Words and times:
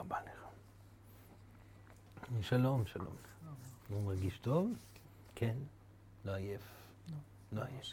רבה 0.00 0.18
לך. 0.20 0.46
שלום, 2.42 2.86
שלום. 2.86 3.16
הוא 3.88 4.02
מרגיש 4.02 4.38
טוב? 4.38 4.72
כן. 5.34 5.56
לא 6.24 6.34
עייף? 6.34 6.62
לא 7.52 7.62
עייף. 7.64 7.86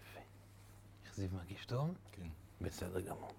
יפה. 0.00 0.20
זיו 1.14 1.28
מרגיש 1.32 1.66
טוב? 1.66 1.94
כן. 2.12 2.28
בסדר 2.60 3.00
גמור. 3.00 3.32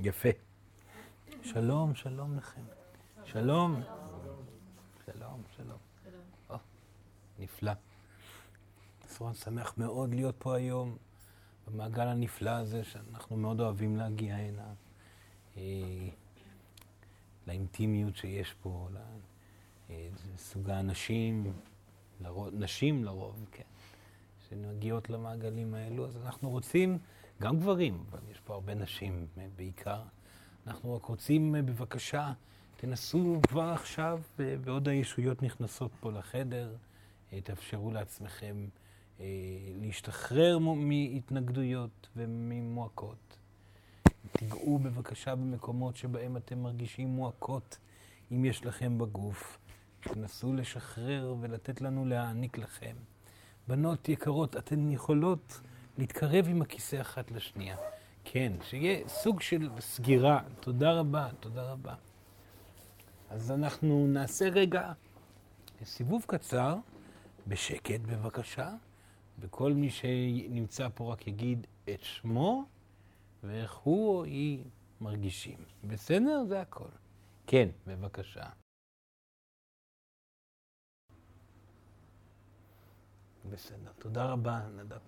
יפה. 0.00 0.28
שלום, 1.42 1.94
שלום 1.94 2.36
לכם. 2.36 2.64
שלום. 3.24 3.82
שלום, 5.06 5.42
שלום. 5.56 5.78
או, 6.50 6.56
נפלא. 7.38 7.72
סורן 9.16 9.34
שמח 9.34 9.74
מאוד 9.76 10.14
להיות 10.14 10.34
פה 10.38 10.56
היום, 10.56 10.96
במעגל 11.66 12.06
הנפלא 12.08 12.50
הזה, 12.50 12.84
שאנחנו 12.84 13.36
מאוד 13.36 13.60
אוהבים 13.60 13.96
להגיע 13.96 14.36
הנה. 14.36 14.72
אה, 15.56 15.62
לאינטימיות 17.46 18.16
שיש 18.16 18.54
פה, 18.62 18.88
לסוג 20.34 20.70
האנשים, 20.70 21.52
לרוב, 22.20 22.48
נשים 22.54 23.04
לרוב, 23.04 23.46
כן, 23.52 23.62
שמגיעות 24.48 25.10
למעגלים 25.10 25.74
האלו, 25.74 26.06
אז 26.06 26.16
אנחנו 26.16 26.50
רוצים, 26.50 26.98
גם 27.42 27.58
גברים, 27.58 28.04
אבל 28.10 28.20
יש 28.30 28.40
פה 28.40 28.54
הרבה 28.54 28.74
נשים 28.74 29.26
בעיקר, 29.56 30.02
אנחנו 30.66 30.96
רק 30.96 31.04
רוצים 31.04 31.52
בבקשה, 31.52 32.32
תנסו 32.76 33.40
כבר 33.48 33.68
עכשיו, 33.68 34.20
בעוד 34.64 34.88
הישויות 34.88 35.42
נכנסות 35.42 35.90
פה 36.00 36.12
לחדר, 36.12 36.74
תאפשרו 37.44 37.90
לעצמכם 37.90 38.66
להשתחרר 39.80 40.58
מהתנגדויות 40.58 42.08
וממועקות. 42.16 43.36
תיגעו 44.32 44.78
בבקשה 44.78 45.34
במקומות 45.34 45.96
שבהם 45.96 46.36
אתם 46.36 46.58
מרגישים 46.58 47.08
מועקות, 47.08 47.78
אם 48.32 48.44
יש 48.44 48.66
לכם 48.66 48.98
בגוף. 48.98 49.58
תנסו 50.00 50.52
לשחרר 50.52 51.34
ולתת 51.40 51.80
לנו 51.80 52.04
להעניק 52.04 52.58
לכם. 52.58 52.96
בנות 53.68 54.08
יקרות, 54.08 54.56
אתן 54.56 54.90
יכולות 54.90 55.60
להתקרב 55.98 56.48
עם 56.48 56.62
הכיסא 56.62 57.00
אחת 57.00 57.30
לשנייה. 57.30 57.76
כן, 58.24 58.52
שיהיה 58.62 59.08
סוג 59.08 59.40
של 59.40 59.70
סגירה. 59.80 60.40
תודה 60.60 60.92
רבה, 60.92 61.28
תודה 61.40 61.72
רבה. 61.72 61.94
אז 63.30 63.50
אנחנו 63.50 64.06
נעשה 64.06 64.48
רגע 64.48 64.92
סיבוב 65.84 66.24
קצר, 66.26 66.76
בשקט 67.46 68.00
בבקשה, 68.00 68.70
וכל 69.38 69.72
מי 69.72 69.90
שנמצא 69.90 70.88
פה 70.94 71.12
רק 71.12 71.26
יגיד 71.26 71.66
את 71.84 72.02
שמו. 72.02 72.64
ואיך 73.42 73.74
הוא 73.74 74.16
או 74.16 74.24
היא 74.24 74.64
מרגישים. 75.00 75.58
בסדר? 75.84 76.44
זה 76.48 76.60
הכל. 76.60 76.88
כן, 77.46 77.68
בבקשה. 77.86 78.44
בסדר, 83.50 83.92
תודה 83.98 84.24
רבה, 84.24 84.60
נדב. 84.76 84.98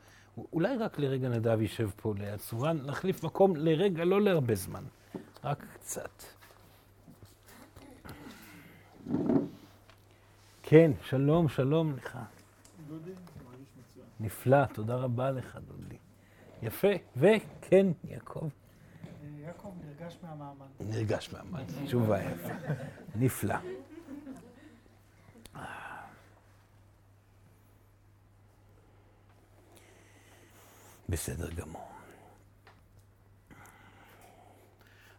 אולי 0.53 0.77
רק 0.77 0.99
לרגע 0.99 1.29
נדב 1.29 1.61
יישב 1.61 1.91
פה 1.97 2.15
ליד 2.19 2.41
סורן, 2.41 2.77
נחליף 2.87 3.25
מקום 3.25 3.57
לרגע, 3.57 4.05
לא 4.05 4.21
להרבה 4.21 4.55
זמן, 4.55 4.85
רק 5.45 5.65
קצת. 5.75 6.23
כן, 10.63 10.91
שלום, 11.03 11.49
שלום 11.49 11.97
לך. 11.97 12.19
דודי. 12.89 13.13
נפלא, 14.21 14.65
תודה 14.67 14.95
רבה 14.95 15.31
לך, 15.31 15.59
דודי. 15.67 15.97
יפה, 16.63 16.89
וכן, 17.17 17.87
יעקב. 18.05 18.49
יעקב 19.39 19.73
נרגש 19.85 20.19
מהמעמד. 20.23 20.67
נרגש 20.81 21.33
מהמעמד, 21.33 21.65
תשובה 21.85 22.23
יפה. 22.23 22.49
נפלא. 23.15 23.57
בסדר 31.09 31.51
גמור. 31.51 31.89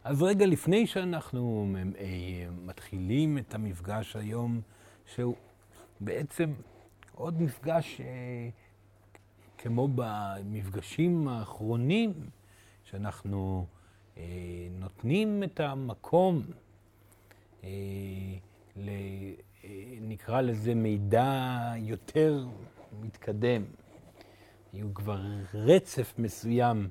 אז 0.04 0.24
רגע 0.24 0.46
לפני 0.46 0.88
שאנחנו 0.88 1.68
אה, 1.98 2.06
מתחילים 2.66 3.38
את 3.38 3.54
המפגש 3.54 4.16
היום, 4.16 4.62
שהוא 5.06 5.36
בעצם 6.00 6.54
עוד 7.16 7.42
מפגש 7.42 8.02
אה, 8.02 8.50
כמו 9.62 9.88
במפגשים 9.96 11.28
האחרונים, 11.28 12.14
שאנחנו 12.84 13.66
אה, 14.18 14.24
נותנים 14.80 15.44
את 15.44 15.59
המקום, 15.59 16.42
אה, 17.64 17.69
ל, 18.75 18.90
אה, 19.64 19.69
נקרא 20.02 20.42
לזה 20.42 20.75
מידע 20.75 21.74
יותר 21.78 22.46
מתקדם. 23.02 23.64
היו 24.74 24.94
כבר 24.94 25.22
רצף 25.53 26.14
מסוים 26.18 26.90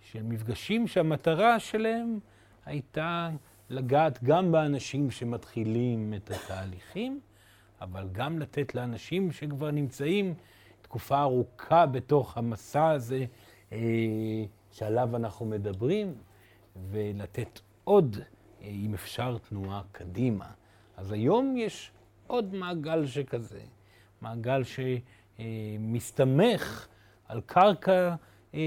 של 0.00 0.22
מפגשים 0.22 0.86
שהמטרה 0.86 1.58
שלהם 1.60 2.18
הייתה 2.66 3.30
לגעת 3.70 4.24
גם 4.24 4.52
באנשים 4.52 5.10
שמתחילים 5.10 6.14
את 6.14 6.30
התהליכים, 6.30 7.20
אבל 7.80 8.08
גם 8.12 8.38
לתת 8.38 8.74
לאנשים 8.74 9.32
שכבר 9.32 9.70
נמצאים 9.70 10.34
תקופה 10.90 11.20
ארוכה 11.20 11.86
בתוך 11.86 12.38
המסע 12.38 12.90
הזה 12.90 13.24
אה, 13.72 13.78
שעליו 14.72 15.16
אנחנו 15.16 15.46
מדברים, 15.46 16.14
ולתת 16.90 17.60
עוד, 17.84 18.16
אה, 18.62 18.66
אם 18.68 18.94
אפשר, 18.94 19.36
תנועה 19.48 19.82
קדימה. 19.92 20.46
אז 20.96 21.12
היום 21.12 21.56
יש 21.56 21.92
עוד 22.26 22.54
מעגל 22.54 23.06
שכזה, 23.06 23.60
מעגל 24.20 24.62
שמסתמך 25.38 26.88
על 27.28 27.40
קרקע 27.46 28.14
אה, 28.54 28.60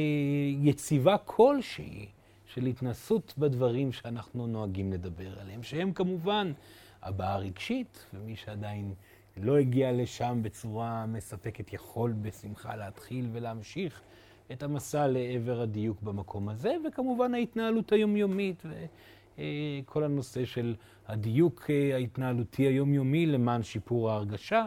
יציבה 0.61 1.17
כלשהי 1.17 2.07
של 2.45 2.65
התנסות 2.65 3.33
בדברים 3.37 3.91
שאנחנו 3.91 4.47
נוהגים 4.47 4.93
לדבר 4.93 5.39
עליהם, 5.39 5.63
שהם 5.63 5.93
כמובן 5.93 6.53
הבעה 7.01 7.37
רגשית, 7.37 8.05
ומי 8.13 8.35
שעדיין 8.35 8.93
לא 9.37 9.57
הגיע 9.57 9.91
לשם 9.91 10.39
בצורה 10.41 11.05
מספקת, 11.05 11.73
יכול 11.73 12.13
בשמחה 12.21 12.75
להתחיל 12.75 13.29
ולהמשיך 13.31 14.01
את 14.51 14.63
המסע 14.63 15.07
לעבר 15.07 15.61
הדיוק 15.61 16.01
במקום 16.01 16.49
הזה, 16.49 16.75
וכמובן 16.87 17.33
ההתנהלות 17.33 17.91
היומיומית 17.91 18.63
וכל 18.65 20.03
הנושא 20.03 20.45
של 20.45 20.75
הדיוק 21.07 21.69
ההתנהלותי 21.93 22.63
היומיומי 22.63 23.25
למען 23.25 23.63
שיפור 23.63 24.11
ההרגשה. 24.11 24.65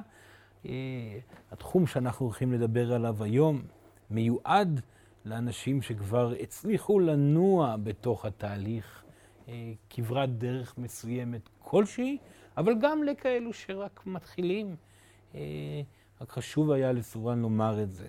התחום 1.53 1.87
שאנחנו 1.87 2.27
הולכים 2.27 2.53
לדבר 2.53 2.93
עליו 2.93 3.23
היום 3.23 3.63
מיועד 4.11 4.81
לאנשים 5.25 5.83
שכבר 5.83 6.33
הצליחו 6.41 7.01
לנוע 7.01 7.77
בתוך 7.83 8.25
התהליך 8.25 9.03
כברת 9.91 10.39
דרך 10.39 10.79
מסוימת 10.79 11.49
כלשהי, 11.59 12.19
אבל 12.57 12.75
גם 12.81 13.03
לכאלו 13.03 13.53
שרק 13.53 14.01
מתחילים. 14.07 14.77
רק 16.21 16.31
חשוב 16.31 16.71
היה 16.71 16.93
לסורן 16.93 17.39
לומר 17.39 17.83
את 17.83 17.93
זה, 17.93 18.09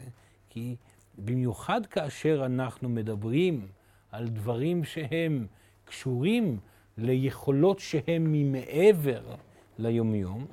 כי 0.49 0.75
במיוחד 1.17 1.85
כאשר 1.85 2.41
אנחנו 2.45 2.89
מדברים 2.89 3.67
על 4.11 4.27
דברים 4.27 4.83
שהם 4.83 5.47
קשורים 5.85 6.59
ליכולות 6.97 7.79
שהם 7.79 8.31
ממעבר 8.31 9.35
ליומיום, 9.77 10.45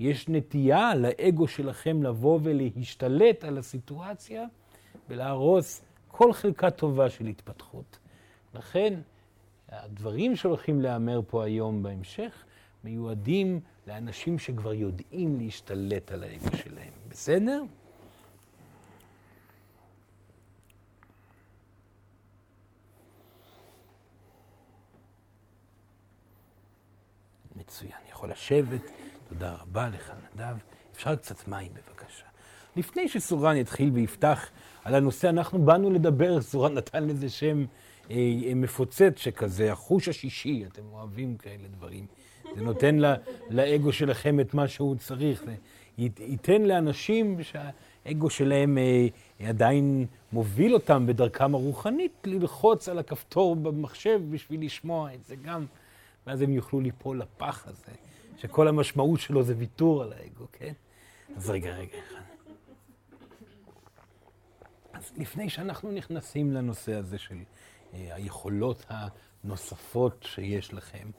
יש 0.00 0.28
נטייה 0.28 0.94
לאגו 0.94 1.48
שלכם 1.48 2.02
לבוא 2.02 2.40
ולהשתלט 2.42 3.44
על 3.44 3.58
הסיטואציה 3.58 4.44
ולהרוס 5.08 5.82
כל 6.08 6.32
חלקה 6.32 6.70
טובה 6.70 7.10
של 7.10 7.26
התפתחות. 7.26 7.98
לכן, 8.54 9.00
הדברים 9.68 10.36
שהולכים 10.36 10.80
להיאמר 10.80 11.20
פה 11.26 11.44
היום 11.44 11.82
בהמשך 11.82 12.44
מיועדים 12.84 13.60
לאנשים 13.86 14.38
שכבר 14.38 14.72
יודעים 14.72 15.38
להשתלט 15.38 16.12
על 16.12 16.22
האגו 16.22 16.56
שלהם. 16.56 16.92
בסדר? 17.08 17.62
מצוין, 27.56 27.92
יכול 28.10 28.30
לשבת. 28.30 28.80
תודה 29.28 29.54
רבה 29.54 29.88
לך, 29.88 30.12
נדב. 30.34 30.56
אפשר 30.92 31.16
קצת 31.16 31.48
מים, 31.48 31.72
בבקשה. 31.74 32.26
לפני 32.76 33.08
שסורן 33.08 33.56
יתחיל 33.56 33.90
ויפתח 33.90 34.50
על 34.84 34.94
הנושא, 34.94 35.28
אנחנו 35.28 35.64
באנו 35.64 35.90
לדבר, 35.90 36.40
סורן 36.40 36.74
נתן 36.74 37.04
לזה 37.04 37.28
שם 37.28 37.64
אה, 38.10 38.16
מפוצץ 38.56 39.12
שכזה, 39.16 39.72
החוש 39.72 40.08
השישי, 40.08 40.64
אתם 40.66 40.82
אוהבים 40.92 41.36
כאלה 41.36 41.68
דברים. 41.68 42.06
זה 42.54 42.62
נותן 42.62 42.94
לא, 42.96 43.08
לאגו 43.50 43.92
שלכם 43.92 44.40
את 44.40 44.54
מה 44.54 44.68
שהוא 44.68 44.96
צריך. 44.96 45.44
זה 45.44 45.56
ייתן 45.98 46.62
לאנשים 46.62 47.38
האגו 48.04 48.30
שלהם 48.30 48.78
אה, 48.78 49.48
עדיין 49.48 50.06
מוביל 50.32 50.74
אותם 50.74 51.06
בדרכם 51.06 51.54
הרוחנית 51.54 52.12
ללחוץ 52.24 52.88
על 52.88 52.98
הכפתור 52.98 53.56
במחשב 53.56 54.20
בשביל 54.30 54.64
לשמוע 54.64 55.14
את 55.14 55.24
זה 55.24 55.36
גם, 55.36 55.66
ואז 56.26 56.42
הם 56.42 56.52
יוכלו 56.52 56.80
ליפול 56.80 57.20
לפח 57.20 57.66
הזה, 57.68 57.92
שכל 58.36 58.68
המשמעות 58.68 59.20
שלו 59.20 59.42
זה 59.42 59.54
ויתור 59.58 60.02
על 60.02 60.12
האגו, 60.12 60.46
כן? 60.52 60.72
אז 61.36 61.50
רגע, 61.50 61.76
רגע 61.76 61.98
אחד. 62.08 62.20
אז 64.92 65.12
לפני 65.16 65.50
שאנחנו 65.50 65.92
נכנסים 65.92 66.52
לנושא 66.52 66.94
הזה 66.94 67.18
של 67.18 67.38
אה, 67.94 68.14
היכולות 68.14 68.86
הנוספות 68.88 70.26
שיש 70.28 70.74
לכם, 70.74 71.10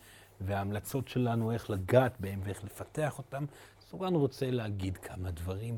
וההמלצות 0.42 1.08
שלנו 1.08 1.52
איך 1.52 1.70
לגעת 1.70 2.14
בהם 2.20 2.40
ואיך 2.44 2.64
לפתח 2.64 3.18
אותם, 3.18 3.46
סורן 3.90 4.16
רוצה 4.16 4.52
להגיד 4.52 4.98
כמה 4.98 5.32
דברים. 5.32 5.78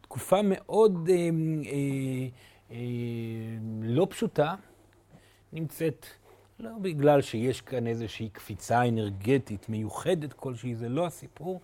תקופה 0.00 0.40
מאוד 0.44 1.08
אה, 1.12 1.14
אה, 1.14 2.28
אה, 2.70 2.76
לא 3.82 4.06
פשוטה, 4.10 4.54
נמצאת 5.52 6.06
לא 6.58 6.70
בגלל 6.82 7.22
שיש 7.22 7.60
כאן 7.60 7.86
איזושהי 7.86 8.28
קפיצה 8.28 8.88
אנרגטית 8.88 9.68
מיוחדת 9.68 10.32
כלשהי, 10.32 10.74
זה 10.74 10.88
לא 10.88 11.06
הסיפור, 11.06 11.60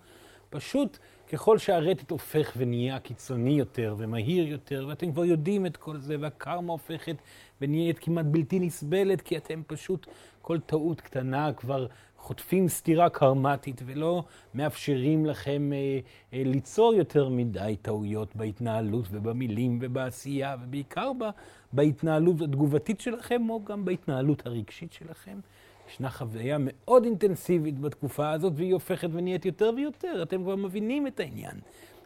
פשוט 0.49 0.97
ככל 1.31 1.57
שהרטט 1.57 2.11
הופך 2.11 2.53
ונהיה 2.57 2.99
קיצוני 2.99 3.51
יותר 3.59 3.95
ומהיר 3.97 4.47
יותר, 4.47 4.85
ואתם 4.89 5.11
כבר 5.11 5.25
יודעים 5.25 5.65
את 5.65 5.77
כל 5.77 5.97
זה, 5.97 6.15
והקרמה 6.19 6.71
הופכת 6.71 7.15
ונהיית 7.61 7.99
כמעט 7.99 8.25
בלתי 8.25 8.59
נסבלת, 8.59 9.21
כי 9.21 9.37
אתם 9.37 9.61
פשוט, 9.67 10.07
כל 10.41 10.59
טעות 10.59 11.01
קטנה 11.01 11.53
כבר 11.53 11.87
חוטפים 12.21 12.67
סתירה 12.67 13.09
קרמטית 13.09 13.81
ולא 13.85 14.23
מאפשרים 14.53 15.25
לכם 15.25 15.71
אה, 15.73 15.99
אה, 16.33 16.43
ליצור 16.45 16.93
יותר 16.93 17.29
מדי 17.29 17.75
טעויות 17.81 18.35
בהתנהלות 18.35 19.05
ובמילים 19.11 19.79
ובעשייה, 19.81 20.55
ובעיקר 20.63 21.11
ב, 21.19 21.23
בהתנהלות 21.73 22.41
התגובתית 22.41 23.01
שלכם, 23.01 23.49
או 23.49 23.63
גם 23.63 23.85
בהתנהלות 23.85 24.45
הרגשית 24.45 24.93
שלכם. 24.93 25.39
ישנה 25.89 26.09
חוויה 26.09 26.57
מאוד 26.59 27.03
אינטנסיבית 27.03 27.79
בתקופה 27.79 28.31
הזאת, 28.31 28.53
והיא 28.55 28.73
הופכת 28.73 29.09
ונהיית 29.11 29.45
יותר 29.45 29.71
ויותר. 29.75 30.23
אתם 30.23 30.43
כבר 30.43 30.55
מבינים 30.55 31.07
את 31.07 31.19
העניין. 31.19 31.59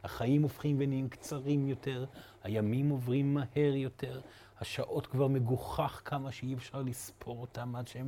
החיים 0.03 0.43
הופכים 0.43 0.75
ונהיים 0.79 1.09
קצרים 1.09 1.67
יותר, 1.67 2.05
הימים 2.43 2.89
עוברים 2.89 3.33
מהר 3.33 3.75
יותר, 3.75 4.21
השעות 4.59 5.07
כבר 5.07 5.27
מגוחך 5.27 6.01
כמה 6.05 6.31
שאי 6.31 6.53
אפשר 6.53 6.81
לספור 6.81 7.41
אותם 7.41 7.75
עד 7.75 7.85
אה, 7.95 8.01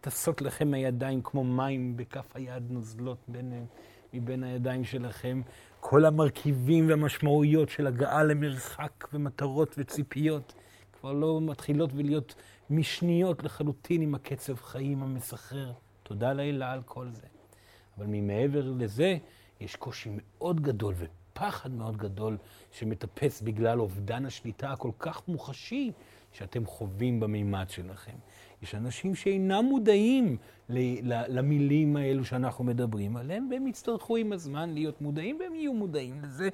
טסות 0.00 0.42
לכם 0.42 0.74
הידיים 0.74 1.22
כמו 1.22 1.44
מים 1.44 1.96
בכף 1.96 2.36
היד 2.36 2.70
נוזלות 2.70 3.18
בין, 3.28 3.66
מבין 4.12 4.44
הידיים 4.44 4.84
שלכם. 4.84 5.42
כל 5.80 6.04
המרכיבים 6.04 6.88
והמשמעויות 6.88 7.68
של 7.68 7.86
הגעה 7.86 8.24
למרחק 8.24 9.08
ומטרות 9.12 9.74
וציפיות 9.78 10.54
כבר 10.92 11.12
לא 11.12 11.40
מתחילות 11.40 11.90
ולהיות 11.94 12.34
משניות 12.70 13.42
לחלוטין 13.42 14.02
עם 14.02 14.14
הקצב 14.14 14.56
חיים 14.56 15.02
המסחרר. 15.02 15.72
תודה 16.02 16.32
לאלה 16.32 16.72
על 16.72 16.82
כל 16.82 17.10
זה. 17.10 17.26
אבל 17.98 18.06
ממעבר 18.08 18.72
לזה, 18.78 19.16
יש 19.60 19.76
קושי 19.76 20.10
מאוד 20.12 20.60
גדול 20.60 20.94
ופחד 20.96 21.70
מאוד 21.70 21.96
גדול 21.96 22.36
שמטפס 22.72 23.42
בגלל 23.42 23.80
אובדן 23.80 24.26
השליטה 24.26 24.70
הכל 24.70 24.90
כך 24.98 25.28
מוחשי 25.28 25.92
שאתם 26.32 26.66
חווים 26.66 27.20
במימד 27.20 27.70
שלכם. 27.70 28.16
יש 28.62 28.74
אנשים 28.74 29.14
שאינם 29.14 29.64
מודעים 29.64 30.36
למילים 31.28 31.96
האלו 31.96 32.24
שאנחנו 32.24 32.64
מדברים 32.64 33.16
עליהם, 33.16 33.48
והם 33.50 33.66
יצטרכו 33.66 34.16
עם 34.16 34.32
הזמן 34.32 34.70
להיות 34.74 35.00
מודעים, 35.00 35.38
והם 35.40 35.54
יהיו 35.54 35.74
מודעים 35.74 36.20
לזה. 36.22 36.48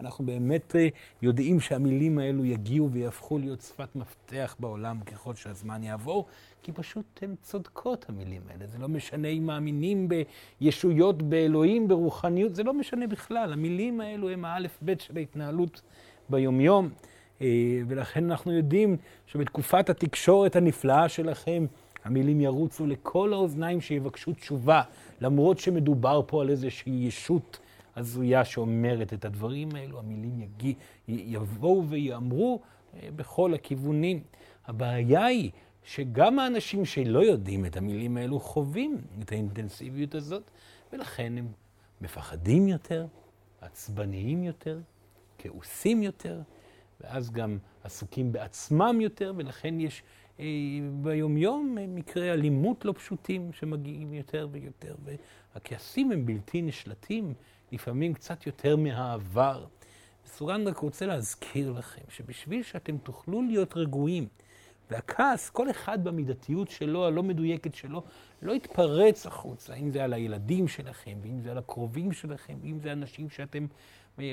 אנחנו 0.00 0.26
באמת 0.26 0.76
אה, 0.76 0.88
יודעים 1.22 1.60
שהמילים 1.60 2.18
האלו 2.18 2.44
יגיעו 2.44 2.90
ויהפכו 2.90 3.38
להיות 3.38 3.60
שפת 3.60 3.96
מפתח 3.96 4.56
בעולם 4.58 5.00
ככל 5.00 5.34
שהזמן 5.34 5.82
יעבור, 5.82 6.26
כי 6.62 6.72
פשוט 6.72 7.04
הן 7.22 7.34
צודקות, 7.42 8.06
המילים 8.08 8.42
האלה. 8.50 8.66
זה 8.66 8.78
לא 8.78 8.88
משנה 8.88 9.28
אם 9.28 9.46
מאמינים 9.46 10.08
בישויות, 10.60 11.22
באלוהים, 11.22 11.88
ברוחניות, 11.88 12.54
זה 12.54 12.62
לא 12.62 12.74
משנה 12.74 13.06
בכלל. 13.06 13.52
המילים 13.52 14.00
האלו 14.00 14.28
הם 14.28 14.44
האלף-בית 14.44 15.00
של 15.00 15.16
ההתנהלות 15.16 15.82
ביומיום. 16.28 16.88
אה, 17.42 17.80
ולכן 17.88 18.24
אנחנו 18.30 18.52
יודעים 18.52 18.96
שבתקופת 19.26 19.90
התקשורת 19.90 20.56
הנפלאה 20.56 21.08
שלכם, 21.08 21.66
המילים 22.04 22.40
ירוצו 22.40 22.86
לכל 22.86 23.32
האוזניים 23.32 23.80
שיבקשו 23.80 24.32
תשובה, 24.32 24.82
למרות 25.20 25.58
שמדובר 25.58 26.22
פה 26.26 26.42
על 26.42 26.50
איזושהי 26.50 27.04
ישות 27.06 27.58
הזויה 27.96 28.44
שאומרת 28.44 29.12
את 29.12 29.24
הדברים 29.24 29.68
האלו, 29.74 29.98
המילים 29.98 30.40
יגיע, 30.40 30.74
יבואו 31.08 31.88
ויאמרו 31.88 32.60
אה, 32.94 33.08
בכל 33.16 33.54
הכיוונים. 33.54 34.20
הבעיה 34.66 35.24
היא 35.24 35.50
שגם 35.84 36.38
האנשים 36.38 36.84
שלא 36.84 37.18
יודעים 37.18 37.66
את 37.66 37.76
המילים 37.76 38.16
האלו 38.16 38.40
חווים 38.40 38.98
את 39.22 39.32
האינטנסיביות 39.32 40.14
הזאת, 40.14 40.50
ולכן 40.92 41.38
הם 41.38 41.48
מפחדים 42.00 42.68
יותר, 42.68 43.06
עצבניים 43.60 44.44
יותר, 44.44 44.78
כעוסים 45.38 46.02
יותר, 46.02 46.40
ואז 47.00 47.30
גם 47.30 47.58
עסוקים 47.84 48.32
בעצמם 48.32 48.98
יותר, 49.00 49.32
ולכן 49.36 49.80
יש 49.80 50.02
אה, 50.40 50.44
ביומיום 51.02 51.78
אה, 51.78 51.86
מקרי 51.86 52.32
אלימות 52.32 52.84
לא 52.84 52.92
פשוטים 52.92 53.52
שמגיעים 53.52 54.14
יותר 54.14 54.48
ויותר, 54.50 54.94
והכעסים 55.54 56.12
הם 56.12 56.26
בלתי 56.26 56.62
נשלטים, 56.62 57.34
לפעמים 57.72 58.14
קצת 58.14 58.46
יותר 58.46 58.76
מהעבר. 58.76 59.64
סורן 60.26 60.68
רק 60.68 60.78
רוצה 60.78 61.06
להזכיר 61.06 61.72
לכם 61.72 62.02
שבשביל 62.08 62.62
שאתם 62.62 62.98
תוכלו 62.98 63.42
להיות 63.42 63.76
רגועים, 63.76 64.28
והכעס, 64.90 65.50
כל 65.50 65.70
אחד 65.70 66.04
במידתיות 66.04 66.70
שלו, 66.70 67.06
הלא 67.06 67.22
מדויקת 67.22 67.74
שלו, 67.74 68.02
לא 68.42 68.52
יתפרץ 68.52 69.26
החוצה, 69.26 69.74
אם 69.74 69.90
זה 69.90 70.04
על 70.04 70.12
הילדים 70.12 70.68
שלכם, 70.68 71.18
ואם 71.22 71.40
זה 71.40 71.50
על 71.50 71.58
הקרובים 71.58 72.12
שלכם, 72.12 72.54
ואם 72.62 72.78
זה 72.80 72.92
אנשים 72.92 73.30
שאתם 73.30 73.66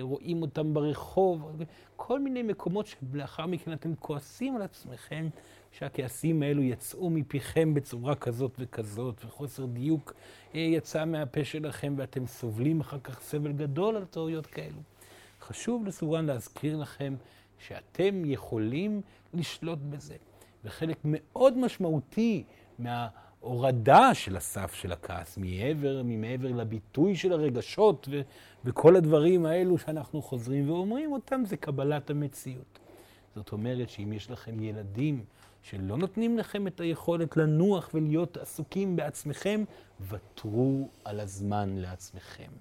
רואים 0.02 0.42
אותם 0.42 0.74
ברחוב, 0.74 1.52
כל 1.96 2.20
מיני 2.20 2.44
מקומות 2.44 2.88
שלאחר 2.88 3.46
מכן 3.46 3.74
אתם 3.74 3.96
כועסים 3.96 4.56
על 4.56 4.62
עצמכם, 4.62 5.28
שהכעסים 5.72 6.44
האלו 6.44 6.64
יצאו 6.64 7.10
מפיכם 7.10 7.74
בצורה 7.74 8.16
כזאת 8.16 8.56
וכזאת, 8.60 9.26
וחוסר 9.26 9.66
דיוק 9.66 10.14
אה, 10.56 10.60
יצא 10.60 11.06
מהפה 11.06 11.44
שלכם, 11.44 11.94
ואתם 11.98 12.26
סובלים 12.28 12.80
אחר 12.80 13.00
כך 13.00 13.22
סבל 13.22 13.52
גדול 13.52 13.96
על 13.96 14.06
טעויות 14.06 14.48
כאלו. 14.48 14.82
חשוב 15.42 15.86
לסורן 15.86 16.26
להזכיר 16.26 16.78
לכם 16.78 17.16
שאתם 17.60 18.26
יכולים 18.26 19.02
לשלוט 19.34 19.80
בזה. 19.90 20.16
וחלק 20.64 20.98
מאוד 21.04 21.58
משמעותי 21.58 22.44
מה... 22.80 23.08
הורדה 23.42 24.14
של 24.14 24.38
הסף 24.38 24.74
של 24.74 24.92
הכעס, 24.92 25.38
מעבר, 25.38 26.02
ממעבר 26.06 26.52
לביטוי 26.52 27.16
של 27.16 27.34
הרגשות 27.34 28.08
ו, 28.12 28.22
וכל 28.66 28.96
הדברים 28.96 29.46
האלו 29.46 29.78
שאנחנו 29.78 30.22
חוזרים 30.22 30.70
ואומרים 30.70 31.12
אותם, 31.12 31.44
זה 31.46 31.58
קבלת 31.58 32.10
המציאות. 32.10 32.80
זאת 33.36 33.52
אומרת 33.52 33.90
שאם 33.90 34.14
יש 34.14 34.32
לכם 34.32 34.64
ילדים 34.64 35.24
שלא 35.62 35.98
נותנים 35.98 36.38
לכם 36.38 36.68
את 36.68 36.80
היכולת 36.80 37.38
לנוח 37.38 37.90
ולהיות 37.94 38.38
עסוקים 38.38 38.96
בעצמכם, 38.96 39.64
ותרו 40.10 40.90
על 41.04 41.20
הזמן 41.20 41.78
לעצמכם. 41.78 42.52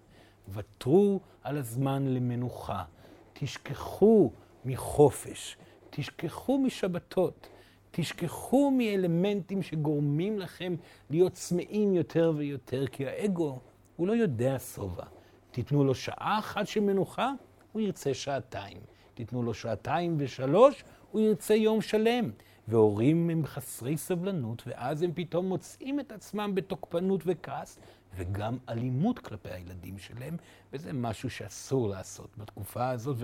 ותרו 0.48 1.20
על 1.42 1.58
הזמן 1.58 2.06
למנוחה. 2.06 2.84
תשכחו 3.32 4.30
מחופש. 4.64 5.56
תשכחו 5.90 6.58
משבתות. 6.58 7.48
תשכחו 7.90 8.70
מאלמנטים 8.70 9.62
שגורמים 9.62 10.38
לכם 10.38 10.74
להיות 11.10 11.32
צמאים 11.32 11.94
יותר 11.94 12.32
ויותר, 12.36 12.86
כי 12.86 13.06
האגו, 13.06 13.58
הוא 13.96 14.08
לא 14.08 14.12
יודע 14.12 14.56
שובע. 14.58 15.04
תיתנו 15.50 15.84
לו 15.84 15.94
שעה 15.94 16.38
אחת 16.38 16.66
של 16.66 16.80
מנוחה, 16.80 17.32
הוא 17.72 17.82
ירצה 17.82 18.14
שעתיים. 18.14 18.78
תיתנו 19.14 19.42
לו 19.42 19.54
שעתיים 19.54 20.14
ושלוש, 20.18 20.84
הוא 21.10 21.20
ירצה 21.20 21.54
יום 21.54 21.80
שלם. 21.80 22.30
והורים 22.68 23.30
הם 23.30 23.46
חסרי 23.46 23.96
סבלנות, 23.96 24.62
ואז 24.66 25.02
הם 25.02 25.10
פתאום 25.14 25.46
מוצאים 25.46 26.00
את 26.00 26.12
עצמם 26.12 26.54
בתוקפנות 26.54 27.20
וכעס, 27.26 27.78
וגם 28.16 28.56
אלימות 28.68 29.18
כלפי 29.18 29.48
הילדים 29.48 29.98
שלהם, 29.98 30.36
וזה 30.72 30.92
משהו 30.92 31.30
שאסור 31.30 31.88
לעשות 31.88 32.28
בתקופה 32.38 32.90
הזאת, 32.90 33.16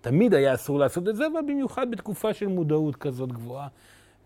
ותמיד 0.00 0.34
היה 0.34 0.54
אסור 0.54 0.78
לעשות 0.78 1.08
את 1.08 1.16
זה, 1.16 1.26
אבל 1.26 1.40
במיוחד 1.48 1.90
בתקופה 1.90 2.34
של 2.34 2.46
מודעות 2.46 2.96
כזאת 2.96 3.32
גבוהה. 3.32 3.68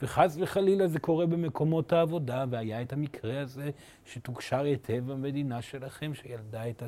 וחס 0.03 0.37
וחלילה 0.41 0.89
זה 0.89 0.99
קורה 0.99 1.27
במקומות 1.27 1.93
העבודה, 1.93 2.45
והיה 2.51 2.83
את 2.83 2.93
המקרה 2.93 3.41
הזה 3.41 3.71
שתוקשר 4.05 4.65
היטב 4.65 5.03
במדינה 5.07 5.63
שלכם, 5.63 6.15
שילדה 6.15 6.61
הייתה 6.61 6.87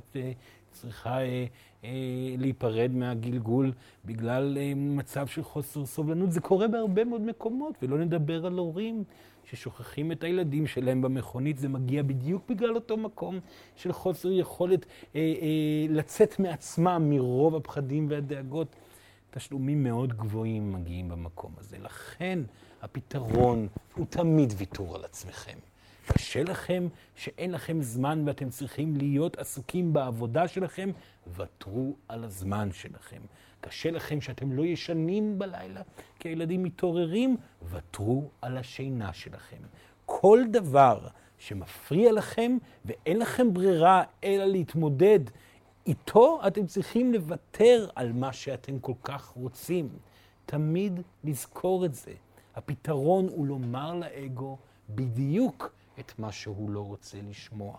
צריכה 0.72 1.20
אה, 1.20 1.46
אה, 1.84 1.90
להיפרד 2.38 2.90
מהגלגול 2.94 3.72
בגלל 4.04 4.58
אה, 4.60 4.72
מצב 4.76 5.26
של 5.26 5.42
חוסר 5.42 5.86
סובלנות. 5.86 6.32
זה 6.32 6.40
קורה 6.40 6.68
בהרבה 6.68 7.04
מאוד 7.04 7.20
מקומות, 7.20 7.74
ולא 7.82 7.98
נדבר 7.98 8.46
על 8.46 8.58
הורים 8.58 9.04
ששוכחים 9.50 10.12
את 10.12 10.24
הילדים 10.24 10.66
שלהם 10.66 11.02
במכונית, 11.02 11.58
זה 11.58 11.68
מגיע 11.68 12.02
בדיוק 12.02 12.42
בגלל 12.48 12.74
אותו 12.74 12.96
מקום 12.96 13.40
של 13.76 13.92
חוסר 13.92 14.32
יכולת 14.32 14.86
אה, 15.14 15.20
אה, 15.20 15.94
לצאת 15.94 16.40
מעצמם 16.40 17.06
מרוב 17.10 17.54
הפחדים 17.54 18.06
והדאגות. 18.10 18.76
תשלומים 19.30 19.84
מאוד 19.84 20.12
גבוהים 20.12 20.72
מגיעים 20.72 21.08
במקום 21.08 21.52
הזה. 21.58 21.76
לכן 21.78 22.38
הפתרון 22.86 23.68
הוא 23.94 24.06
תמיד 24.10 24.54
ויתור 24.56 24.94
על 24.96 25.04
עצמכם. 25.04 25.58
קשה 26.06 26.42
לכם 26.42 26.88
שאין 27.14 27.52
לכם 27.52 27.82
זמן 27.82 28.22
ואתם 28.26 28.50
צריכים 28.50 28.96
להיות 28.96 29.38
עסוקים 29.38 29.92
בעבודה 29.92 30.48
שלכם, 30.48 30.90
ותרו 31.36 31.94
על 32.08 32.24
הזמן 32.24 32.68
שלכם. 32.72 33.20
קשה 33.60 33.90
לכם 33.90 34.20
שאתם 34.20 34.52
לא 34.52 34.62
ישנים 34.62 35.38
בלילה 35.38 35.82
כי 36.18 36.28
הילדים 36.28 36.62
מתעוררים, 36.62 37.36
ותרו 37.70 38.30
על 38.42 38.56
השינה 38.56 39.12
שלכם. 39.12 39.62
כל 40.06 40.40
דבר 40.50 41.08
שמפריע 41.38 42.12
לכם 42.12 42.56
ואין 42.84 43.18
לכם 43.18 43.54
ברירה 43.54 44.02
אלא 44.24 44.44
להתמודד 44.44 45.20
איתו, 45.86 46.40
אתם 46.46 46.66
צריכים 46.66 47.12
לוותר 47.12 47.88
על 47.94 48.12
מה 48.12 48.32
שאתם 48.32 48.78
כל 48.78 48.94
כך 49.02 49.26
רוצים. 49.26 49.88
תמיד 50.46 51.00
לזכור 51.24 51.84
את 51.84 51.94
זה. 51.94 52.12
הפתרון 52.56 53.28
הוא 53.28 53.46
לומר 53.46 53.94
לאגו 53.94 54.58
בדיוק 54.90 55.72
את 56.00 56.18
מה 56.18 56.32
שהוא 56.32 56.70
לא 56.70 56.80
רוצה 56.80 57.18
לשמוע. 57.28 57.76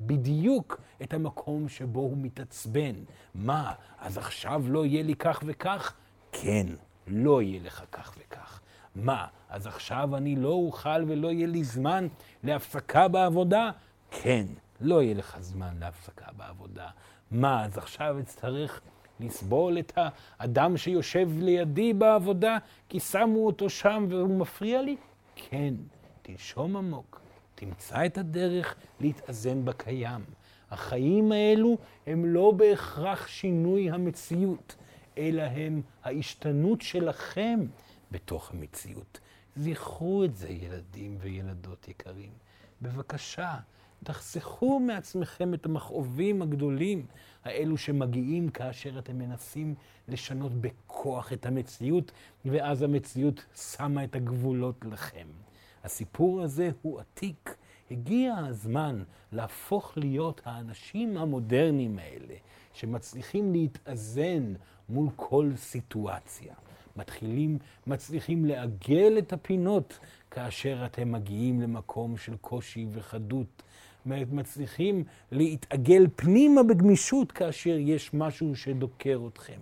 בדיוק 0.00 0.80
את 1.02 1.14
המקום 1.14 1.68
שבו 1.68 2.00
הוא 2.00 2.16
מתעצבן. 2.16 2.94
מה, 3.34 3.72
אז 3.98 4.18
עכשיו 4.18 4.62
לא 4.66 4.86
יהיה 4.86 5.02
לי 5.02 5.14
כך 5.14 5.42
וכך? 5.46 5.94
כן, 6.32 6.66
לא 7.06 7.42
יהיה 7.42 7.60
לך 7.62 7.84
כך 7.92 8.14
וכך. 8.18 8.60
מה, 8.94 9.26
אז 9.48 9.66
עכשיו 9.66 10.16
אני 10.16 10.36
לא 10.36 10.52
אוכל 10.52 11.04
ולא 11.06 11.28
יהיה 11.28 11.46
לי 11.46 11.64
זמן 11.64 12.08
להפסקה 12.44 13.08
בעבודה? 13.08 13.70
כן, 14.10 14.46
לא 14.80 15.02
יהיה 15.02 15.14
לך 15.14 15.36
זמן 15.40 15.76
להפסקה 15.80 16.26
בעבודה. 16.36 16.88
מה, 17.30 17.64
אז 17.64 17.78
עכשיו 17.78 18.20
אצטרך 18.20 18.80
לסבול 19.20 19.78
את 19.78 19.92
האדם 19.96 20.76
שיושב 20.76 21.28
לידי 21.38 21.92
בעבודה 21.92 22.58
כי 22.88 23.00
שמו 23.00 23.46
אותו 23.46 23.70
שם 23.70 24.06
והוא 24.08 24.38
מפריע 24.38 24.82
לי? 24.82 24.96
כן, 25.36 25.74
תנשום 26.22 26.76
עמוק, 26.76 27.20
תמצא 27.54 28.06
את 28.06 28.18
הדרך 28.18 28.74
להתאזן 29.00 29.64
בקיים. 29.64 30.24
החיים 30.70 31.32
האלו 31.32 31.78
הם 32.06 32.24
לא 32.24 32.52
בהכרח 32.56 33.26
שינוי 33.26 33.90
המציאות, 33.90 34.76
אלא 35.18 35.42
הם 35.42 35.82
ההשתנות 36.04 36.82
שלכם 36.82 37.60
בתוך 38.10 38.50
המציאות. 38.50 39.20
זכרו 39.56 40.24
את 40.24 40.36
זה, 40.36 40.48
ילדים 40.48 41.16
וילדות 41.20 41.88
יקרים. 41.88 42.30
בבקשה, 42.82 43.54
תחסכו 44.04 44.80
מעצמכם 44.80 45.54
את 45.54 45.66
המכאובים 45.66 46.42
הגדולים 46.42 47.06
האלו 47.44 47.76
שמגיעים 47.76 48.48
כאשר 48.48 48.98
אתם 48.98 49.18
מנסים 49.18 49.74
לשנות 50.08 50.52
בכוח 50.52 51.32
את 51.32 51.46
המציאות, 51.46 52.12
ואז 52.44 52.82
המציאות 52.82 53.44
שמה 53.54 54.04
את 54.04 54.16
הגבולות 54.16 54.84
לכם. 54.92 55.26
הסיפור 55.84 56.42
הזה 56.42 56.70
הוא 56.82 57.00
עתיק. 57.00 57.56
הגיע 57.90 58.36
הזמן 58.36 59.02
להפוך 59.32 59.92
להיות 59.96 60.40
האנשים 60.44 61.16
המודרניים 61.16 61.98
האלה, 61.98 62.34
שמצליחים 62.72 63.52
להתאזן 63.52 64.54
מול 64.88 65.08
כל 65.16 65.50
סיטואציה. 65.56 66.54
מתחילים, 66.96 67.58
מצליחים 67.86 68.44
לעגל 68.44 69.18
את 69.18 69.32
הפינות 69.32 69.98
כאשר 70.30 70.82
אתם 70.86 71.12
מגיעים 71.12 71.60
למקום 71.60 72.16
של 72.16 72.36
קושי 72.36 72.86
וחדות. 72.92 73.62
מצליחים 74.08 75.04
להתעגל 75.32 76.06
פנימה 76.16 76.62
בגמישות 76.62 77.32
כאשר 77.32 77.76
יש 77.78 78.14
משהו 78.14 78.56
שדוקר 78.56 79.20
אתכם. 79.28 79.60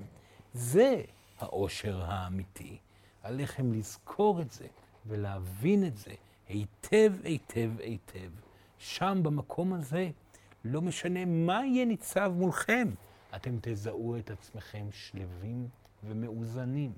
זה 0.55 1.03
העושר 1.39 2.03
האמיתי. 2.05 2.77
עליכם 3.23 3.73
לזכור 3.73 4.41
את 4.41 4.51
זה 4.51 4.67
ולהבין 5.07 5.87
את 5.87 5.97
זה 5.97 6.11
היטב, 6.49 7.13
היטב, 7.25 7.71
היטב. 7.79 8.31
שם, 8.79 9.21
במקום 9.23 9.73
הזה, 9.73 10.11
לא 10.65 10.83
משנה 10.83 11.25
מה 11.25 11.67
יהיה 11.67 11.85
ניצב 11.85 12.33
מולכם, 12.37 12.89
אתם 13.37 13.57
תזהו 13.61 14.17
את 14.17 14.31
עצמכם 14.31 14.87
שלווים 14.93 15.69
ומאוזנים. 16.05 16.93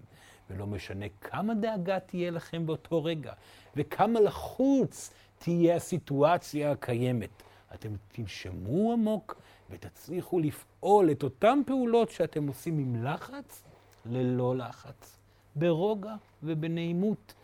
ולא 0.51 0.67
משנה 0.67 1.07
כמה 1.21 1.55
דאגה 1.55 2.01
תהיה 2.01 2.31
לכם 2.31 2.67
באותו 2.67 3.05
רגע, 3.05 3.33
וכמה 3.77 4.21
לחוץ 4.21 5.11
תהיה 5.39 5.77
הסיטואציה 5.77 6.73
הקיימת. 6.73 7.43
אתם 7.75 7.89
תנשמו 8.13 8.93
עמוק 8.93 9.41
ותצליחו 9.71 10.41
לפעול 10.41 11.11
את 11.11 11.23
אותן 11.23 11.61
פעולות 11.67 12.11
שאתם 12.11 12.49
עושים 12.49 12.79
עם 12.79 13.05
לחץ, 13.05 13.65
ללא 14.07 14.57
לחץ, 14.57 15.17
ברוגע 15.57 16.15
ובנעימות. 16.43 17.35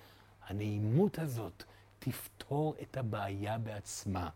הנעימות 0.48 1.18
הזאת 1.18 1.64
תפתור 1.98 2.74
את 2.82 2.96
הבעיה 2.96 3.58
בעצמה. 3.58 4.28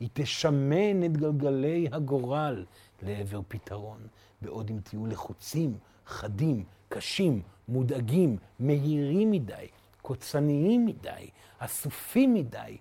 היא 0.00 0.08
תשמן 0.12 1.04
את 1.04 1.16
גלגלי 1.16 1.88
הגורל 1.92 2.64
לעבר 3.02 3.40
פתרון, 3.48 4.06
בעוד 4.42 4.70
אם 4.70 4.80
תהיו 4.80 5.06
לחוצים, 5.06 5.78
חדים, 6.06 6.64
קשים, 6.88 7.42
מודאגים, 7.68 8.36
מהירים 8.60 9.30
מדי, 9.30 9.66
קוצניים 10.02 10.86
מדי, 10.86 11.30
אסופים 11.58 12.34
מדי, 12.34 12.76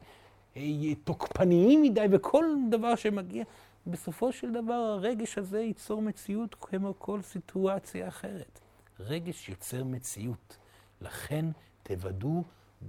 תוקפניים 1.04 1.82
מדי, 1.82 2.06
וכל 2.12 2.46
דבר 2.72 2.96
שמגיע, 2.96 3.44
בסופו 3.88 4.32
של 4.32 4.52
דבר 4.52 4.74
הרגש 4.74 5.38
הזה 5.38 5.60
ייצור 5.60 6.02
מציאות 6.02 6.56
כמו 6.60 6.94
כל 6.98 7.22
סיטואציה 7.22 8.08
אחרת. 8.08 8.60
רגש 9.00 9.50
יוצר 9.50 9.84
מציאות. 9.84 10.58
לכן 11.02 11.46
תוודאו 11.84 12.44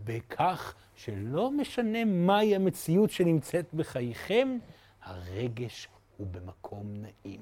בכך 0.05 0.75
שלא 0.95 1.51
משנה 1.51 2.05
מהי 2.05 2.57
המציאות 2.57 3.11
שנמצאת 3.11 3.75
בחייכם, 3.75 4.59
הרגש 5.03 5.89
הוא 6.17 6.27
במקום 6.27 6.87
נעים. 6.93 7.41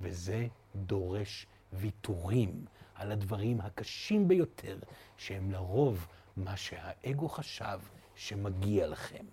וזה 0.00 0.46
דורש 0.76 1.46
ויתורים 1.72 2.64
על 2.94 3.12
הדברים 3.12 3.60
הקשים 3.60 4.28
ביותר, 4.28 4.78
שהם 5.16 5.50
לרוב 5.50 6.06
מה 6.36 6.56
שהאגו 6.56 7.28
חשב 7.28 7.80
שמגיע 8.14 8.86
לכם. 8.86 9.24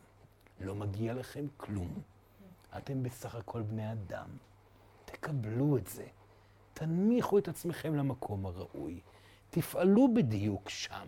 לא 0.62 0.76
מגיע 0.76 1.14
לכם 1.14 1.46
כלום. 1.58 2.02
אתם 2.78 3.04
בסך 3.04 3.36
הכל 3.36 3.62
בני 3.62 3.92
אדם. 3.92 4.28
תקבלו 5.06 5.78
את 5.78 5.88
זה. 5.88 6.06
תנמיכו 6.74 7.38
את 7.38 7.48
עצמכם 7.48 7.96
למקום 7.96 8.46
הראוי. 8.46 9.00
תפעלו 9.50 10.14
בדיוק 10.14 10.70
שם. 10.70 11.08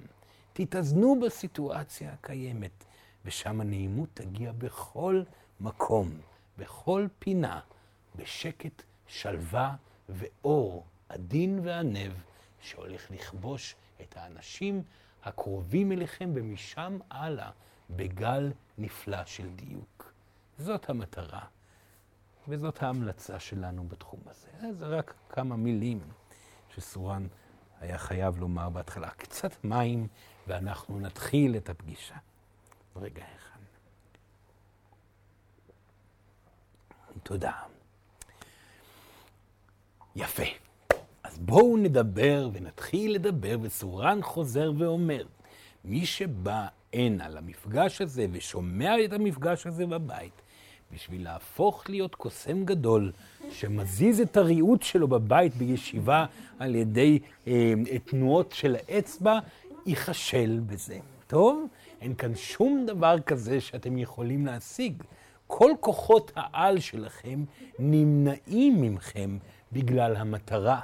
תתאזנו 0.53 1.19
בסיטואציה 1.19 2.13
הקיימת, 2.13 2.83
ושם 3.25 3.61
הנעימות 3.61 4.09
תגיע 4.13 4.51
בכל 4.51 5.23
מקום, 5.59 6.09
בכל 6.57 7.07
פינה, 7.19 7.59
בשקט, 8.15 8.83
שלווה 9.07 9.75
ואור 10.09 10.85
עדין 11.09 11.59
וענב, 11.63 12.13
שהולך 12.59 13.11
לכבוש 13.11 13.75
את 14.01 14.17
האנשים 14.17 14.83
הקרובים 15.23 15.91
אליכם, 15.91 16.31
ומשם 16.35 16.97
הלאה, 17.09 17.51
בגל 17.89 18.51
נפלא 18.77 19.25
של 19.25 19.49
דיוק. 19.49 20.13
זאת 20.57 20.89
המטרה, 20.89 21.45
וזאת 22.47 22.83
ההמלצה 22.83 23.39
שלנו 23.39 23.87
בתחום 23.87 24.19
הזה. 24.25 24.47
זה 24.73 24.85
רק 24.85 25.13
כמה 25.29 25.55
מילים 25.55 25.99
שסורן 26.75 27.27
היה 27.79 27.97
חייב 27.97 28.37
לומר 28.37 28.69
בהתחלה. 28.69 29.09
קצת 29.09 29.63
מים, 29.63 30.07
ואנחנו 30.47 30.99
נתחיל 30.99 31.57
את 31.57 31.69
הפגישה. 31.69 32.15
רגע 32.95 33.23
אחד. 33.35 33.59
תודה. 37.23 37.51
יפה. 40.15 40.43
אז 41.23 41.37
בואו 41.39 41.77
נדבר 41.77 42.49
ונתחיל 42.53 43.15
לדבר, 43.15 43.57
וסורן 43.61 44.21
חוזר 44.21 44.71
ואומר, 44.77 45.25
מי 45.85 46.05
שבא 46.05 46.67
הנה 46.97 47.29
למפגש 47.29 48.01
הזה 48.01 48.25
ושומע 48.31 49.05
את 49.05 49.13
המפגש 49.13 49.67
הזה 49.67 49.85
בבית, 49.85 50.41
בשביל 50.93 51.23
להפוך 51.23 51.89
להיות 51.89 52.15
קוסם 52.15 52.65
גדול 52.65 53.11
שמזיז 53.51 54.21
את 54.21 54.37
הריהוט 54.37 54.83
שלו 54.83 55.07
בבית 55.07 55.55
בישיבה 55.55 56.25
על 56.59 56.75
ידי 56.75 57.19
אה, 57.47 57.73
תנועות 58.05 58.51
של 58.51 58.75
האצבע, 58.75 59.39
ייכשל 59.85 60.59
בזה. 60.67 60.99
טוב? 61.27 61.67
אין 62.01 62.15
כאן 62.15 62.35
שום 62.35 62.85
דבר 62.87 63.19
כזה 63.19 63.61
שאתם 63.61 63.97
יכולים 63.97 64.45
להשיג. 64.45 65.03
כל 65.47 65.71
כוחות 65.79 66.31
העל 66.35 66.79
שלכם 66.79 67.43
נמנעים 67.79 68.81
ממכם 68.81 69.37
בגלל 69.71 70.15
המטרה. 70.15 70.79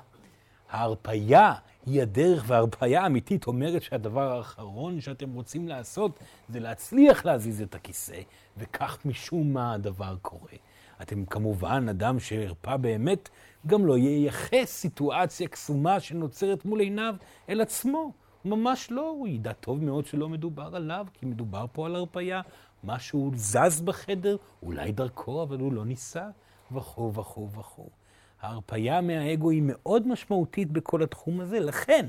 ההרפייה 0.70 1.53
היא 1.85 2.01
הדרך, 2.01 2.43
וההרפאיה 2.47 3.01
האמיתית 3.01 3.47
אומרת 3.47 3.81
שהדבר 3.81 4.31
האחרון 4.31 5.01
שאתם 5.01 5.33
רוצים 5.33 5.67
לעשות 5.67 6.19
זה 6.49 6.59
להצליח 6.59 7.25
להזיז 7.25 7.61
את 7.61 7.75
הכיסא, 7.75 8.21
וכך 8.57 8.97
משום 9.05 9.53
מה 9.53 9.73
הדבר 9.73 10.15
קורה. 10.21 10.53
אתם 11.01 11.25
כמובן 11.25 11.89
אדם 11.89 12.19
שהרפא 12.19 12.77
באמת, 12.77 13.29
גם 13.67 13.85
לא 13.85 13.97
ייחס 13.97 14.65
סיטואציה 14.65 15.47
קסומה 15.47 15.99
שנוצרת 15.99 16.65
מול 16.65 16.79
עיניו 16.79 17.15
אל 17.49 17.61
עצמו. 17.61 18.11
ממש 18.45 18.91
לא, 18.91 19.09
הוא 19.09 19.27
ידע 19.27 19.53
טוב 19.53 19.83
מאוד 19.83 20.05
שלא 20.05 20.29
מדובר 20.29 20.75
עליו, 20.75 21.07
כי 21.13 21.25
מדובר 21.25 21.65
פה 21.71 21.85
על 21.85 21.95
הרפאיה. 21.95 22.41
משהו 22.83 23.31
זז 23.35 23.81
בחדר, 23.81 24.37
אולי 24.63 24.91
דרכו, 24.91 25.43
אבל 25.43 25.59
הוא 25.59 25.73
לא 25.73 25.85
ניסה, 25.85 26.29
וכו' 26.71 27.13
וכו' 27.13 27.49
וכו'. 27.51 28.02
ההרפאיה 28.43 29.01
מהאגו 29.01 29.50
היא 29.50 29.62
מאוד 29.65 30.07
משמעותית 30.07 30.71
בכל 30.71 31.03
התחום 31.03 31.41
הזה, 31.41 31.59
לכן 31.59 32.05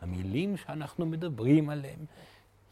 המילים 0.00 0.56
שאנחנו 0.56 1.06
מדברים 1.06 1.70
עליהם 1.70 2.04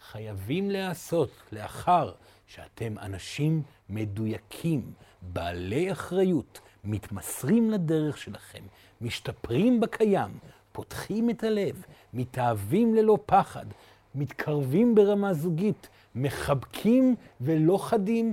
חייבים 0.00 0.70
להיעשות 0.70 1.30
לאחר 1.52 2.12
שאתם 2.46 2.98
אנשים 2.98 3.62
מדויקים, 3.90 4.92
בעלי 5.22 5.92
אחריות, 5.92 6.60
מתמסרים 6.84 7.70
לדרך 7.70 8.18
שלכם, 8.18 8.62
משתפרים 9.00 9.80
בקיים, 9.80 10.30
פותחים 10.72 11.30
את 11.30 11.44
הלב, 11.44 11.84
מתאהבים 12.14 12.94
ללא 12.94 13.18
פחד, 13.26 13.66
מתקרבים 14.14 14.94
ברמה 14.94 15.34
זוגית, 15.34 15.88
מחבקים 16.14 17.14
ולא 17.40 17.78
חדים, 17.78 18.32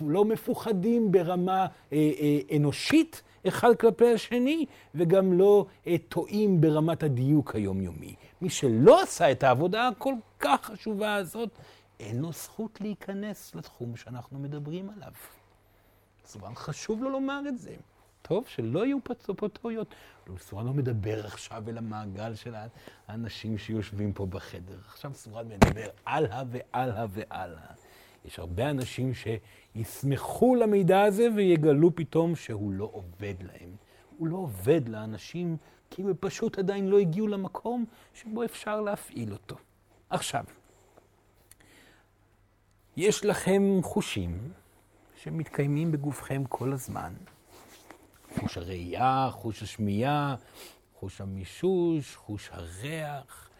לא 0.00 0.24
מפוחדים 0.24 1.12
ברמה 1.12 1.66
אה, 1.92 2.10
אה, 2.20 2.56
אנושית 2.56 3.22
אחד 3.48 3.76
כלפי 3.76 4.12
השני, 4.14 4.66
וגם 4.94 5.32
לא 5.32 5.66
אה, 5.86 5.96
טועים 6.08 6.60
ברמת 6.60 7.02
הדיוק 7.02 7.54
היומיומי. 7.54 8.14
מי 8.40 8.50
שלא 8.50 9.02
עשה 9.02 9.32
את 9.32 9.42
העבודה 9.42 9.88
הכל 9.88 10.14
כך 10.38 10.60
חשובה 10.64 11.14
הזאת, 11.14 11.48
אין 12.00 12.20
לו 12.20 12.32
זכות 12.32 12.80
להיכנס 12.80 13.54
לתחום 13.54 13.96
שאנחנו 13.96 14.38
מדברים 14.38 14.90
עליו. 14.90 15.12
כמובן 16.32 16.54
חשוב 16.54 17.02
לו 17.02 17.10
לומר 17.10 17.42
את 17.48 17.58
זה. 17.58 17.74
טוב, 18.22 18.44
שלא 18.48 18.86
יהיו 18.86 18.98
פה 19.36 19.48
טעויות. 19.48 19.94
סורן 20.38 20.66
לא 20.66 20.72
מדבר 20.72 21.26
עכשיו 21.26 21.64
אל 21.68 21.78
המעגל 21.78 22.34
של 22.34 22.54
האנשים 23.08 23.58
שיושבים 23.58 24.12
פה 24.12 24.26
בחדר. 24.26 24.78
עכשיו 24.86 25.14
סורן 25.14 25.48
מדבר 25.48 25.88
הלאה 26.06 26.42
והלאה 26.50 27.06
והלאה. 27.10 27.72
יש 28.24 28.38
הרבה 28.38 28.70
אנשים 28.70 29.12
שישמחו 29.14 30.54
למידע 30.54 31.02
הזה 31.02 31.28
ויגלו 31.36 31.96
פתאום 31.96 32.36
שהוא 32.36 32.72
לא 32.72 32.90
עובד 32.92 33.34
להם. 33.42 33.76
הוא 34.18 34.28
לא 34.28 34.36
עובד 34.36 34.88
לאנשים 34.88 35.56
כי 35.90 36.02
הם 36.02 36.12
פשוט 36.20 36.58
עדיין 36.58 36.86
לא 36.86 36.98
הגיעו 36.98 37.26
למקום 37.26 37.84
שבו 38.14 38.44
אפשר 38.44 38.80
להפעיל 38.80 39.32
אותו. 39.32 39.56
עכשיו, 40.10 40.44
יש 42.96 43.24
לכם 43.24 43.62
חושים 43.82 44.52
שמתקיימים 45.22 45.92
בגופכם 45.92 46.44
כל 46.48 46.72
הזמן. 46.72 47.12
חוש 48.38 48.58
הראייה, 48.58 49.28
חוש 49.32 49.62
השמיעה, 49.62 50.34
חוש 50.94 51.20
המישוש, 51.20 52.16
חוש 52.16 52.50
הריח. 52.52 53.50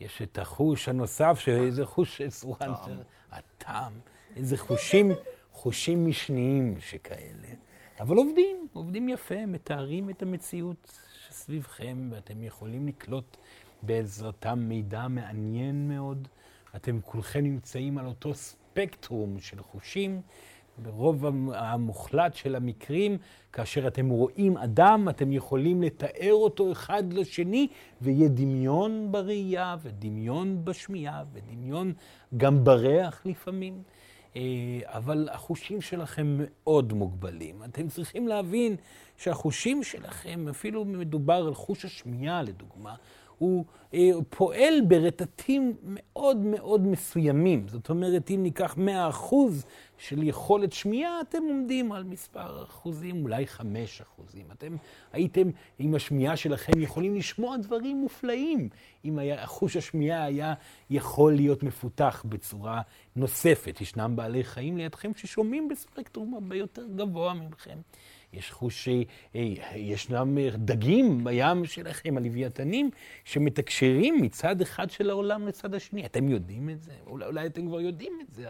יש 0.00 0.22
את 0.22 0.38
החוש 0.38 0.88
הנוסף, 0.88 1.38
שזה 1.38 1.86
חוש 1.86 2.22
סורן, 2.28 2.72
הטעם. 3.34 3.92
איזה 4.36 4.56
חושים, 4.56 5.12
חושים 5.52 6.08
משניים 6.08 6.76
שכאלה. 6.80 7.48
אבל 8.00 8.16
עובדים, 8.16 8.68
עובדים 8.72 9.08
יפה, 9.08 9.46
מתארים 9.46 10.10
את 10.10 10.22
המציאות 10.22 10.98
שסביבכם, 11.28 12.08
ואתם 12.12 12.42
יכולים 12.42 12.86
לקלוט 12.88 13.36
בעזרתם 13.82 14.58
מידע 14.58 15.08
מעניין 15.08 15.88
מאוד. 15.88 16.28
אתם 16.76 17.00
כולכם 17.04 17.40
נמצאים 17.40 17.98
על 17.98 18.06
אותו 18.06 18.34
ספקטרום 18.34 19.40
של 19.40 19.62
חושים. 19.62 20.20
ברוב 20.78 21.24
המוחלט 21.54 22.34
של 22.34 22.54
המקרים, 22.54 23.18
כאשר 23.52 23.86
אתם 23.86 24.08
רואים 24.08 24.56
אדם, 24.56 25.08
אתם 25.08 25.32
יכולים 25.32 25.82
לתאר 25.82 26.32
אותו 26.32 26.72
אחד 26.72 27.12
לשני, 27.12 27.68
ויהיה 28.00 28.28
דמיון 28.28 29.08
בראייה, 29.10 29.76
ודמיון 29.82 30.64
בשמיעה, 30.64 31.22
ודמיון 31.32 31.92
גם 32.36 32.64
בריח 32.64 33.22
לפעמים. 33.24 33.82
אה, 34.36 34.42
אבל 34.84 35.28
החושים 35.32 35.80
שלכם 35.80 36.36
מאוד 36.38 36.92
מוגבלים. 36.92 37.64
אתם 37.64 37.88
צריכים 37.88 38.28
להבין 38.28 38.76
שהחושים 39.16 39.82
שלכם, 39.82 40.48
אפילו 40.50 40.84
מדובר 40.84 41.46
על 41.46 41.54
חוש 41.54 41.84
השמיעה 41.84 42.42
לדוגמה, 42.42 42.94
הוא 43.38 43.64
אה, 43.94 44.10
פועל 44.28 44.80
ברטטים 44.88 45.76
מאוד 45.82 46.36
מאוד 46.36 46.86
מסוימים. 46.86 47.68
זאת 47.68 47.90
אומרת, 47.90 48.30
אם 48.30 48.42
ניקח 48.42 48.76
100% 49.30 49.34
של 49.98 50.22
יכולת 50.22 50.72
שמיעה, 50.72 51.20
אתם 51.20 51.42
עומדים 51.48 51.92
על 51.92 52.04
מספר 52.04 52.64
אחוזים, 52.64 53.22
אולי 53.22 53.46
5 53.46 54.00
אחוזים. 54.00 54.46
אתם 54.52 54.76
הייתם, 55.12 55.50
עם 55.78 55.94
השמיעה 55.94 56.36
שלכם, 56.36 56.72
יכולים 56.80 57.14
לשמוע 57.14 57.56
דברים 57.56 57.96
מופלאים, 57.96 58.68
אם 59.04 59.18
היה, 59.18 59.46
חוש 59.46 59.76
השמיעה 59.76 60.24
היה 60.24 60.54
יכול 60.90 61.34
להיות 61.34 61.62
מפותח 61.62 62.24
בצורה 62.28 62.80
נוספת. 63.16 63.80
ישנם 63.80 64.12
בעלי 64.16 64.44
חיים 64.44 64.76
לידכם 64.76 65.10
ששומעים 65.16 65.68
בספקטרום 65.68 66.34
הרבה 66.34 66.56
יותר 66.56 66.86
גבוה 66.96 67.34
ממכם. 67.34 67.78
יש 68.36 68.50
חושי, 68.50 69.04
אה, 69.34 69.40
ישנם 69.74 70.38
דגים 70.54 71.24
בים 71.24 71.64
שלכם, 71.64 72.16
הלוויתנים, 72.16 72.90
שמתקשרים 73.24 74.22
מצד 74.22 74.60
אחד 74.60 74.90
של 74.90 75.10
העולם 75.10 75.48
לצד 75.48 75.74
השני. 75.74 76.06
אתם 76.06 76.28
יודעים 76.28 76.70
את 76.70 76.82
זה? 76.82 76.92
אולי, 77.06 77.26
אולי 77.26 77.46
אתם 77.46 77.66
כבר 77.66 77.80
יודעים 77.80 78.12
את 78.22 78.34
זה. 78.34 78.48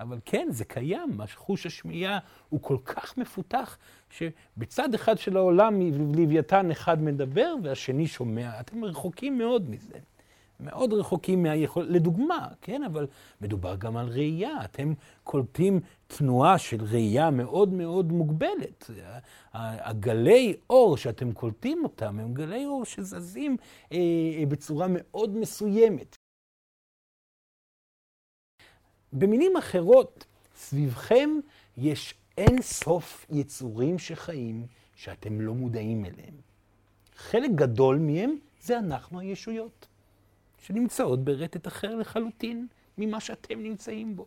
אבל 0.00 0.18
כן, 0.24 0.46
זה 0.50 0.64
קיים. 0.64 1.20
חוש 1.34 1.66
השמיעה 1.66 2.18
הוא 2.48 2.62
כל 2.62 2.76
כך 2.84 3.18
מפותח, 3.18 3.78
שבצד 4.10 4.94
אחד 4.94 5.18
של 5.18 5.36
העולם 5.36 5.80
לוויתן 6.14 6.70
אחד 6.70 7.02
מדבר 7.02 7.54
והשני 7.62 8.06
שומע. 8.06 8.60
אתם 8.60 8.84
רחוקים 8.84 9.38
מאוד 9.38 9.70
מזה. 9.70 9.98
מאוד 10.60 10.92
רחוקים 10.92 11.42
מהיכולת, 11.42 11.88
לדוגמה, 11.90 12.48
כן, 12.60 12.82
אבל 12.82 13.06
מדובר 13.40 13.76
גם 13.76 13.96
על 13.96 14.08
ראייה. 14.08 14.64
אתם 14.64 14.92
קולטים 15.24 15.80
תנועה 16.06 16.58
של 16.58 16.84
ראייה 16.84 17.30
מאוד 17.30 17.68
מאוד 17.72 18.12
מוגבלת. 18.12 18.90
הגלי 19.52 20.56
אור 20.70 20.96
שאתם 20.96 21.32
קולטים 21.32 21.84
אותם 21.84 22.18
הם 22.18 22.34
גלי 22.34 22.66
אור 22.66 22.84
שזזים 22.84 23.56
אה, 23.92 23.98
בצורה 24.48 24.86
מאוד 24.90 25.36
מסוימת. 25.36 26.16
במילים 29.12 29.56
אחרות, 29.56 30.24
סביבכם 30.56 31.30
יש 31.76 32.14
אין 32.38 32.62
סוף 32.62 33.26
יצורים 33.30 33.98
שחיים 33.98 34.66
שאתם 34.94 35.40
לא 35.40 35.54
מודעים 35.54 36.04
אליהם. 36.04 36.34
חלק 37.16 37.50
גדול 37.54 37.98
מהם 37.98 38.36
זה 38.60 38.78
אנחנו 38.78 39.20
הישויות. 39.20 39.86
שנמצאות 40.66 41.24
ברטט 41.24 41.66
אחר 41.66 41.94
לחלוטין 41.94 42.66
ממה 42.98 43.20
שאתם 43.20 43.62
נמצאים 43.62 44.16
בו. 44.16 44.24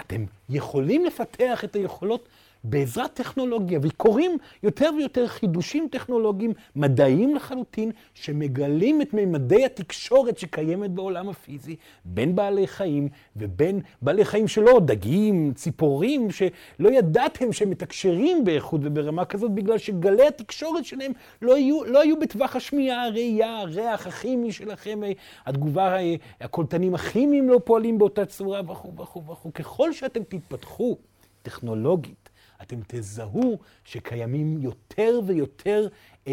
אתם 0.00 0.24
יכולים 0.48 1.04
לפתח 1.04 1.64
את 1.64 1.76
היכולות 1.76 2.28
בעזרת 2.64 3.14
טכנולוגיה, 3.14 3.78
וקורים 3.82 4.38
יותר 4.62 4.90
ויותר 4.96 5.26
חידושים 5.26 5.88
טכנולוגיים 5.90 6.52
מדעיים 6.76 7.34
לחלוטין, 7.34 7.90
שמגלים 8.14 9.02
את 9.02 9.14
ממדי 9.14 9.64
התקשורת 9.64 10.38
שקיימת 10.38 10.90
בעולם 10.90 11.28
הפיזי 11.28 11.76
בין 12.04 12.36
בעלי 12.36 12.66
חיים 12.66 13.08
ובין 13.36 13.80
בעלי 14.02 14.24
חיים 14.24 14.48
שלא, 14.48 14.80
דגים, 14.84 15.52
ציפורים, 15.54 16.30
שלא 16.30 16.88
ידעתם 16.88 17.52
שהם 17.52 17.70
מתקשרים 17.70 18.44
באיכות 18.44 18.80
וברמה 18.84 19.24
כזאת, 19.24 19.50
בגלל 19.50 19.78
שגלי 19.78 20.26
התקשורת 20.26 20.84
שלהם 20.84 21.12
לא 21.42 21.54
היו, 21.54 21.84
לא 21.84 22.00
היו 22.00 22.20
בטווח 22.20 22.56
השמיעה, 22.56 23.06
הראייה, 23.06 23.58
הריח 23.58 24.06
הכימי 24.06 24.52
שלכם, 24.52 25.00
התגובה, 25.46 25.96
הקולטנים 26.40 26.94
הכימיים 26.94 27.48
לא 27.48 27.60
פועלים 27.64 27.98
באותה 27.98 28.26
צורה 28.26 28.60
וכו' 28.68 28.92
וכו' 28.96 29.24
וכו'. 29.26 29.52
ככל 29.52 29.92
שאתם 29.92 30.22
תתפתחו 30.22 30.96
טכנולוגית, 31.42 32.23
אתם 32.66 32.76
תזהו 32.86 33.58
שקיימים 33.84 34.58
יותר 34.62 35.20
ויותר 35.26 35.88
אה, 36.26 36.32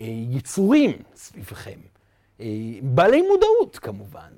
אה, 0.00 0.06
יצורים 0.30 0.92
סביבכם. 1.14 1.78
אה, 2.40 2.46
בעלי 2.82 3.22
מודעות 3.22 3.78
כמובן. 3.78 4.28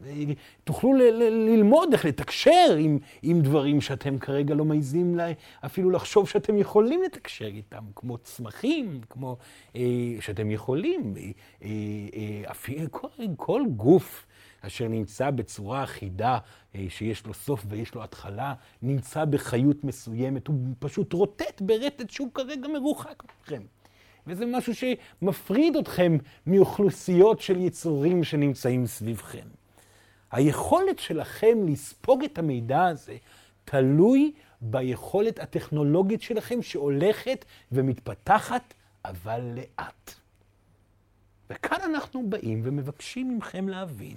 תוכלו 0.65 0.93
ל- 0.93 1.03
ל- 1.03 1.49
ללמוד 1.51 1.93
איך 1.93 2.05
לתקשר 2.05 2.77
עם, 2.79 2.99
עם 3.23 3.41
דברים 3.41 3.81
שאתם 3.81 4.19
כרגע 4.19 4.55
לא 4.55 4.65
מעיזים 4.65 5.17
לה, 5.17 5.29
אפילו 5.65 5.91
לחשוב 5.91 6.29
שאתם 6.29 6.59
יכולים 6.59 7.03
לתקשר 7.03 7.47
איתם, 7.47 7.85
כמו 7.95 8.19
צמחים, 8.19 9.01
כמו 9.11 9.37
אה, 9.77 9.83
שאתם 10.21 10.51
יכולים. 10.51 11.15
אה, 11.63 11.69
אה, 12.15 12.51
אפילו 12.51 12.87
כל, 12.91 13.09
כל 13.37 13.63
גוף 13.77 14.27
אשר 14.61 14.89
נמצא 14.89 15.31
בצורה 15.31 15.85
אחידה, 15.85 16.39
אה, 16.75 16.85
שיש 16.89 17.27
לו 17.27 17.35
סוף 17.35 17.65
ויש 17.69 17.95
לו 17.95 18.05
התחלה, 18.05 18.55
נמצא 18.83 19.25
בחיות 19.25 19.85
מסוימת, 19.85 20.47
הוא 20.47 20.57
פשוט 20.79 21.13
רוטט 21.13 21.61
ברטט 21.61 22.11
שהוא 22.11 22.29
כרגע 22.35 22.69
מרוחק 22.69 23.23
מכם. 23.25 23.63
וזה 24.27 24.47
משהו 24.47 24.73
שמפריד 24.75 25.77
אתכם 25.77 26.17
מאוכלוסיות 26.47 27.41
של 27.41 27.61
יצורים 27.61 28.25
שנמצאים 28.25 28.87
סביבכם. 28.87 29.47
היכולת 30.31 30.99
שלכם 30.99 31.59
לספוג 31.69 32.25
את 32.25 32.39
המידע 32.39 32.85
הזה 32.85 33.17
תלוי 33.65 34.33
ביכולת 34.61 35.39
הטכנולוגית 35.39 36.23
שלכם 36.23 36.63
שהולכת 36.63 37.45
ומתפתחת, 37.73 38.75
אבל 39.05 39.41
לאט. 39.55 40.15
וכאן 41.51 41.79
אנחנו 41.85 42.31
באים 42.31 42.61
ומבקשים 42.65 43.39
מכם 43.39 43.69
להבין 43.69 44.17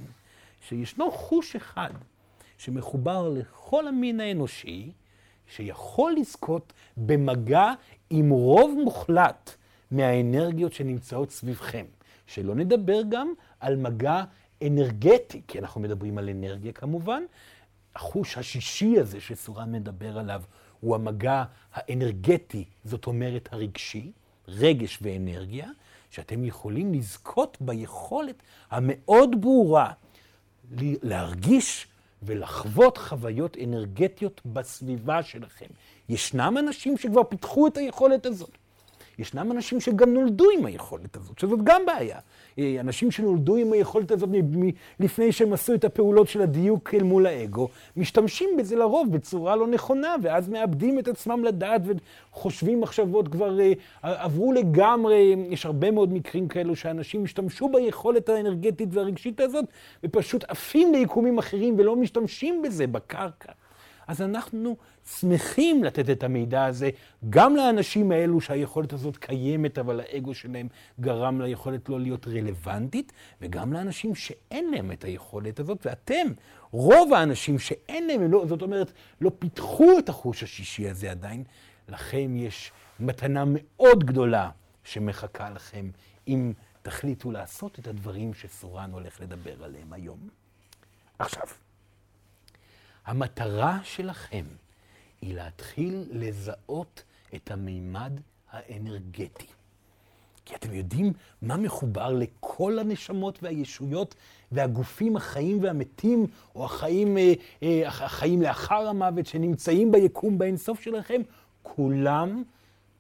שישנו 0.62 1.12
חוש 1.12 1.56
אחד 1.56 1.92
שמחובר 2.58 3.30
לכל 3.30 3.88
המין 3.88 4.20
האנושי, 4.20 4.92
שיכול 5.48 6.16
לזכות 6.20 6.74
במגע 6.98 7.72
עם 8.10 8.30
רוב 8.30 8.72
מוחלט 8.84 9.56
מהאנרגיות 9.92 10.74
שנמצאות 10.74 11.32
סביבכם. 11.32 11.86
שלא 12.28 12.56
נדבר 12.56 13.02
גם 13.10 13.34
על 13.60 13.76
מגע 13.76 14.24
אנרגטי, 14.68 15.42
כי 15.48 15.60
אנחנו 15.60 15.82
מדברים 15.82 16.18
על 16.18 16.30
אנרגיה 16.30 16.72
כמובן. 16.72 17.24
החוש 17.96 18.38
השישי 18.38 19.00
הזה 19.00 19.22
שסורן 19.22 19.72
מדבר 19.72 20.18
עליו 20.18 20.42
הוא 20.80 20.96
המגע 20.96 21.44
האנרגטי, 21.74 22.66
זאת 22.84 23.08
אומרת 23.08 23.50
הרגשי, 23.52 24.12
רגש 24.48 25.00
ואנרגיה, 25.02 25.70
שאתם 26.10 26.46
יכולים 26.46 26.94
לזכות 26.94 27.58
ביכולת 27.62 28.36
המאוד 28.72 29.42
ברורה 29.42 29.92
להרגיש 31.04 31.88
ולחוות 32.24 32.98
חוויות 32.98 33.58
אנרגטיות 33.64 34.42
בסביבה 34.46 35.24
שלכם. 35.24 35.66
ישנם 36.10 36.56
אנשים 36.60 36.98
שכבר 36.98 37.24
פיתחו 37.24 37.68
את 37.68 37.78
היכולת 37.78 38.26
הזאת. 38.26 38.58
ישנם 39.22 39.52
אנשים 39.52 39.80
שגם 39.80 40.14
נולדו 40.14 40.46
עם 40.60 40.66
היכולת 40.66 41.16
הזאת, 41.16 41.40
שזאת 41.40 41.60
גם 41.64 41.82
בעיה. 41.86 42.20
אה, 42.60 42.78
אנשים 42.80 43.12
שנולדו 43.12 43.56
עם 43.56 43.74
היכולת 43.74 44.12
הזאת 44.12 44.30
לפני 45.00 45.32
שהם 45.32 45.54
עשו 45.54 45.74
את 45.74 45.84
הפעולות 45.84 46.28
של 46.28 46.42
הדיוק 46.42 46.94
אל 46.94 47.04
מול 47.04 47.26
האגו, 47.26 47.68
משתמשים 47.98 48.50
בזה 48.58 48.76
לרוב 48.76 49.12
בצורה 49.12 49.56
לא 49.56 49.68
נכונה, 49.68 50.16
ואז 50.22 50.50
מאבדים 50.50 51.00
את 51.00 51.08
עצמם 51.08 51.44
לדעת 51.44 51.82
וחושבים 52.32 52.82
מחשבות 52.82 53.28
כבר 53.28 53.60
אה, 53.60 53.74
עברו 54.02 54.54
לגמרי. 54.54 55.36
יש 55.50 55.66
הרבה 55.66 55.92
מאוד 55.92 56.14
מקרים 56.14 56.48
כאלו 56.48 56.76
שאנשים 56.76 57.24
השתמשו 57.24 57.70
ביכולת 57.70 58.30
האנרגטית 58.30 58.90
והרגשית 58.92 59.40
הזאת, 59.40 59.66
ופשוט 60.04 60.44
עפים 60.48 60.94
ליקומים 60.94 61.38
אחרים 61.38 61.76
ולא 61.78 61.96
משתמשים 61.96 62.62
בזה 62.62 62.88
בקרקע. 62.88 63.52
אז 64.12 64.22
אנחנו 64.22 64.78
שמחים 65.20 65.84
לתת 65.84 66.10
את 66.10 66.24
המידע 66.24 66.66
הזה 66.66 66.90
גם 67.30 67.56
לאנשים 67.56 68.12
האלו 68.12 68.42
שהיכולת 68.42 68.94
הזאת 68.94 69.18
קיימת, 69.18 69.78
אבל 69.78 70.00
האגו 70.00 70.34
שלהם 70.34 70.68
גרם 71.00 71.42
ליכולת 71.42 71.90
לא 71.90 72.00
להיות 72.00 72.28
רלוונטית, 72.28 73.12
וגם 73.42 73.74
לאנשים 73.74 74.16
שאין 74.16 74.72
להם 74.72 74.92
את 74.92 75.04
היכולת 75.04 75.60
הזאת, 75.60 75.86
ואתם, 75.86 76.28
רוב 76.72 77.14
האנשים 77.14 77.60
שאין 77.60 78.08
להם, 78.08 78.32
לא, 78.32 78.46
זאת 78.48 78.62
אומרת, 78.62 78.92
לא 79.22 79.32
פיתחו 79.40 80.00
את 80.00 80.10
החוש 80.10 80.44
השישי 80.44 80.90
הזה 80.90 81.12
עדיין, 81.12 81.44
לכם 81.90 82.36
יש 82.36 82.72
מתנה 83.00 83.44
מאוד 83.48 84.04
גדולה 84.04 84.50
שמחכה 84.84 85.50
לכם, 85.50 85.90
אם 86.28 86.54
תחליטו 86.82 87.32
לעשות 87.32 87.80
את 87.80 87.88
הדברים 87.88 88.34
שסורן 88.34 88.92
הולך 88.92 89.22
לדבר 89.22 89.64
עליהם 89.64 89.94
היום. 89.94 90.30
עכשיו, 91.20 91.48
המטרה 93.12 93.80
שלכם 93.84 94.46
היא 95.22 95.36
להתחיל 95.36 96.06
לזהות 96.12 97.04
את 97.36 97.52
המימד 97.52 98.20
האנרגטי. 98.52 99.46
כי 100.46 100.56
אתם 100.56 100.74
יודעים 100.74 101.14
מה 101.42 101.58
מחובר 101.58 102.14
לכל 102.14 102.80
הנשמות 102.80 103.44
והישויות 103.44 104.16
והגופים 104.52 105.16
החיים 105.16 105.64
והמתים, 105.64 106.28
או 106.56 106.66
החיים, 106.66 107.18
אה, 107.18 107.34
אה, 107.64 107.88
החיים 107.88 108.42
לאחר 108.42 108.88
המוות 108.88 109.26
שנמצאים 109.26 109.92
ביקום 109.92 110.38
באינסוף 110.38 110.82
שלכם? 110.82 111.22
כולם 111.64 112.44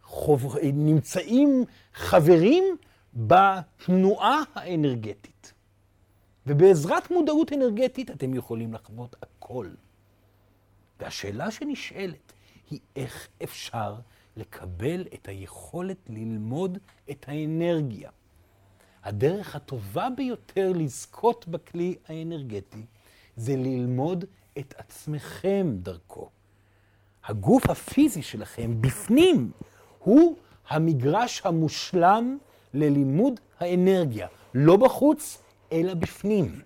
חוב... 0.04 0.56
נמצאים 0.74 1.65
חברים 1.93 2.63
בתנועה 3.13 4.41
האנרגטית. 4.56 5.54
ובעזרת 6.47 7.12
מודעות 7.12 7.54
אנרגטית 7.54 8.12
אתם 8.12 8.34
יכולים 8.34 8.74
לחוות 8.74 9.15
הכל. 9.21 9.67
והשאלה 11.01 11.51
שנשאלת 11.51 12.33
היא 12.69 12.79
איך 12.95 13.27
אפשר 13.43 13.95
לקבל 14.37 15.05
את 15.13 15.27
היכולת 15.27 15.97
ללמוד 16.09 16.77
את 17.11 17.25
האנרגיה. 17.27 18.09
הדרך 19.03 19.55
הטובה 19.55 20.07
ביותר 20.17 20.71
לזכות 20.75 21.47
בכלי 21.47 21.95
האנרגטי 22.07 22.85
זה 23.35 23.55
ללמוד 23.55 24.25
את 24.57 24.73
עצמכם 24.77 25.75
דרכו. 25.81 26.29
הגוף 27.23 27.69
הפיזי 27.69 28.21
שלכם 28.21 28.81
בפנים 28.81 29.51
הוא 29.99 30.37
המגרש 30.67 31.41
המושלם 31.45 32.37
ללימוד 32.73 33.39
האנרגיה. 33.59 34.27
לא 34.53 34.77
בחוץ, 34.77 35.41
אלא 35.71 35.93
בפנים. 35.93 36.61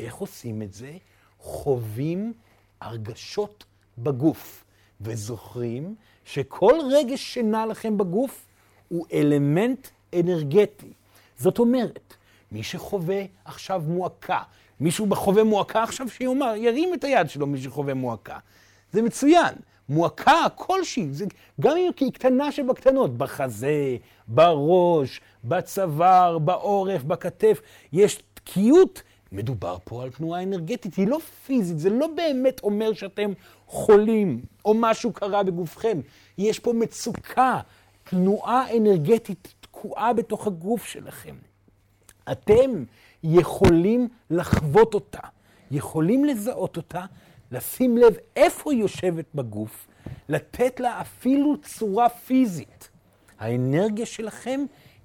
איך 0.00 0.14
עושים 0.14 0.62
את 0.62 0.72
זה? 0.72 0.96
חווים 1.38 2.32
הרגשות 2.80 3.64
בגוף, 4.02 4.64
וזוכרים 5.00 5.94
שכל 6.24 6.74
רגש 6.92 7.34
שנע 7.34 7.66
לכם 7.66 7.98
בגוף 7.98 8.46
הוא 8.88 9.06
אלמנט 9.12 9.88
אנרגטי. 10.14 10.92
זאת 11.38 11.58
אומרת, 11.58 12.14
מי 12.52 12.62
שחווה 12.62 13.22
עכשיו 13.44 13.82
מועקה, 13.86 14.42
מישהו 14.80 15.06
חווה 15.14 15.44
מועקה 15.44 15.82
עכשיו 15.82 16.08
שיאמר, 16.08 16.54
ירים 16.56 16.94
את 16.94 17.04
היד 17.04 17.30
שלו 17.30 17.46
מי 17.46 17.58
שחווה 17.58 17.94
מועקה. 17.94 18.38
זה 18.92 19.02
מצוין. 19.02 19.54
מועקה 19.88 20.46
כלשהי, 20.54 21.08
זה 21.12 21.26
גם 21.60 21.76
אם 21.76 21.90
היא 22.00 22.12
קטנה 22.12 22.52
שבקטנות, 22.52 23.18
בחזה, 23.18 23.96
בראש, 24.28 25.20
בצוואר, 25.44 26.38
בעורף, 26.38 27.02
בכתף, 27.02 27.60
יש 27.92 28.22
תקיעות 28.34 29.02
מדובר 29.32 29.76
פה 29.84 30.02
על 30.02 30.10
תנועה 30.10 30.42
אנרגטית, 30.42 30.94
היא 30.94 31.06
לא 31.06 31.18
פיזית, 31.46 31.78
זה 31.78 31.90
לא 31.90 32.06
באמת 32.16 32.60
אומר 32.62 32.92
שאתם 32.92 33.32
חולים 33.66 34.42
או 34.64 34.74
משהו 34.74 35.12
קרה 35.12 35.42
בגופכם. 35.42 36.00
יש 36.38 36.58
פה 36.58 36.72
מצוקה, 36.72 37.60
תנועה 38.04 38.76
אנרגטית 38.76 39.54
תקועה 39.60 40.12
בתוך 40.12 40.46
הגוף 40.46 40.84
שלכם. 40.84 41.34
אתם 42.32 42.84
יכולים 43.22 44.08
לחוות 44.30 44.94
אותה, 44.94 45.20
יכולים 45.70 46.24
לזהות 46.24 46.76
אותה, 46.76 47.04
לשים 47.52 47.98
לב 47.98 48.14
איפה 48.36 48.72
היא 48.72 48.80
יושבת 48.80 49.24
בגוף, 49.34 49.86
לתת 50.28 50.80
לה 50.80 51.00
אפילו 51.00 51.56
צורה 51.62 52.08
פיזית. 52.08 52.88
האנרגיה 53.38 54.06
שלכם 54.06 54.64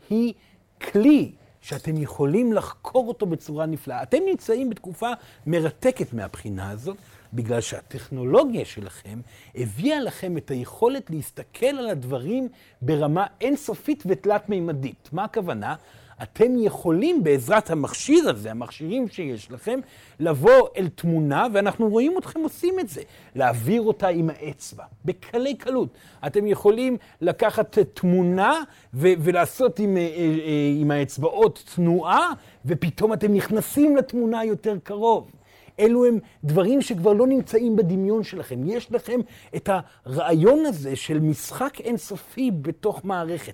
היא 0.09 0.33
כלי 0.81 1.31
שאתם 1.63 1.97
יכולים 1.97 2.53
לחקור 2.53 3.07
אותו 3.07 3.25
בצורה 3.25 3.65
נפלאה. 3.65 4.03
אתם 4.03 4.17
נמצאים 4.29 4.69
בתקופה 4.69 5.09
מרתקת 5.47 6.13
מהבחינה 6.13 6.69
הזאת, 6.69 6.97
בגלל 7.33 7.61
שהטכנולוגיה 7.61 8.65
שלכם 8.65 9.19
הביאה 9.55 9.99
לכם 9.99 10.37
את 10.37 10.51
היכולת 10.51 11.09
להסתכל 11.09 11.65
על 11.65 11.89
הדברים 11.89 12.49
ברמה 12.81 13.25
אינסופית 13.41 14.03
ותלת-מימדית. 14.05 15.09
מה 15.11 15.23
הכוונה? 15.23 15.75
אתם 16.23 16.51
יכולים 16.57 17.23
בעזרת 17.23 17.69
המכשיר 17.69 18.29
הזה, 18.29 18.51
המכשירים 18.51 19.07
שיש 19.07 19.51
לכם, 19.51 19.79
לבוא 20.19 20.67
אל 20.77 20.87
תמונה, 20.87 21.47
ואנחנו 21.53 21.89
רואים 21.89 22.17
אתכם 22.17 22.39
עושים 22.39 22.79
את 22.79 22.89
זה, 22.89 23.01
להעביר 23.35 23.81
אותה 23.81 24.07
עם 24.07 24.29
האצבע, 24.29 24.83
בקלי 25.05 25.55
קלות. 25.55 25.89
אתם 26.27 26.47
יכולים 26.47 26.97
לקחת 27.21 27.77
תמונה 27.93 28.63
ו- 28.93 29.13
ולעשות 29.19 29.79
עם, 29.79 29.97
אה, 29.97 30.01
אה, 30.01 30.73
עם 30.81 30.91
האצבעות 30.91 31.63
תנועה, 31.75 32.31
ופתאום 32.65 33.13
אתם 33.13 33.33
נכנסים 33.33 33.97
לתמונה 33.97 34.45
יותר 34.45 34.77
קרוב. 34.83 35.31
אלו 35.79 36.05
הם 36.05 36.19
דברים 36.43 36.81
שכבר 36.81 37.13
לא 37.13 37.27
נמצאים 37.27 37.75
בדמיון 37.75 38.23
שלכם. 38.23 38.69
יש 38.69 38.91
לכם 38.91 39.19
את 39.55 39.69
הרעיון 40.05 40.65
הזה 40.65 40.95
של 40.95 41.19
משחק 41.19 41.81
אינסופי 41.81 42.51
בתוך 42.51 43.05
מערכת. 43.05 43.53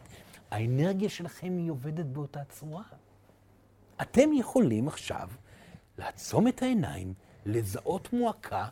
האנרגיה 0.52 1.10
שלכם 1.10 1.58
היא 1.58 1.72
עובדת 1.72 2.06
באותה 2.06 2.40
צורה. 2.50 2.84
אתם 4.02 4.34
יכולים 4.34 4.88
עכשיו 4.88 5.28
לעצום 5.98 6.48
את 6.48 6.62
העיניים, 6.62 7.14
לזהות 7.46 8.14
מועקה 8.14 8.66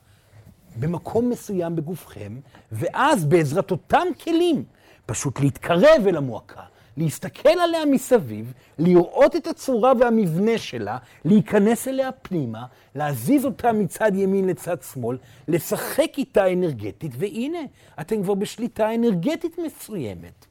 במקום 0.80 1.30
מסוים 1.30 1.76
בגופכם, 1.76 2.40
ואז 2.72 3.26
בעזרת 3.26 3.72
אותם 3.72 4.08
כלים, 4.24 4.64
פשוט 5.06 5.40
להתקרב 5.40 6.08
אל 6.08 6.18
המועקה, 6.18 6.64
להסתכל 6.98 7.50
עליה 7.50 7.86
מסביב, 7.86 8.54
לראות 8.80 9.36
את 9.36 9.48
הצורה 9.48 9.94
והמבנה 10.00 10.58
שלה, 10.58 10.98
להיכנס 11.26 11.88
אליה 11.88 12.12
פנימה, 12.12 12.66
להזיז 12.96 13.46
אותה 13.46 13.72
מצד 13.72 14.12
ימין 14.16 14.48
לצד 14.48 14.82
שמאל, 14.82 15.18
לשחק 15.48 16.12
איתה 16.18 16.54
אנרגטית, 16.54 17.12
והנה, 17.18 17.60
אתם 18.02 18.24
כבר 18.24 18.34
בשליטה 18.34 18.96
אנרגטית 18.96 19.58
מסוימת. 19.66 20.47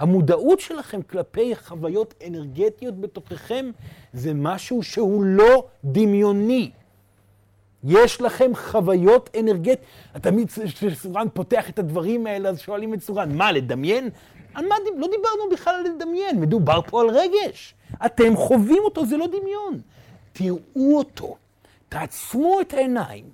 המודעות 0.00 0.60
שלכם 0.60 1.02
כלפי 1.02 1.56
חוויות 1.56 2.14
אנרגטיות 2.26 3.00
בתוככם 3.00 3.70
זה 4.12 4.34
משהו 4.34 4.82
שהוא 4.82 5.24
לא 5.24 5.64
דמיוני. 5.84 6.70
יש 7.84 8.20
לכם 8.20 8.50
חוויות 8.54 9.30
אנרגטיות. 9.40 9.78
תמיד 10.20 10.48
כשסורן 10.50 11.26
פותח 11.34 11.70
את 11.70 11.78
הדברים 11.78 12.26
האלה, 12.26 12.48
אז 12.48 12.60
שואלים 12.60 12.94
את 12.94 13.02
סורן, 13.02 13.36
מה, 13.36 13.52
לדמיין? 13.52 14.10
על 14.54 14.66
מה, 14.66 14.74
לא 14.96 15.06
דיברנו 15.06 15.50
בכלל 15.52 15.74
על 15.74 15.92
לדמיין, 15.94 16.40
מדובר 16.40 16.80
פה 16.86 17.00
על 17.00 17.08
רגש. 17.08 17.74
אתם 18.06 18.36
חווים 18.36 18.82
אותו, 18.84 19.06
זה 19.06 19.16
לא 19.16 19.26
דמיון. 19.26 19.80
תראו 20.32 20.98
אותו, 20.98 21.36
תעצמו 21.88 22.60
את 22.60 22.74
העיניים, 22.74 23.24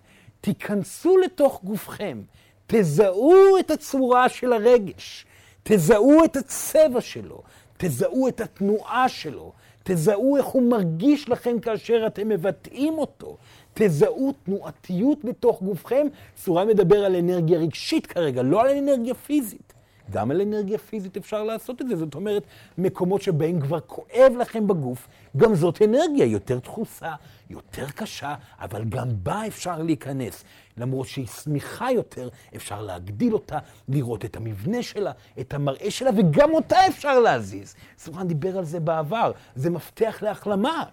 תיכנסו 0.41 1.17
לתוך 1.17 1.61
גופכם, 1.65 2.23
תזהו 2.67 3.59
את 3.61 3.71
הצורה 3.71 4.29
של 4.29 4.53
הרגש, 4.53 5.27
תזהו 5.69 6.25
את 6.25 6.37
הצבע 6.37 7.01
שלו, 7.01 7.43
תזהו 7.77 8.29
את 8.29 8.41
התנועה 8.41 9.09
שלו, 9.09 9.53
תזהו 9.83 10.37
איך 10.37 10.47
הוא 10.47 10.63
מרגיש 10.63 11.29
לכם 11.29 11.61
כאשר 11.61 12.05
אתם 12.07 12.29
מבטאים 12.29 12.99
אותו, 12.99 13.37
תזהו 13.75 14.33
תנועתיות 14.45 15.25
בתוך 15.25 15.63
גופכם. 15.63 16.07
צורה 16.35 16.65
מדבר 16.65 17.05
על 17.05 17.17
אנרגיה 17.17 17.59
רגשית 17.59 18.07
כרגע, 18.07 18.43
לא 18.43 18.63
על 18.63 18.77
אנרגיה 18.77 19.15
פיזית. 19.15 19.73
גם 20.11 20.31
על 20.31 20.41
אנרגיה 20.41 20.79
פיזית 20.79 21.17
אפשר 21.17 21.43
לעשות 21.43 21.81
את 21.83 21.89
זה. 21.89 21.97
זאת 21.97 22.15
אומרת, 22.15 22.43
מקומות 22.79 23.23
שבהם 23.23 23.61
כבר 23.61 23.81
כואב 23.81 24.33
לכם 24.41 24.67
בגוף, 24.67 25.09
גם 25.37 25.55
זאת 25.55 25.83
אנרגיה 25.83 26.25
יותר 26.25 26.59
דחוסה, 26.59 27.13
יותר 27.51 27.87
קשה, 27.91 28.35
אבל 28.61 28.85
גם 28.85 29.09
בה 29.23 29.47
אפשר 29.47 29.83
להיכנס. 29.83 30.45
למרות 30.77 31.07
שהיא 31.07 31.27
שמיכה 31.27 31.91
יותר, 31.93 32.29
אפשר 32.57 32.83
להגדיל 32.83 33.35
אותה, 33.35 33.59
לראות 33.89 34.25
את 34.25 34.37
המבנה 34.37 34.83
שלה, 34.83 35.13
את 35.41 35.55
המראה 35.55 35.91
שלה, 35.91 36.11
וגם 36.17 36.51
אותה 36.55 36.87
אפשר 36.89 37.19
להזיז. 37.21 37.75
סורן 37.99 38.29
דיבר 38.29 38.59
על 38.59 38.65
זה 38.65 38.81
בעבר, 38.81 39.33
זה 39.55 39.71
מפתח 39.71 40.19
להחלמה. 40.23 40.85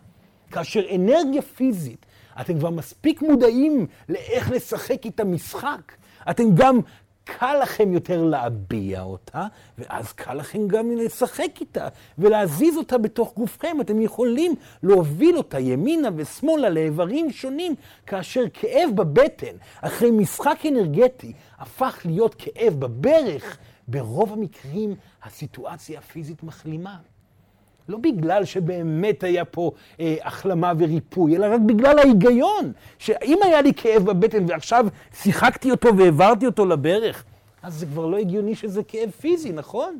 כאשר 0.51 0.95
אנרגיה 0.95 1.41
פיזית, 1.41 2.05
אתם 2.41 2.59
כבר 2.59 2.69
מספיק 2.69 3.21
מודעים 3.21 3.87
לאיך 4.09 4.51
לשחק 4.51 5.05
איתה 5.05 5.23
משחק. 5.23 5.91
אתם 6.29 6.55
גם 6.55 6.79
קל 7.23 7.59
לכם 7.63 7.93
יותר 7.93 8.23
להביע 8.23 9.01
אותה, 9.01 9.47
ואז 9.77 10.13
קל 10.13 10.33
לכם 10.33 10.67
גם 10.67 10.91
לשחק 10.91 11.61
איתה 11.61 11.87
ולהזיז 12.17 12.77
אותה 12.77 12.97
בתוך 12.97 13.33
גופכם. 13.35 13.81
אתם 13.81 14.01
יכולים 14.01 14.55
להוביל 14.83 15.37
אותה 15.37 15.59
ימינה 15.59 16.09
ושמאלה 16.15 16.69
לאיברים 16.69 17.31
שונים, 17.31 17.75
כאשר 18.07 18.43
כאב 18.53 18.89
בבטן, 18.95 19.55
אחרי 19.81 20.11
משחק 20.11 20.59
אנרגטי, 20.67 21.33
הפך 21.59 22.01
להיות 22.05 22.35
כאב 22.37 22.73
בברך, 22.79 23.57
ברוב 23.87 24.33
המקרים 24.33 24.95
הסיטואציה 25.23 25.99
הפיזית 25.99 26.43
מחלימה. 26.43 26.97
לא 27.89 27.97
בגלל 27.97 28.45
שבאמת 28.45 29.23
היה 29.23 29.45
פה 29.45 29.71
אה, 29.99 30.15
החלמה 30.23 30.73
וריפוי, 30.77 31.35
אלא 31.35 31.53
רק 31.53 31.61
בגלל 31.65 31.99
ההיגיון, 31.99 32.71
שאם 32.97 33.39
היה 33.43 33.61
לי 33.61 33.73
כאב 33.73 34.05
בבטן 34.05 34.45
ועכשיו 34.47 34.85
שיחקתי 35.13 35.71
אותו 35.71 35.97
והעברתי 35.97 36.45
אותו 36.45 36.65
לברך, 36.65 37.23
אז 37.63 37.73
זה 37.73 37.85
כבר 37.85 38.05
לא 38.05 38.17
הגיוני 38.17 38.55
שזה 38.55 38.83
כאב 38.83 39.09
פיזי, 39.09 39.51
נכון? 39.51 39.99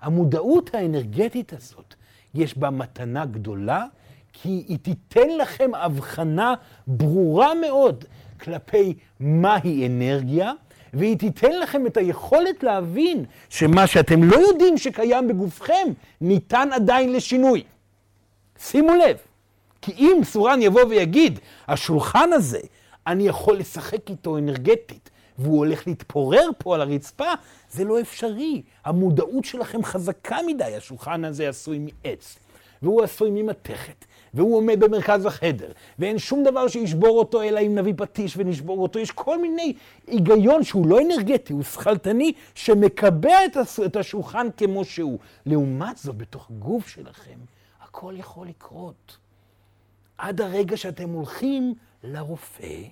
המודעות 0.00 0.74
האנרגטית 0.74 1.52
הזאת, 1.52 1.94
יש 2.34 2.58
בה 2.58 2.70
מתנה 2.70 3.26
גדולה, 3.26 3.84
כי 4.32 4.64
היא 4.68 4.78
תיתן 4.82 5.28
לכם 5.38 5.70
הבחנה 5.74 6.54
ברורה 6.86 7.54
מאוד 7.54 8.04
כלפי 8.40 8.94
מהי 9.20 9.86
אנרגיה, 9.86 10.52
והיא 10.92 11.18
תיתן 11.18 11.52
לכם 11.52 11.86
את 11.86 11.96
היכולת 11.96 12.62
להבין 12.62 13.24
שמה 13.48 13.86
שאתם 13.86 14.22
לא 14.22 14.36
יודעים 14.36 14.78
שקיים 14.78 15.28
בגופכם, 15.28 15.88
ניתן 16.20 16.68
עדיין 16.72 17.12
לשינוי. 17.12 17.62
שימו 18.58 18.94
לב, 18.94 19.16
כי 19.82 19.92
אם 19.92 20.20
סורן 20.24 20.62
יבוא 20.62 20.84
ויגיד, 20.84 21.38
השולחן 21.68 22.32
הזה, 22.32 22.60
אני 23.06 23.28
יכול 23.28 23.56
לשחק 23.56 24.10
איתו 24.10 24.38
אנרגטית, 24.38 25.10
והוא 25.38 25.58
הולך 25.58 25.86
להתפורר 25.86 26.48
פה 26.58 26.74
על 26.74 26.80
הרצפה, 26.80 27.32
זה 27.70 27.84
לא 27.84 28.00
אפשרי. 28.00 28.62
המודעות 28.84 29.44
שלכם 29.44 29.84
חזקה 29.84 30.38
מדי, 30.46 30.76
השולחן 30.76 31.24
הזה 31.24 31.48
עשוי 31.48 31.78
מעץ, 31.78 32.38
והוא 32.82 33.02
עשוי 33.02 33.30
ממתכת, 33.30 34.04
והוא 34.34 34.56
עומד 34.56 34.80
במרכז 34.80 35.26
החדר, 35.26 35.72
ואין 35.98 36.18
שום 36.18 36.44
דבר 36.44 36.68
שישבור 36.68 37.18
אותו 37.18 37.42
אלא 37.42 37.60
אם 37.60 37.74
נביא 37.74 37.94
פטיש 37.96 38.36
ונשבור 38.36 38.82
אותו. 38.82 38.98
יש 38.98 39.10
כל 39.10 39.38
מיני 39.38 39.72
היגיון 40.06 40.64
שהוא 40.64 40.86
לא 40.86 41.00
אנרגטי, 41.00 41.52
הוא 41.52 41.62
שכלתני, 41.62 42.32
שמקבע 42.54 43.36
את 43.86 43.96
השולחן 43.96 44.46
כמו 44.56 44.84
שהוא. 44.84 45.18
לעומת 45.46 45.96
זאת, 45.96 46.16
בתוך 46.16 46.50
גוף 46.50 46.88
שלכם, 46.88 47.38
הכל 47.82 48.14
יכול 48.16 48.48
לקרות. 48.48 49.16
עד 50.18 50.40
הרגע 50.40 50.76
שאתם 50.76 51.08
הולכים 51.08 51.74
לרופא, 52.04 52.82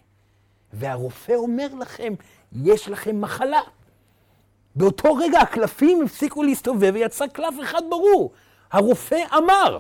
והרופא 0.73 1.33
אומר 1.33 1.67
לכם, 1.81 2.15
יש 2.53 2.89
לכם 2.89 3.21
מחלה. 3.21 3.61
באותו 4.77 5.15
רגע 5.15 5.41
הקלפים 5.41 6.03
הפסיקו 6.05 6.43
להסתובב 6.43 6.91
ויצא 6.95 7.27
קלף 7.27 7.55
אחד 7.63 7.83
ברור. 7.91 8.33
הרופא 8.73 9.19
אמר. 9.39 9.79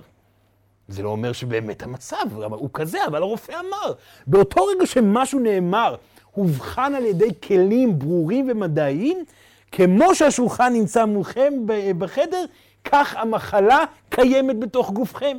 זה 0.90 1.02
לא 1.02 1.08
אומר 1.08 1.32
שבאמת 1.32 1.82
המצב 1.82 2.16
הוא 2.50 2.70
כזה, 2.74 3.06
אבל 3.06 3.22
הרופא 3.22 3.52
אמר. 3.52 3.92
באותו 4.26 4.64
רגע 4.64 4.86
שמשהו 4.86 5.38
נאמר, 5.38 5.96
הובחן 6.30 6.94
על 6.94 7.04
ידי 7.04 7.30
כלים 7.42 7.98
ברורים 7.98 8.46
ומדעיים, 8.50 9.24
כמו 9.72 10.14
שהשולחן 10.14 10.72
נמצא 10.72 11.04
מולכם 11.04 11.52
בחדר, 11.98 12.44
כך 12.84 13.16
המחלה 13.16 13.84
קיימת 14.08 14.58
בתוך 14.58 14.90
גופכם. 14.90 15.36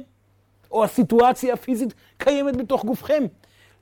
או 0.71 0.83
הסיטואציה 0.83 1.53
הפיזית 1.53 1.93
קיימת 2.17 2.57
בתוך 2.57 2.85
גופכם. 2.85 3.23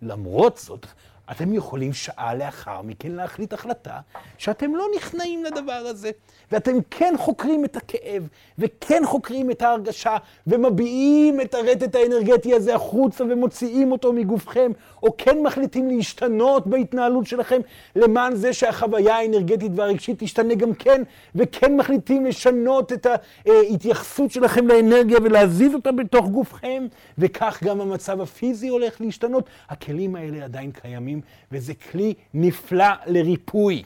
למרות 0.02 0.58
זאת, 0.58 0.86
אתם 1.32 1.54
יכולים 1.54 1.94
שעה 1.94 2.36
לאחר 2.36 2.82
מכן 2.82 3.12
להחליט 3.12 3.54
החלטה 3.54 4.00
שאתם 4.38 4.76
לא 4.76 4.86
נכנעים 4.96 5.44
לדבר 5.44 5.74
הזה, 5.74 6.12
ואתם 6.52 6.78
כן 6.89 7.13
חוקרים 7.18 7.65
את 7.65 7.76
הכאב, 7.76 8.28
וכן 8.60 9.02
חוקרים 9.06 9.52
את 9.52 9.62
ההרגשה, 9.62 10.18
ומביעים 10.48 11.42
את 11.42 11.54
הרטט 11.54 11.96
האנרגטי 11.96 12.54
הזה 12.54 12.76
החוצה 12.76 13.24
ומוציאים 13.24 13.92
אותו 13.92 14.13
מגופכם, 14.13 14.72
או 15.04 15.18
כן 15.18 15.44
מחליטים 15.44 15.88
להשתנות 15.88 16.68
בהתנהלות 16.68 17.26
שלכם 17.26 17.62
למען 17.96 18.36
זה 18.36 18.54
שהחוויה 18.54 19.15
האנרגטית 19.15 19.72
והרגשית 19.76 20.24
תשתנה 20.24 20.56
גם 20.56 20.74
כן, 20.74 21.04
וכן 21.36 21.78
מחליטים 21.78 22.26
לשנות 22.26 22.94
את 22.94 23.08
ההתייחסות 23.46 24.32
שלכם 24.32 24.68
לאנרגיה 24.68 25.18
ולהזיז 25.24 25.74
אותה 25.74 25.92
בתוך 25.92 26.28
גופכם, 26.28 26.88
וכך 27.18 27.63
גם 27.63 27.82
המצב 27.82 28.22
הפיזי 28.22 28.68
הולך 28.68 29.02
להשתנות. 29.02 29.50
הכלים 29.70 30.15
האלה 30.15 30.44
עדיין 30.44 30.72
קיימים, 30.72 31.19
וזה 31.52 31.74
כלי 31.74 32.14
נפלא 32.34 32.94
לריפוי. 33.06 33.84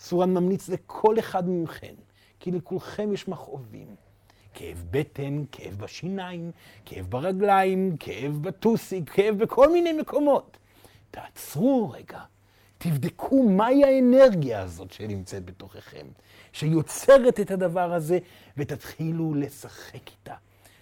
סורן 0.00 0.34
ממליץ 0.34 0.68
לכל 0.68 1.18
אחד 1.18 1.48
מכם, 1.48 1.94
כי 2.40 2.50
לכולכם 2.50 3.12
יש 3.12 3.28
מכאובים. 3.28 3.86
כאב 4.54 4.84
בטן, 4.90 5.42
כאב 5.52 5.74
בשיניים, 5.78 6.50
כאב 6.84 7.06
ברגליים, 7.08 7.96
כאב 8.00 8.38
בטוסי, 8.40 9.02
כאב 9.06 9.38
בכל 9.38 9.72
מיני 9.72 9.92
מקומות. 9.92 10.56
תעצרו 11.10 11.90
רגע, 11.90 12.20
תבדקו 12.78 13.42
מהי 13.42 13.84
האנרגיה 13.84 14.60
הזאת 14.60 14.92
שנמצאת 14.92 15.44
בתוככם, 15.44 16.06
שיוצרת 16.52 17.40
את 17.40 17.50
הדבר 17.50 17.92
הזה, 17.92 18.18
ותתחילו 18.56 19.34
לשחק 19.34 20.10
איתה, 20.10 20.34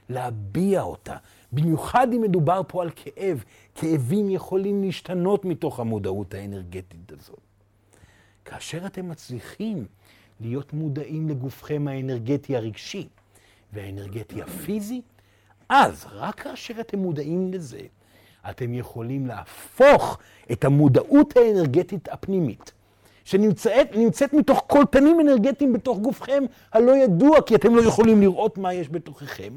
להביע 0.09 0.83
אותה. 0.83 1.16
במיוחד 1.52 2.12
אם 2.12 2.22
מדובר 2.22 2.62
פה 2.68 2.82
על 2.82 2.90
כאב, 2.96 3.44
כאבים 3.74 4.30
יכולים 4.30 4.82
להשתנות 4.82 5.44
מתוך 5.44 5.80
המודעות 5.80 6.34
האנרגטית 6.34 7.12
הזאת. 7.12 7.40
כאשר 8.44 8.86
אתם 8.86 9.08
מצליחים 9.08 9.86
להיות 10.40 10.72
מודעים 10.72 11.28
לגופכם 11.28 11.88
האנרגטי 11.88 12.56
הרגשי 12.56 13.08
והאנרגטי 13.72 14.42
הפיזי, 14.42 15.02
אז 15.68 16.06
רק 16.12 16.40
כאשר 16.40 16.80
אתם 16.80 16.98
מודעים 16.98 17.52
לזה, 17.52 17.80
אתם 18.50 18.74
יכולים 18.74 19.26
להפוך 19.26 20.18
את 20.52 20.64
המודעות 20.64 21.36
האנרגטית 21.36 22.08
הפנימית, 22.08 22.72
שנמצאת 23.24 24.32
מתוך 24.32 24.64
קולטנים 24.66 25.20
אנרגטיים 25.20 25.72
בתוך 25.72 25.98
גופכם 25.98 26.44
הלא 26.72 26.96
ידוע, 26.96 27.42
כי 27.42 27.54
אתם 27.54 27.74
לא 27.74 27.82
יכולים 27.82 28.20
לראות 28.20 28.58
מה 28.58 28.74
יש 28.74 28.88
בתוככם, 28.88 29.52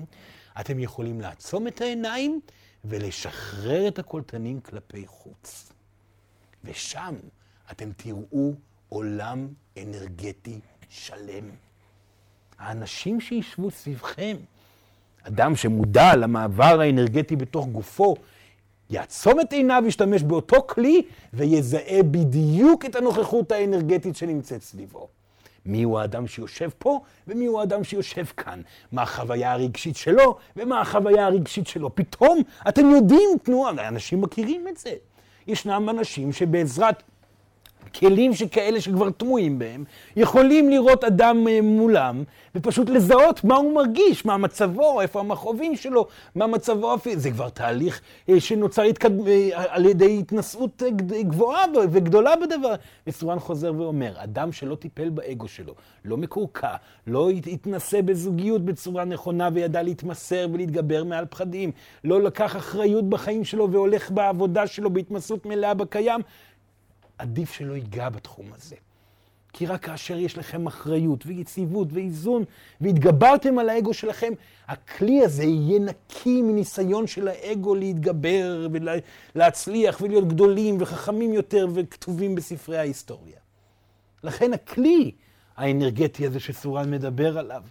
אתם 0.59 0.79
יכולים 0.79 1.21
לעצום 1.21 1.67
את 1.67 1.81
העיניים 1.81 2.39
ולשחרר 2.85 3.87
את 3.87 3.99
הקולטנים 3.99 4.61
כלפי 4.61 5.07
חוץ. 5.07 5.73
ושם 6.63 7.15
אתם 7.71 7.89
תראו 7.97 8.53
עולם 8.89 9.47
אנרגטי 9.77 10.59
שלם. 10.89 11.49
האנשים 12.59 13.21
שישבו 13.21 13.71
סביבכם, 13.71 14.37
אדם 15.23 15.55
שמודע 15.55 16.15
למעבר 16.15 16.81
האנרגטי 16.81 17.35
בתוך 17.35 17.67
גופו, 17.67 18.15
יעצום 18.89 19.39
את 19.39 19.53
עיניו, 19.53 19.81
וישתמש 19.85 20.23
באותו 20.23 20.67
כלי 20.67 21.01
ויזהה 21.33 22.03
בדיוק 22.11 22.85
את 22.85 22.95
הנוכחות 22.95 23.51
האנרגטית 23.51 24.15
שנמצאת 24.15 24.61
סביבו. 24.61 25.07
מי 25.65 25.83
הוא 25.83 25.99
האדם 25.99 26.27
שיושב 26.27 26.69
פה 26.77 27.01
ומי 27.27 27.45
הוא 27.45 27.59
האדם 27.59 27.83
שיושב 27.83 28.25
כאן. 28.25 28.61
מה 28.91 29.01
החוויה 29.01 29.51
הרגשית 29.51 29.95
שלו 29.95 30.37
ומה 30.55 30.81
החוויה 30.81 31.25
הרגשית 31.25 31.67
שלו. 31.67 31.95
פתאום 31.95 32.41
אתם 32.67 32.89
יודעים 32.89 33.29
תנועה, 33.43 33.87
אנשים 33.87 34.21
מכירים 34.21 34.67
את 34.67 34.77
זה. 34.77 34.93
ישנם 35.47 35.89
אנשים 35.89 36.33
שבעזרת 36.33 37.03
כלים 37.99 38.33
שכאלה 38.33 38.81
שכבר 38.81 39.09
טמועים 39.09 39.59
בהם, 39.59 39.83
יכולים 40.15 40.69
לראות 40.69 41.03
אדם 41.03 41.47
אה, 41.47 41.61
מולם, 41.61 42.23
ופשוט 42.55 42.89
לזהות 42.89 43.43
מה 43.43 43.55
הוא 43.55 43.75
מרגיש, 43.75 44.25
מה 44.25 44.37
מצבו, 44.37 45.01
איפה 45.01 45.19
המכאובים 45.19 45.75
שלו, 45.75 46.07
מה 46.35 46.47
מצבו, 46.47 46.95
זה 47.15 47.31
כבר 47.31 47.49
תהליך 47.49 48.01
אה, 48.29 48.39
שנוצר 48.39 48.81
התקד... 48.81 49.27
אה, 49.27 49.49
על 49.53 49.85
ידי 49.85 50.19
התנשאות 50.19 50.83
גבוהה 51.21 51.65
וגדולה 51.91 52.35
בדבר. 52.35 52.75
וסורן 53.07 53.39
חוזר 53.39 53.73
ואומר, 53.77 54.13
אדם 54.17 54.51
שלא 54.51 54.75
טיפל 54.75 55.09
באגו 55.09 55.47
שלו, 55.47 55.73
לא 56.05 56.17
מקורקע, 56.17 56.75
לא 57.07 57.29
התנסה 57.29 58.01
בזוגיות 58.01 58.65
בצורה 58.65 59.05
נכונה 59.05 59.49
וידע 59.53 59.83
להתמסר 59.83 60.47
ולהתגבר 60.53 61.03
מעל 61.03 61.25
פחדים, 61.25 61.71
לא 62.03 62.21
לקח 62.21 62.55
אחריות 62.55 63.09
בחיים 63.09 63.43
שלו 63.43 63.71
והולך 63.71 64.11
בעבודה 64.11 64.67
שלו 64.67 64.89
בהתמסרות 64.89 65.45
מלאה 65.45 65.73
בקיים, 65.73 66.21
עדיף 67.17 67.53
שלא 67.53 67.73
ייגע 67.73 68.09
בתחום 68.09 68.45
הזה. 68.53 68.75
כי 69.53 69.65
רק 69.65 69.85
כאשר 69.85 70.17
יש 70.17 70.37
לכם 70.37 70.67
אחריות 70.67 71.25
ויציבות 71.25 71.87
ואיזון 71.91 72.43
והתגברתם 72.81 73.59
על 73.59 73.69
האגו 73.69 73.93
שלכם, 73.93 74.33
הכלי 74.67 75.25
הזה 75.25 75.43
יהיה 75.43 75.79
נקי 75.79 76.41
מניסיון 76.41 77.07
של 77.07 77.27
האגו 77.27 77.75
להתגבר 77.75 78.67
ולהצליח 79.35 80.01
ולהיות 80.01 80.27
גדולים 80.27 80.77
וחכמים 80.79 81.33
יותר 81.33 81.67
וכתובים 81.73 82.35
בספרי 82.35 82.77
ההיסטוריה. 82.77 83.37
לכן 84.23 84.53
הכלי 84.53 85.11
האנרגטי 85.57 86.25
הזה 86.25 86.39
שסורן 86.39 86.91
מדבר 86.91 87.37
עליו, 87.37 87.63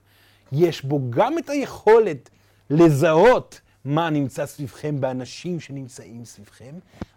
יש 0.52 0.84
בו 0.84 1.00
גם 1.10 1.38
את 1.38 1.50
היכולת 1.50 2.30
לזהות 2.70 3.60
מה 3.84 4.10
נמצא 4.10 4.46
סביבכם 4.46 5.00
באנשים 5.00 5.60
שנמצאים 5.60 6.24
סביבכם, 6.24 6.74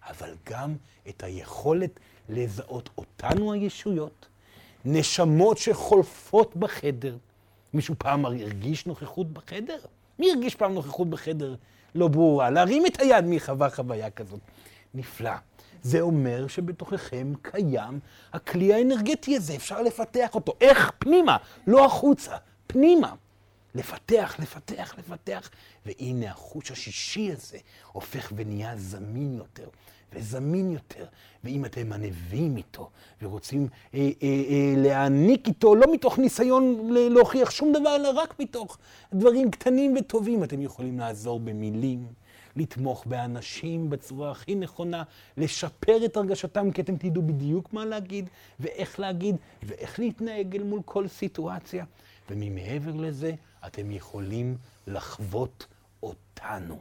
אבל 0.09 0.29
גם 0.49 0.75
את 1.09 1.23
היכולת 1.23 1.99
לזהות 2.29 2.89
אותנו 2.97 3.53
הישויות, 3.53 4.25
נשמות 4.85 5.57
שחולפות 5.57 6.55
בחדר. 6.55 7.17
מישהו 7.73 7.95
פעם 7.97 8.25
הרגיש 8.25 8.85
נוכחות 8.85 9.33
בחדר? 9.33 9.79
מי 10.19 10.31
הרגיש 10.31 10.55
פעם 10.55 10.73
נוכחות 10.73 11.09
בחדר 11.09 11.55
לא 11.95 12.07
ברורה? 12.07 12.49
להרים 12.49 12.85
את 12.85 12.99
היד 13.01 13.25
מי 13.25 13.39
חווה 13.39 13.69
חוויה 13.69 14.09
כזאת. 14.09 14.39
נפלא. 14.93 15.31
זה 15.81 16.01
אומר 16.01 16.47
שבתוככם 16.47 17.33
קיים 17.41 17.99
הכלי 18.33 18.73
האנרגטי 18.73 19.35
הזה, 19.35 19.55
אפשר 19.55 19.81
לפתח 19.81 20.35
אותו. 20.35 20.53
איך? 20.61 20.91
פנימה, 20.99 21.37
לא 21.67 21.85
החוצה, 21.85 22.35
פנימה. 22.67 23.13
לפתח, 23.75 24.35
לפתח, 24.39 24.95
לפתח, 24.97 25.49
והנה 25.85 26.31
החוש 26.31 26.71
השישי 26.71 27.31
הזה 27.31 27.57
הופך 27.91 28.31
ונהיה 28.35 28.77
זמין 28.77 29.33
יותר. 29.33 29.67
וזמין 30.13 30.71
יותר. 30.71 31.05
ואם 31.43 31.65
אתם 31.65 31.93
ענבים 31.93 32.57
איתו 32.57 32.89
ורוצים 33.21 33.67
אה, 33.93 33.99
אה, 33.99 34.27
אה, 34.27 34.73
להעניק 34.77 35.47
איתו, 35.47 35.75
לא 35.75 35.93
מתוך 35.93 36.19
ניסיון 36.19 36.89
להוכיח 36.91 37.51
שום 37.51 37.73
דבר, 37.73 37.95
אלא 37.95 38.09
רק 38.15 38.39
מתוך 38.39 38.77
דברים 39.13 39.51
קטנים 39.51 39.95
וטובים, 39.97 40.43
אתם 40.43 40.61
יכולים 40.61 40.99
לעזור 40.99 41.39
במילים. 41.39 42.07
לתמוך 42.55 43.05
באנשים 43.05 43.89
בצורה 43.89 44.31
הכי 44.31 44.55
נכונה, 44.55 45.03
לשפר 45.37 46.05
את 46.05 46.17
הרגשתם, 46.17 46.71
כי 46.71 46.81
אתם 46.81 46.97
תדעו 46.97 47.23
בדיוק 47.23 47.73
מה 47.73 47.85
להגיד, 47.85 48.29
ואיך 48.59 48.99
להגיד, 48.99 49.35
ואיך 49.63 49.99
להתנהג 49.99 50.55
אל 50.55 50.63
מול 50.63 50.81
כל 50.85 51.07
סיטואציה. 51.07 51.85
וממעבר 52.29 52.95
לזה, 52.95 53.31
אתם 53.67 53.91
יכולים 53.91 54.57
לחוות 54.87 55.67
אותנו. 56.03 56.79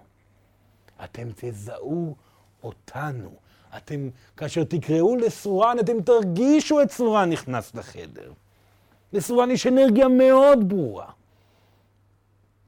אתם 1.05 1.29
תזהו 1.37 2.17
אותנו. 2.65 3.31
אתם, 3.77 4.09
כאשר 4.37 4.65
תקראו 4.65 5.17
לסורן, 5.17 5.77
אתם 5.81 6.03
תרגישו 6.03 6.83
את 6.83 6.91
סורן 6.91 7.31
נכנס 7.31 7.75
לחדר. 7.75 8.33
לסורן 9.13 9.51
יש 9.51 9.67
אנרגיה 9.67 10.09
מאוד 10.09 10.69
ברורה. 10.69 11.11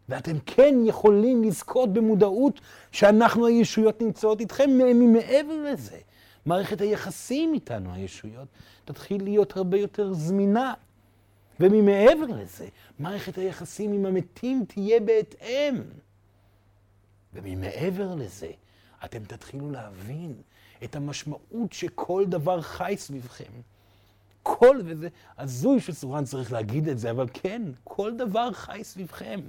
ואתם 0.09 0.39
כן 0.47 0.75
יכולים 0.85 1.45
לזכות 1.45 1.93
במודעות 1.93 2.61
שאנחנו 2.93 3.47
הישויות 3.47 4.03
נמצאות 4.03 4.41
איתכם 4.41 4.71
מעבר 5.13 5.73
לזה. 5.73 5.99
מערכת 6.47 6.81
היחסים 6.81 7.55
איתנו, 7.55 7.95
הישויות, 7.95 8.49
תתחיל 8.85 9.25
להיות 9.25 9.57
הרבה 9.57 9.79
יותר 9.79 10.13
זמינה. 10.13 10.75
וממעבר 11.61 12.27
לזה, 12.27 12.69
מערכת 12.99 13.39
היחסים 13.39 13.93
עם 13.93 14.07
המתים 14.07 14.65
תהיה 14.69 15.01
בהתאם. 15.01 15.83
וממעבר 17.35 18.15
לזה, 18.15 18.51
אתם 19.05 19.25
תתחילו 19.25 19.71
להבין 19.71 20.35
את 20.85 20.97
המשמעות 20.97 21.73
שכל 21.73 22.25
דבר 22.29 22.61
חי 22.61 22.95
סביבכם. 22.99 23.53
כל, 24.43 24.81
וזה 24.85 25.09
הזוי 25.39 25.81
שסורן 25.81 26.25
צריך 26.25 26.53
להגיד 26.53 26.89
את 26.89 26.99
זה, 26.99 27.11
אבל 27.11 27.27
כן, 27.33 27.63
כל 27.85 28.17
דבר 28.17 28.53
חי 28.53 28.81
סביבכם. 28.85 29.41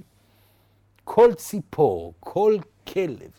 כל 1.03 1.33
ציפור, 1.33 2.13
כל 2.19 2.57
כלב, 2.93 3.31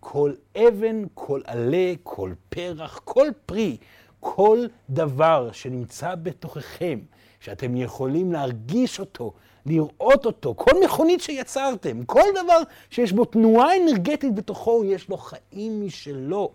כל 0.00 0.32
אבן, 0.56 1.04
כל 1.14 1.40
עלה, 1.44 1.92
כל 2.02 2.32
פרח, 2.48 3.00
כל 3.04 3.28
פרי, 3.46 3.76
כל 4.20 4.58
דבר 4.90 5.52
שנמצא 5.52 6.14
בתוככם, 6.14 6.98
שאתם 7.40 7.76
יכולים 7.76 8.32
להרגיש 8.32 9.00
אותו, 9.00 9.32
לראות 9.66 10.26
אותו, 10.26 10.54
כל 10.56 10.70
מכונית 10.84 11.20
שיצרתם, 11.20 12.04
כל 12.04 12.28
דבר 12.44 12.58
שיש 12.90 13.12
בו 13.12 13.24
תנועה 13.24 13.76
אנרגטית 13.76 14.34
בתוכו, 14.34 14.84
יש 14.84 15.08
לו 15.08 15.16
חיים 15.16 15.86
משלו. 15.86 16.50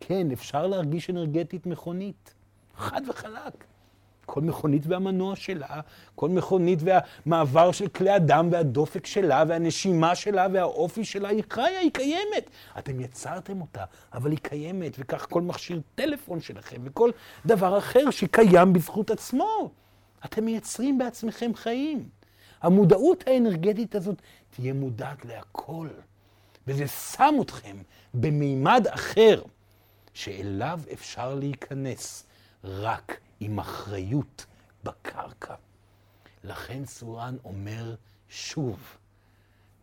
כן, 0.00 0.30
אפשר 0.30 0.66
להרגיש 0.66 1.10
אנרגטית 1.10 1.66
מכונית, 1.66 2.34
חד 2.76 3.00
וחלק. 3.08 3.64
כל 4.26 4.40
מכונית 4.40 4.86
והמנוע 4.86 5.36
שלה, 5.36 5.80
כל 6.14 6.28
מכונית 6.28 6.78
והמעבר 6.82 7.72
של 7.72 7.88
כלי 7.88 8.10
הדם 8.10 8.48
והדופק 8.52 9.06
שלה 9.06 9.44
והנשימה 9.48 10.14
שלה 10.14 10.46
והאופי 10.52 11.04
שלה, 11.04 11.28
היא 11.28 11.42
חיה, 11.50 11.78
היא 11.80 11.90
קיימת. 11.90 12.50
אתם 12.78 13.00
יצרתם 13.00 13.60
אותה, 13.60 13.84
אבל 14.12 14.30
היא 14.30 14.38
קיימת, 14.42 14.96
וכך 14.98 15.26
כל 15.30 15.42
מכשיר 15.42 15.80
טלפון 15.94 16.40
שלכם 16.40 16.76
וכל 16.84 17.10
דבר 17.46 17.78
אחר 17.78 18.10
שקיים 18.10 18.72
בזכות 18.72 19.10
עצמו. 19.10 19.70
אתם 20.24 20.44
מייצרים 20.44 20.98
בעצמכם 20.98 21.54
חיים. 21.54 22.08
המודעות 22.64 23.24
האנרגטית 23.26 23.94
הזאת 23.94 24.22
תהיה 24.50 24.72
מודעת 24.72 25.24
להכל. 25.24 25.88
וזה 26.66 26.88
שם 26.88 27.34
אתכם 27.42 27.76
במימד 28.14 28.86
אחר, 28.90 29.42
שאליו 30.14 30.80
אפשר 30.92 31.34
להיכנס 31.34 32.26
רק 32.64 33.20
עם 33.40 33.58
אחריות 33.58 34.46
בקרקע. 34.84 35.54
לכן 36.44 36.84
סורן 36.84 37.36
אומר 37.44 37.94
שוב, 38.28 38.96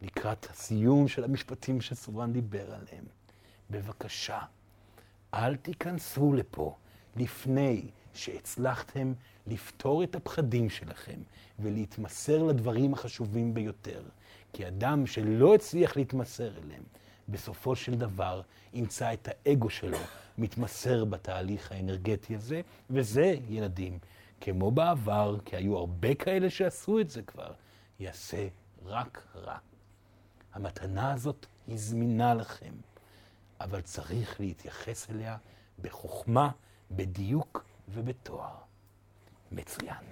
לקראת 0.02 0.50
הסיום 0.50 1.08
של 1.08 1.24
המשפטים 1.24 1.82
שסורן 1.82 2.34
דיבר 2.34 2.65
עליהם, 2.65 3.06
בבקשה, 3.70 4.39
אל 5.34 5.56
תיכנסו 5.56 6.34
לפה 6.34 6.76
לפני 7.15 7.82
שהצלחתם 8.13 9.13
לפתור 9.47 10.04
את 10.04 10.15
הפחדים 10.15 10.69
שלכם 10.69 11.19
ולהתמסר 11.60 12.43
לדברים 12.43 12.93
החשובים 12.93 13.54
ביותר. 13.54 14.02
כי 14.54 14.67
אדם 14.67 15.08
שלא 15.08 15.56
הצליח 15.56 15.97
להתמסר 15.97 16.58
אליהם, 16.58 16.84
בסופו 17.30 17.76
של 17.76 17.95
דבר 17.95 18.41
ימצא 18.74 19.13
את 19.13 19.30
האגו 19.32 19.69
שלו 19.69 19.97
מתמסר 20.38 21.06
בתהליך 21.06 21.71
האנרגטי 21.71 22.36
הזה, 22.36 22.62
וזה, 22.89 23.36
ילדים, 23.50 24.00
כמו 24.41 24.71
בעבר, 24.71 25.38
כי 25.45 25.56
היו 25.56 25.78
הרבה 25.78 26.15
כאלה 26.15 26.50
שעשו 26.50 27.00
את 27.00 27.10
זה 27.10 27.21
כבר, 27.21 27.52
יעשה 28.00 28.47
רק 28.86 29.24
רע. 29.36 29.58
המתנה 30.54 31.13
הזאת 31.13 31.45
היא 31.67 31.78
זמינה 31.78 32.34
לכם, 32.34 32.74
אבל 33.62 33.82
צריך 33.82 34.39
להתייחס 34.39 35.10
אליה 35.10 35.38
בחוכמה, 35.82 36.50
בדיוק 36.91 37.63
ובתואר. 37.89 38.56
מצוין. 39.52 40.04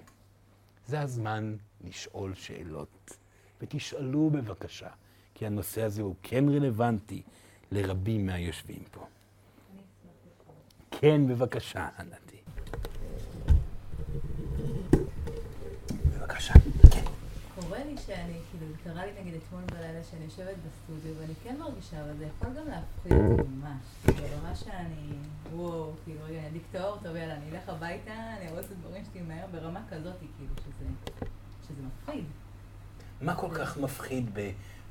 זה 0.88 1.02
הזמן 1.02 1.56
לשאול 1.82 2.34
שאלות, 2.34 3.18
ותשאלו 3.62 4.30
בבקשה, 4.30 4.90
כי 5.34 5.46
הנושא 5.46 5.84
הזה 5.84 6.02
הוא 6.02 6.16
כן 6.24 6.50
רלוונטי 6.50 7.22
לרבים 7.72 8.26
מהיושבים 8.26 8.84
פה. 8.92 9.06
כן, 10.92 11.28
בבקשה, 11.28 11.90
ענתי. 12.00 12.42
בבקשה. 16.08 16.54
קורה 17.62 17.84
לי 17.84 17.96
שאני, 18.06 18.34
כאילו, 18.52 18.74
קרה 18.84 19.06
לי 19.06 19.12
נגיד 19.22 19.34
אתמול 19.34 19.62
בלילה 19.72 20.04
שאני 20.12 20.26
יושבת 20.26 20.56
בסטודיו 20.68 21.16
ואני 21.20 21.34
כן 21.44 21.56
מרגישה, 21.60 22.02
אבל 22.04 22.18
זה 22.18 22.26
יכול 22.26 22.50
גם 22.50 22.68
להפחיד 22.68 23.14
אותי 23.32 23.50
ממש. 23.50 23.82
ברמה 24.06 24.56
שאני, 24.56 25.18
וואו, 25.54 25.92
כאילו, 26.06 26.20
רגע, 26.26 26.40
אני 26.40 26.48
אדליק 26.48 26.64
את 26.72 26.76
האור, 26.76 26.98
טוב, 27.04 27.16
יאללה, 27.16 27.36
אני 27.36 27.52
אלך 27.52 27.70
הביתה, 27.70 28.14
אני 28.14 28.48
ארוץ 28.50 28.66
את 28.66 28.72
הדברים 28.72 29.04
שלי 29.14 29.22
מהר, 29.22 29.46
ברמה 29.52 29.82
כזאת, 29.90 30.14
כאילו, 30.20 30.54
שזה, 30.56 30.86
שזה 31.68 31.82
מפחיד. 31.88 32.24
מה 33.22 33.36
כל 33.36 33.50
כך 33.54 33.78
מפחיד 33.78 34.30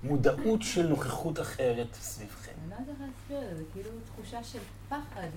מודעות 0.03 0.63
של 0.63 0.89
נוכחות 0.89 1.41
אחרת 1.41 1.95
סביבכם. 1.95 2.53
אני 2.63 2.71
לא 2.71 2.75
יודעת 2.75 2.97
איך 3.01 3.09
להסביר 3.31 3.51
את 3.51 3.57
זה, 3.57 3.57
זה 3.57 3.65
כאילו 3.73 3.91
תחושה 4.05 4.45
של 4.45 4.59
פחד. 4.89 5.29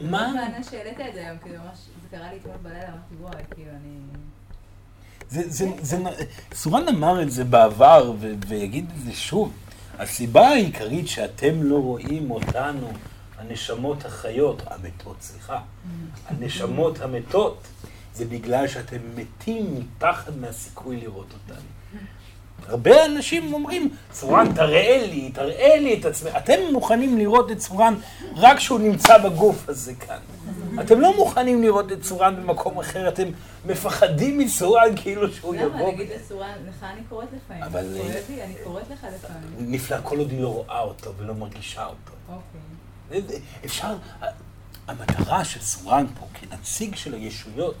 מה? 0.00 0.30
הטענה 0.30 0.64
שהעלית 0.64 1.00
את 1.00 1.14
זה 1.14 1.26
היום, 1.26 1.38
כאילו 1.38 1.62
ממש, 1.64 1.78
זה 2.02 2.08
קרה 2.16 2.32
לי 2.32 2.38
אתמול 2.38 2.56
בלילה, 2.56 2.88
אמרתי, 2.88 3.14
וואי, 3.20 3.44
כאילו, 3.54 3.70
אני... 3.70 3.98
סורן 6.54 6.88
אמר 6.88 7.22
את 7.22 7.30
זה 7.30 7.44
בעבר 7.44 8.12
ויגיד 8.48 8.90
את 8.94 9.04
זה 9.04 9.12
שוב. 9.12 9.52
הסיבה 9.98 10.48
העיקרית 10.48 11.08
שאתם 11.08 11.62
לא 11.62 11.76
רואים 11.76 12.30
אותנו, 12.30 12.92
הנשמות 13.38 14.04
החיות, 14.04 14.62
המתות, 14.66 15.16
סליחה, 15.20 15.60
הנשמות 16.26 17.00
המתות, 17.00 17.66
זה 18.14 18.24
בגלל 18.24 18.68
שאתם 18.68 18.98
מתים 19.16 19.74
מפחד 19.74 20.36
מהסיכוי 20.36 20.96
לראות 20.96 21.32
אותנו. 21.32 21.79
הרבה 22.70 23.04
אנשים 23.04 23.54
אומרים, 23.54 23.88
צורן, 24.12 24.52
תראה 24.54 25.06
לי, 25.06 25.30
תראה 25.34 25.76
לי 25.76 26.00
את 26.00 26.04
עצמך. 26.04 26.36
אתם 26.36 26.54
מוכנים 26.72 27.18
לראות 27.18 27.50
את 27.50 27.58
צורן 27.58 27.94
רק 28.36 28.56
כשהוא 28.56 28.80
נמצא 28.80 29.18
בגוף 29.18 29.68
הזה 29.68 29.94
כאן. 29.94 30.18
אתם 30.80 31.00
לא 31.00 31.16
מוכנים 31.16 31.62
לראות 31.62 31.92
את 31.92 32.02
צורן 32.02 32.36
במקום 32.36 32.78
אחר, 32.78 33.08
אתם 33.08 33.28
מפחדים 33.66 34.38
מצורן 34.38 34.96
כאילו 34.96 35.32
שהוא 35.32 35.54
למה? 35.54 35.64
יבוא. 35.64 35.92
נגיד 35.92 36.08
לסורן, 36.16 36.52
לך 36.68 36.84
אני 36.94 37.00
קוראת 37.08 37.28
לפעמים. 37.36 37.62
אבל, 37.62 37.96
אה, 37.96 38.44
אני 38.44 38.54
קוראת 38.64 38.90
לך 38.90 39.06
לפעמים. 39.14 39.72
נפלא, 39.72 39.96
כל 40.02 40.18
עוד 40.18 40.30
היא 40.30 40.40
לא 40.40 40.48
רואה 40.48 40.80
אותו 40.80 41.12
ולא 41.18 41.34
מרגישה 41.34 41.86
אותו. 41.86 42.12
אוקיי. 42.28 43.40
אפשר, 43.64 43.96
המטרה 44.88 45.44
של 45.44 45.60
סורן 45.60 46.06
פה 46.20 46.26
כנציג 46.34 46.96
של 46.96 47.14
הישויות, 47.14 47.76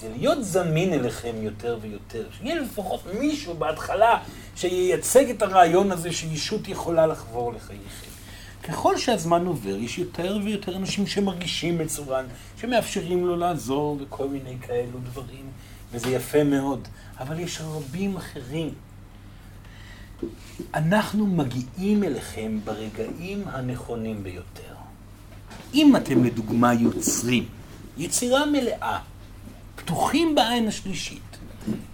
זה 0.00 0.08
להיות 0.16 0.44
זמין 0.44 0.92
אליכם 0.92 1.34
יותר 1.42 1.78
ויותר. 1.80 2.24
שיהיה 2.38 2.60
לפחות 2.60 3.00
מישהו 3.20 3.54
בהתחלה 3.54 4.18
שייצג 4.56 5.30
את 5.30 5.42
הרעיון 5.42 5.92
הזה 5.92 6.12
שישות 6.12 6.68
יכולה 6.68 7.06
לחבור 7.06 7.52
לחייכם. 7.52 8.10
ככל 8.62 8.96
שהזמן 8.96 9.46
עובר, 9.46 9.76
יש 9.76 9.98
יותר 9.98 10.38
ויותר 10.44 10.76
אנשים 10.76 11.06
שמרגישים 11.06 11.80
את 11.80 11.90
סורן, 11.90 12.24
שמאפשרים 12.60 13.26
לו 13.26 13.36
לעזור 13.36 13.98
וכל 14.00 14.28
מיני 14.28 14.56
כאלו 14.60 14.98
דברים, 15.04 15.44
וזה 15.92 16.10
יפה 16.10 16.44
מאוד. 16.44 16.88
אבל 17.20 17.40
יש 17.40 17.60
רבים 17.60 18.16
אחרים. 18.16 18.70
אנחנו 20.74 21.26
מגיעים 21.26 22.04
אליכם 22.04 22.58
ברגעים 22.64 23.42
הנכונים 23.46 24.22
ביותר. 24.22 24.74
אם 25.74 25.96
אתם 25.96 26.24
לדוגמה 26.24 26.74
יוצרים, 26.74 27.44
יצירה 27.98 28.46
מלאה, 28.46 28.98
פתוחים 29.78 30.34
בעין 30.34 30.68
השלישית, 30.68 31.36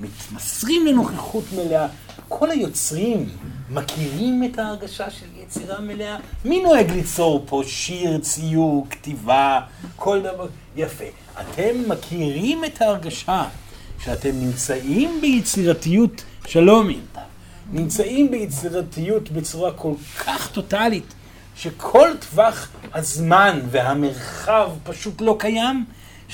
מתמסרים 0.00 0.86
לנוכחות 0.86 1.44
מלאה, 1.56 1.86
כל 2.28 2.50
היוצרים 2.50 3.28
מכירים 3.70 4.44
את 4.44 4.58
ההרגשה 4.58 5.10
של 5.10 5.26
יצירה 5.42 5.80
מלאה? 5.80 6.16
מי 6.44 6.62
נוהג 6.62 6.90
ליצור 6.90 7.44
פה 7.46 7.62
שיר, 7.66 8.18
ציור, 8.18 8.86
כתיבה, 8.90 9.60
כל 9.96 10.20
דבר? 10.20 10.46
יפה. 10.76 11.04
אתם 11.40 11.88
מכירים 11.88 12.64
את 12.64 12.82
ההרגשה 12.82 13.44
שאתם 14.04 14.30
נמצאים 14.34 15.20
ביצירתיות, 15.20 16.24
שלום 16.46 16.90
ינדה, 16.90 17.22
נמצאים 17.72 18.30
ביצירתיות 18.30 19.30
בצורה 19.30 19.72
כל 19.72 19.92
כך 20.18 20.50
טוטאלית, 20.50 21.14
שכל 21.56 22.08
טווח 22.30 22.68
הזמן 22.94 23.60
והמרחב 23.70 24.70
פשוט 24.84 25.20
לא 25.20 25.36
קיים, 25.38 25.84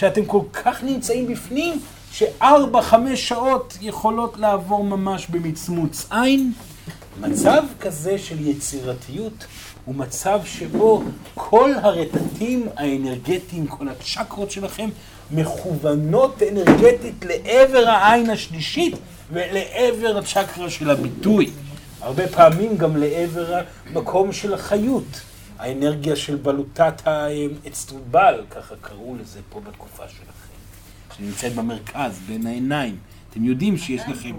שאתם 0.00 0.24
כל 0.24 0.40
כך 0.52 0.82
נמצאים 0.82 1.26
בפנים, 1.26 1.80
שארבע, 2.12 2.82
חמש 2.82 3.28
שעות 3.28 3.78
יכולות 3.80 4.36
לעבור 4.36 4.84
ממש 4.84 5.26
במצמוץ 5.26 6.06
עין. 6.10 6.52
מצב 7.20 7.62
כזה 7.80 8.18
של 8.18 8.46
יצירתיות 8.46 9.44
הוא 9.84 9.94
מצב 9.94 10.40
שבו 10.44 11.02
כל 11.34 11.72
הרטטים 11.82 12.68
האנרגטיים, 12.76 13.66
כל 13.66 13.88
הצ'קרות 13.88 14.50
שלכם, 14.50 14.88
מכוונות 15.30 16.42
אנרגטית 16.42 17.24
לעבר 17.24 17.88
העין 17.88 18.30
השלישית 18.30 18.94
ולעבר 19.32 20.18
הצ'קרה 20.18 20.70
של 20.70 20.90
הביטוי. 20.90 21.50
הרבה 22.00 22.28
פעמים 22.28 22.76
גם 22.76 22.96
לעבר 22.96 23.60
המקום 23.92 24.32
של 24.32 24.54
החיות. 24.54 25.20
האנרגיה 25.60 26.16
של 26.16 26.36
בלוטת 26.36 27.06
האצטרובל, 27.06 28.44
ככה 28.50 28.74
קראו 28.80 29.16
לזה 29.20 29.40
פה 29.48 29.60
בתקופה 29.60 30.08
שלכם, 30.08 30.54
שנמצאת 31.16 31.54
במרכז, 31.54 32.20
בין 32.26 32.46
העיניים. 32.46 32.98
אתם 33.30 33.44
יודעים 33.44 33.78
שיש 33.78 34.02
לכם... 34.08 34.36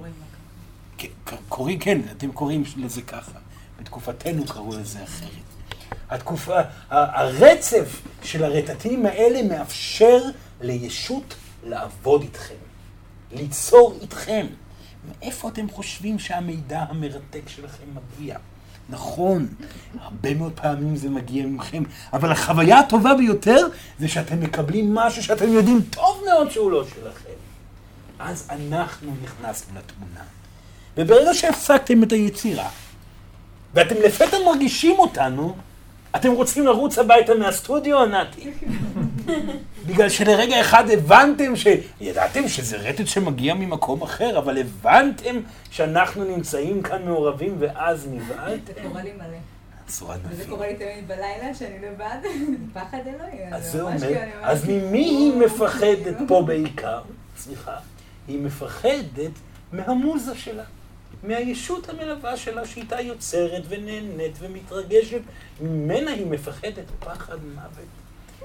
כן, 0.97 1.07
קוראים, 1.49 1.79
כן, 1.79 2.01
אתם 2.11 2.31
קוראים 2.31 2.63
לזה 2.77 3.01
ככה. 3.01 3.39
בתקופתנו 3.79 4.45
קראו 4.45 4.77
לזה 4.77 5.03
אחרת. 5.03 5.29
התקופה, 6.09 6.59
הרצף 6.89 8.01
של 8.23 8.43
הרטטים 8.43 9.05
האלה 9.05 9.43
מאפשר 9.43 10.19
לישות 10.61 11.35
לעבוד 11.63 12.21
איתכם, 12.21 12.55
ליצור 13.31 13.97
איתכם. 14.01 14.47
מאיפה 15.09 15.49
אתם 15.49 15.69
חושבים 15.69 16.19
שהמידע 16.19 16.85
המרתק 16.89 17.41
שלכם 17.47 17.85
מגיע? 17.93 18.37
נכון, 18.91 19.47
הרבה 20.01 20.33
מאוד 20.33 20.51
פעמים 20.55 20.95
זה 20.95 21.09
מגיע 21.09 21.45
ממכם, 21.45 21.83
אבל 22.13 22.31
החוויה 22.31 22.79
הטובה 22.79 23.13
ביותר 23.15 23.67
זה 23.99 24.07
שאתם 24.07 24.41
מקבלים 24.41 24.95
משהו 24.95 25.23
שאתם 25.23 25.49
יודעים 25.53 25.81
טוב 25.89 26.21
מאוד 26.25 26.51
שהוא 26.51 26.71
לא 26.71 26.83
שלכם. 26.83 27.33
אז 28.19 28.47
אנחנו 28.49 29.11
נכנסנו 29.23 29.79
לתמונה. 29.79 30.21
וברגע 30.97 31.33
שהפסקתם 31.33 32.03
את 32.03 32.11
היצירה, 32.11 32.69
ואתם 33.73 33.95
לפתע 34.05 34.37
מרגישים 34.45 34.99
אותנו, 34.99 35.55
אתם 36.15 36.31
רוצים 36.31 36.65
לרוץ 36.65 36.97
הביתה 36.99 37.33
מהסטודיו, 37.35 38.05
נתי? 38.05 38.51
בגלל 39.85 40.09
שלרגע 40.09 40.61
אחד 40.61 40.89
הבנתם 40.89 41.55
ש... 41.55 41.67
ידעתם 42.01 42.47
שזה 42.47 42.77
רטט 42.77 43.07
שמגיע 43.07 43.53
ממקום 43.53 44.01
אחר, 44.01 44.37
אבל 44.37 44.57
הבנתם 44.57 45.35
שאנחנו 45.71 46.23
נמצאים 46.23 46.81
כאן 46.81 47.05
מעורבים, 47.05 47.55
ואז 47.59 48.07
נבהלתם. 48.11 48.73
זה 48.75 48.81
קורה 48.87 49.03
לי 49.03 49.11
מלא. 49.17 49.37
וזה. 50.29 50.43
קורה 50.49 50.67
לי 50.67 50.75
תמיד 50.75 51.07
בלילה, 51.07 51.55
שאני 51.55 51.79
לבד, 51.79 52.17
פחד 52.73 52.97
אלוהים. 53.07 53.53
אז 53.53 53.71
זה 53.71 53.81
אומר, 53.81 54.13
אז 54.41 54.65
ממי 54.69 55.05
היא 55.05 55.31
"וואו, 55.33 55.45
מפחדת 55.45 56.03
כאילו." 56.03 56.27
פה 56.27 56.43
בעיקר? 56.47 57.01
סליחה. 57.37 57.75
היא 58.27 58.39
מפחדת 58.39 59.31
מהמוזה 59.73 60.35
שלה. 60.35 60.63
מהישות 61.23 61.89
המלווה 61.89 62.37
שלה 62.37 62.65
שאיתה 62.65 63.01
יוצרת 63.01 63.63
ונהנית 63.67 64.35
ומתרגשת, 64.39 65.21
ממנה 65.61 66.11
היא 66.11 66.25
מפחדת 66.25 66.85
פחד 66.99 67.37
מוות. 67.55 67.85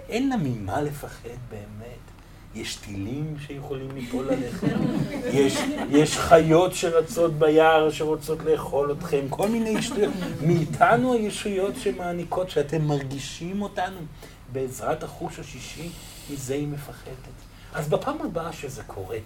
אין 0.08 0.28
לה 0.28 0.36
ממה 0.36 0.80
לפחד 0.80 1.28
באמת. 1.50 2.06
יש 2.54 2.76
טילים 2.76 3.36
שיכולים 3.46 3.88
ליפול 3.94 4.30
עליכם, 4.30 4.76
יש, 5.38 5.58
יש 5.90 6.16
חיות 6.16 6.74
שרצות 6.74 7.32
ביער 7.38 7.90
שרוצות 7.90 8.38
לאכול 8.44 8.92
אתכם, 8.92 9.20
כל 9.30 9.48
מיני 9.48 9.82
שטויות. 9.82 10.12
מאיתנו 10.46 11.12
הישויות 11.12 11.74
שמעניקות, 11.76 12.50
שאתם 12.50 12.82
מרגישים 12.82 13.62
אותנו 13.62 14.00
בעזרת 14.52 15.02
החוש 15.02 15.38
השישי, 15.38 15.88
מזה 16.30 16.54
היא 16.54 16.68
מפחדת. 16.68 17.36
אז 17.74 17.88
בפעם 17.88 18.16
הבאה 18.24 18.52
שזה 18.52 18.82
קורה, 18.82 19.18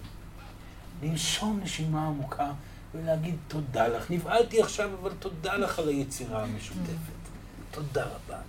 לנשום 1.03 1.59
נשימה 1.63 2.07
עמוקה 2.07 2.51
ולהגיד 2.95 3.35
תודה 3.47 3.87
לך. 3.87 4.11
נבהלתי 4.11 4.61
עכשיו, 4.61 4.89
אבל 5.01 5.11
תודה 5.19 5.55
לך 5.55 5.79
על 5.79 5.87
היצירה 5.87 6.43
המשותפת. 6.43 7.21
תודה 7.71 8.03
רבה. 8.03 8.39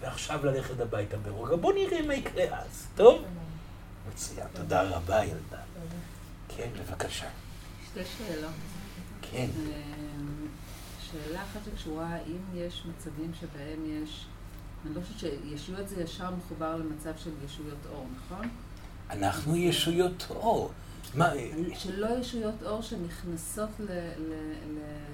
ועכשיו 0.00 0.46
ללכת 0.46 0.80
הביתה 0.80 1.16
ברוגע. 1.16 1.56
בוא 1.56 1.72
נראה 1.72 2.06
מה 2.06 2.14
יקרה 2.14 2.44
אז, 2.44 2.86
טוב? 2.94 3.24
מצוין. 4.08 4.46
תודה 4.52 4.82
רבה, 4.82 5.24
ילדה. 5.24 5.58
כן, 6.56 6.68
בבקשה. 6.80 7.28
שתי 7.90 8.00
שאלות. 8.18 8.50
כן. 9.22 9.46
אמ, 9.56 10.46
שאלה 11.10 11.42
אחת 11.42 11.60
שקשורה, 11.64 12.06
האם 12.06 12.40
יש 12.54 12.82
מצבים 12.86 13.32
שבהם 13.40 14.02
יש, 14.02 14.26
אני 14.86 14.94
לא 14.94 15.00
חושבת 15.00 15.18
שישויות 15.18 15.88
זה 15.88 16.02
ישר 16.02 16.30
מחובר 16.30 16.76
למצב 16.76 17.10
של 17.16 17.30
ישויות 17.44 17.78
אור, 17.92 18.06
נכון? 18.16 18.48
אנחנו 19.10 19.56
ישויות 19.56 20.26
אור. 20.30 20.72
מה, 21.14 21.30
שלא 21.74 22.06
ישויות 22.18 22.62
אור 22.62 22.82
שנכנסות 22.82 23.70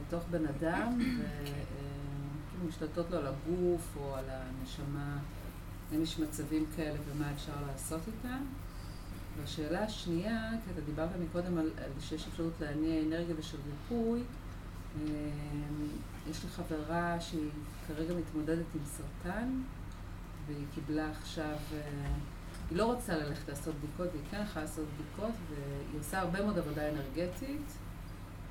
לתוך 0.07 0.25
בן 0.31 0.47
אדם 0.47 0.99
וכאילו 0.99 2.69
משתלטות 2.69 3.11
לו 3.11 3.19
על 3.19 3.27
הגוף 3.27 3.97
או 3.97 4.15
על 4.15 4.25
הנשמה, 4.29 5.19
האם 5.93 6.03
יש 6.03 6.19
מצבים 6.19 6.67
כאלה 6.77 6.99
ומה 7.09 7.33
אפשר 7.35 7.53
לעשות 7.67 8.01
איתם? 8.07 8.45
והשאלה 9.41 9.85
השנייה, 9.85 10.51
כי 10.65 10.71
אתה 10.73 10.81
דיברת 10.81 11.09
מקודם 11.21 11.59
על, 11.59 11.71
שיש 12.01 12.27
אפשרות 12.29 12.53
להניע 12.61 13.03
אנרגיה 13.03 13.35
ושל 13.39 13.59
ריפוי, 13.67 14.23
אמ, 14.97 15.09
יש 16.31 16.45
לי 16.45 16.51
חברה 16.51 17.21
שהיא 17.21 17.51
כרגע 17.89 18.15
מתמודדת 18.15 18.65
עם 18.75 18.81
סרטן 18.85 19.49
והיא 20.47 20.67
קיבלה 20.75 21.11
עכשיו, 21.11 21.57
אה, 21.73 22.13
היא 22.71 22.79
לא 22.79 22.85
רוצה 22.85 23.17
ללכת 23.17 23.49
לעשות 23.49 23.75
בדיקות 23.75 24.09
והיא 24.13 24.25
כן 24.31 24.43
יכולה 24.43 24.65
לעשות 24.65 24.85
בדיקות 24.95 25.35
והיא 25.51 26.01
עושה 26.01 26.21
הרבה 26.21 26.43
מאוד 26.43 26.59
עבודה 26.59 26.89
אנרגטית 26.89 27.67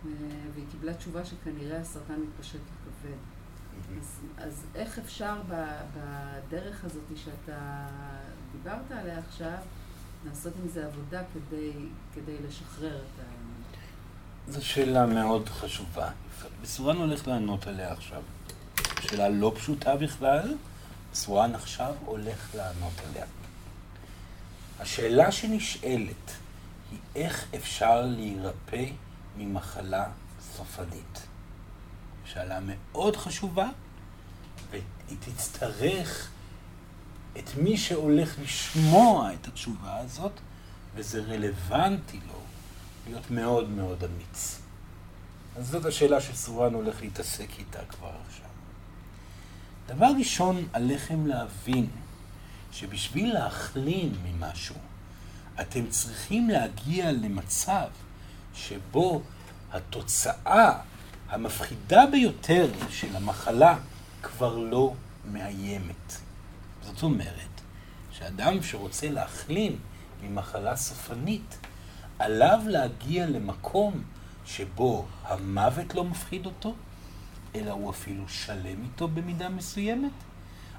אה, 0.06 0.12
והיא 0.54 0.66
קיבלה 0.72 0.94
תשובה 0.94 1.26
שכנראה 1.26 1.80
הסרטן 1.80 2.16
מתפשט 2.20 2.60
לכבד. 2.60 3.18
אז, 4.00 4.20
אז 4.38 4.66
איך 4.76 5.00
אפשר 5.00 5.42
בדרך 5.96 6.86
הזאת 6.86 7.04
שאתה 7.16 7.88
דיברת 8.52 8.92
עליה 8.92 9.20
עכשיו, 9.20 9.58
לעשות 10.26 10.54
עם 10.64 10.70
זה 10.70 10.86
עבודה 10.86 11.22
כדי, 11.34 11.72
כדי 12.16 12.36
לשחרר 12.48 12.98
את 12.98 13.20
ה... 13.20 14.52
זו 14.52 14.66
שאלה 14.66 15.06
מאוד 15.06 15.50
חשובה. 15.50 16.10
בסורן 16.62 16.98
הולך 16.98 17.28
לענות 17.28 17.68
עליה 17.68 17.92
עכשיו. 17.92 18.22
שאלה 19.02 19.30
לא 19.30 19.52
פשוטה 19.56 19.96
בכלל, 19.96 20.56
בסורן 21.12 21.56
עכשיו 21.56 21.94
הולך 22.06 22.56
לענות 22.56 22.94
עליה. 23.10 23.26
השאלה 24.80 25.32
שנשאלת 25.32 26.32
היא 26.92 27.00
איך 27.16 27.46
אפשר 27.56 28.02
להירפא 28.02 28.86
ממחלה 29.38 30.06
סופנית. 30.56 31.28
שאלה 32.26 32.60
מאוד 32.62 33.16
חשובה, 33.16 33.70
והיא 34.72 35.18
תצטרך 35.20 36.30
את 37.38 37.50
מי 37.58 37.78
שהולך 37.78 38.36
לשמוע 38.44 39.34
את 39.34 39.48
התשובה 39.48 39.98
הזאת, 39.98 40.32
וזה 40.96 41.24
רלוונטי 41.24 42.20
לו, 42.28 42.42
להיות 43.08 43.32
מאוד 43.32 43.70
מאוד 43.70 44.04
אמיץ. 44.04 44.60
אז 45.58 45.68
זאת 45.68 45.86
השאלה 45.86 46.22
שסורן 46.22 46.74
הולך 46.74 47.02
להתעסק 47.02 47.50
איתה 47.60 47.80
כבר 47.90 48.12
עכשיו. 48.28 48.50
דבר 49.88 50.10
ראשון, 50.18 50.68
עליכם 50.74 51.28
להבין 51.28 51.88
שבשביל 52.72 53.34
להחלים 53.34 54.12
ממשהו, 54.24 54.76
אתם 55.62 55.88
צריכים 55.88 56.50
להגיע 56.50 57.12
למצב 57.12 57.88
שבו 58.54 59.22
התוצאה 59.72 60.80
המפחידה 61.30 62.06
ביותר 62.06 62.72
של 62.90 63.16
המחלה 63.16 63.78
כבר 64.22 64.58
לא 64.58 64.94
מאיימת. 65.32 66.18
זאת 66.82 67.04
אומרת, 67.04 67.62
שאדם 68.12 68.64
שרוצה 68.64 69.10
להחלים 69.10 69.80
ממחלה 70.24 70.76
סופנית, 70.76 71.58
עליו 72.20 72.60
להגיע 72.66 73.26
למקום 73.26 74.04
שבו 74.46 75.06
המוות 75.24 75.96
לא 75.96 76.04
מפחיד 76.04 76.46
אותו, 76.46 76.76
אלא 77.56 77.72
הוא 77.72 77.90
אפילו 77.90 78.30
שלם 78.30 78.84
איתו 78.84 79.08
במידה 79.08 79.50
מסוימת. 79.50 80.12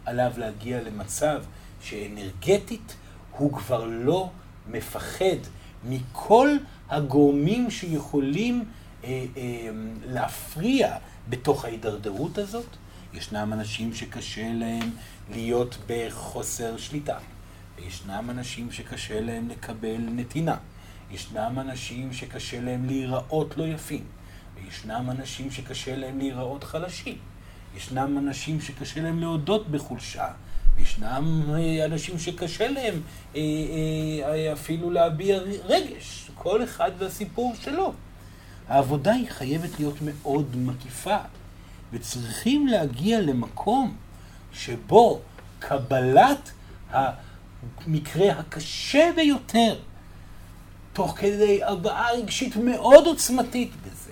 עליו 0.04 0.32
להגיע 0.36 0.82
למצב 0.82 1.42
שאנרגטית 1.80 2.96
הוא 3.30 3.52
כבר 3.52 3.84
לא 3.84 4.30
מפחד 4.66 5.40
מכל 5.88 6.48
הגורמים 6.90 7.70
שיכולים 7.70 8.64
אה, 9.04 9.24
אה, 9.36 9.70
להפריע 10.04 10.96
בתוך 11.28 11.64
ההידרדרות 11.64 12.38
הזאת. 12.38 12.76
ישנם 13.14 13.52
אנשים 13.52 13.94
שקשה 13.94 14.52
להם 14.52 14.90
להיות 15.30 15.78
בחוסר 15.86 16.76
שליטה. 16.76 17.18
וישנם 17.76 18.30
אנשים 18.30 18.72
שקשה 18.72 19.20
להם 19.20 19.48
לקבל 19.48 19.96
נתינה. 19.98 20.56
ישנם 21.10 21.58
אנשים 21.58 22.12
שקשה 22.12 22.60
להם 22.60 22.86
להיראות 22.86 23.56
לא 23.56 23.64
יפים. 23.64 24.04
וישנם 24.54 25.10
אנשים 25.10 25.50
שקשה 25.50 25.96
להם 25.96 26.18
להיראות 26.18 26.64
חלשים. 26.64 27.18
ישנם 27.76 28.18
אנשים 28.18 28.60
שקשה 28.60 29.02
להם 29.02 29.20
להודות 29.20 29.68
בחולשה. 29.70 30.28
וישנם 30.80 31.42
אה, 31.54 31.84
אנשים 31.84 32.18
שקשה 32.18 32.68
להם 32.68 33.00
אה, 33.36 33.40
אה, 34.24 34.52
אפילו 34.52 34.90
להביע 34.90 35.38
רגש. 35.64 36.30
כל 36.34 36.64
אחד 36.64 36.90
והסיפור 36.98 37.54
שלו. 37.60 37.92
העבודה 38.68 39.12
היא 39.12 39.30
חייבת 39.30 39.78
להיות 39.78 39.96
מאוד 40.02 40.56
מקיפה, 40.56 41.16
וצריכים 41.92 42.66
להגיע 42.66 43.20
למקום 43.20 43.96
שבו 44.52 45.20
קבלת 45.58 46.50
המקרה 46.90 48.32
הקשה 48.32 49.10
ביותר, 49.16 49.78
תוך 50.92 51.18
כדי 51.18 51.64
הבעה 51.64 52.12
רגשית 52.12 52.56
מאוד 52.56 53.06
עוצמתית 53.06 53.70
בזה, 53.86 54.10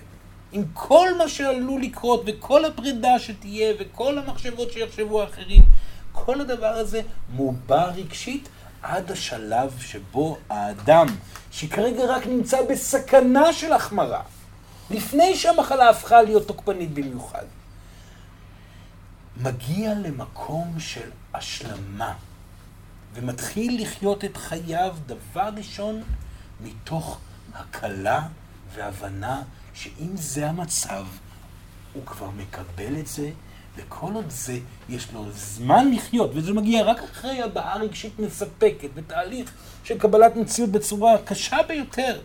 עם 0.51 0.63
כל 0.73 1.07
מה 1.17 1.29
שעלול 1.29 1.81
לקרות 1.81 2.23
וכל 2.25 2.65
הפרידה 2.65 3.19
שתהיה 3.19 3.73
וכל 3.79 4.17
המחשבות 4.17 4.71
שיחשבו 4.71 5.21
האחרים, 5.21 5.63
כל 6.11 6.41
הדבר 6.41 6.67
הזה 6.67 7.01
מובע 7.29 7.85
רגשית 7.85 8.49
עד 8.81 9.11
השלב 9.11 9.77
שבו 9.79 10.37
האדם, 10.49 11.07
שכרגע 11.51 12.05
רק 12.05 12.27
נמצא 12.27 12.57
בסכנה 12.69 13.53
של 13.53 13.73
החמרה, 13.73 14.21
לפני 14.89 15.35
שהמחלה 15.35 15.89
הפכה 15.89 16.21
להיות 16.21 16.47
תוקפנית 16.47 16.93
במיוחד, 16.93 17.45
מגיע 19.37 19.93
למקום 19.93 20.79
של 20.79 21.09
השלמה, 21.33 22.13
ומתחיל 23.13 23.81
לחיות 23.81 24.25
את 24.25 24.37
חייו, 24.37 24.95
דבר 25.05 25.49
ראשון, 25.57 26.03
מתוך 26.61 27.19
הקלה 27.53 28.27
והבנה 28.73 29.41
שאם 29.73 30.09
זה 30.15 30.49
המצב, 30.49 31.05
הוא 31.93 32.05
כבר 32.05 32.29
מקבל 32.29 32.99
את 32.99 33.07
זה, 33.07 33.31
וכל 33.79 34.13
עוד 34.13 34.29
זה, 34.29 34.59
יש 34.89 35.07
לו 35.13 35.25
זמן 35.31 35.91
לחיות, 35.91 36.31
וזה 36.33 36.53
מגיע 36.53 36.83
רק 36.83 37.03
אחרי 37.03 37.41
הבעה 37.41 37.77
רגשית 37.77 38.19
מספקת, 38.19 38.89
בתהליך 38.95 39.51
של 39.83 39.97
קבלת 39.97 40.35
מציאות 40.35 40.69
בצורה 40.69 41.17
קשה 41.25 41.57
ביותר. 41.67 42.19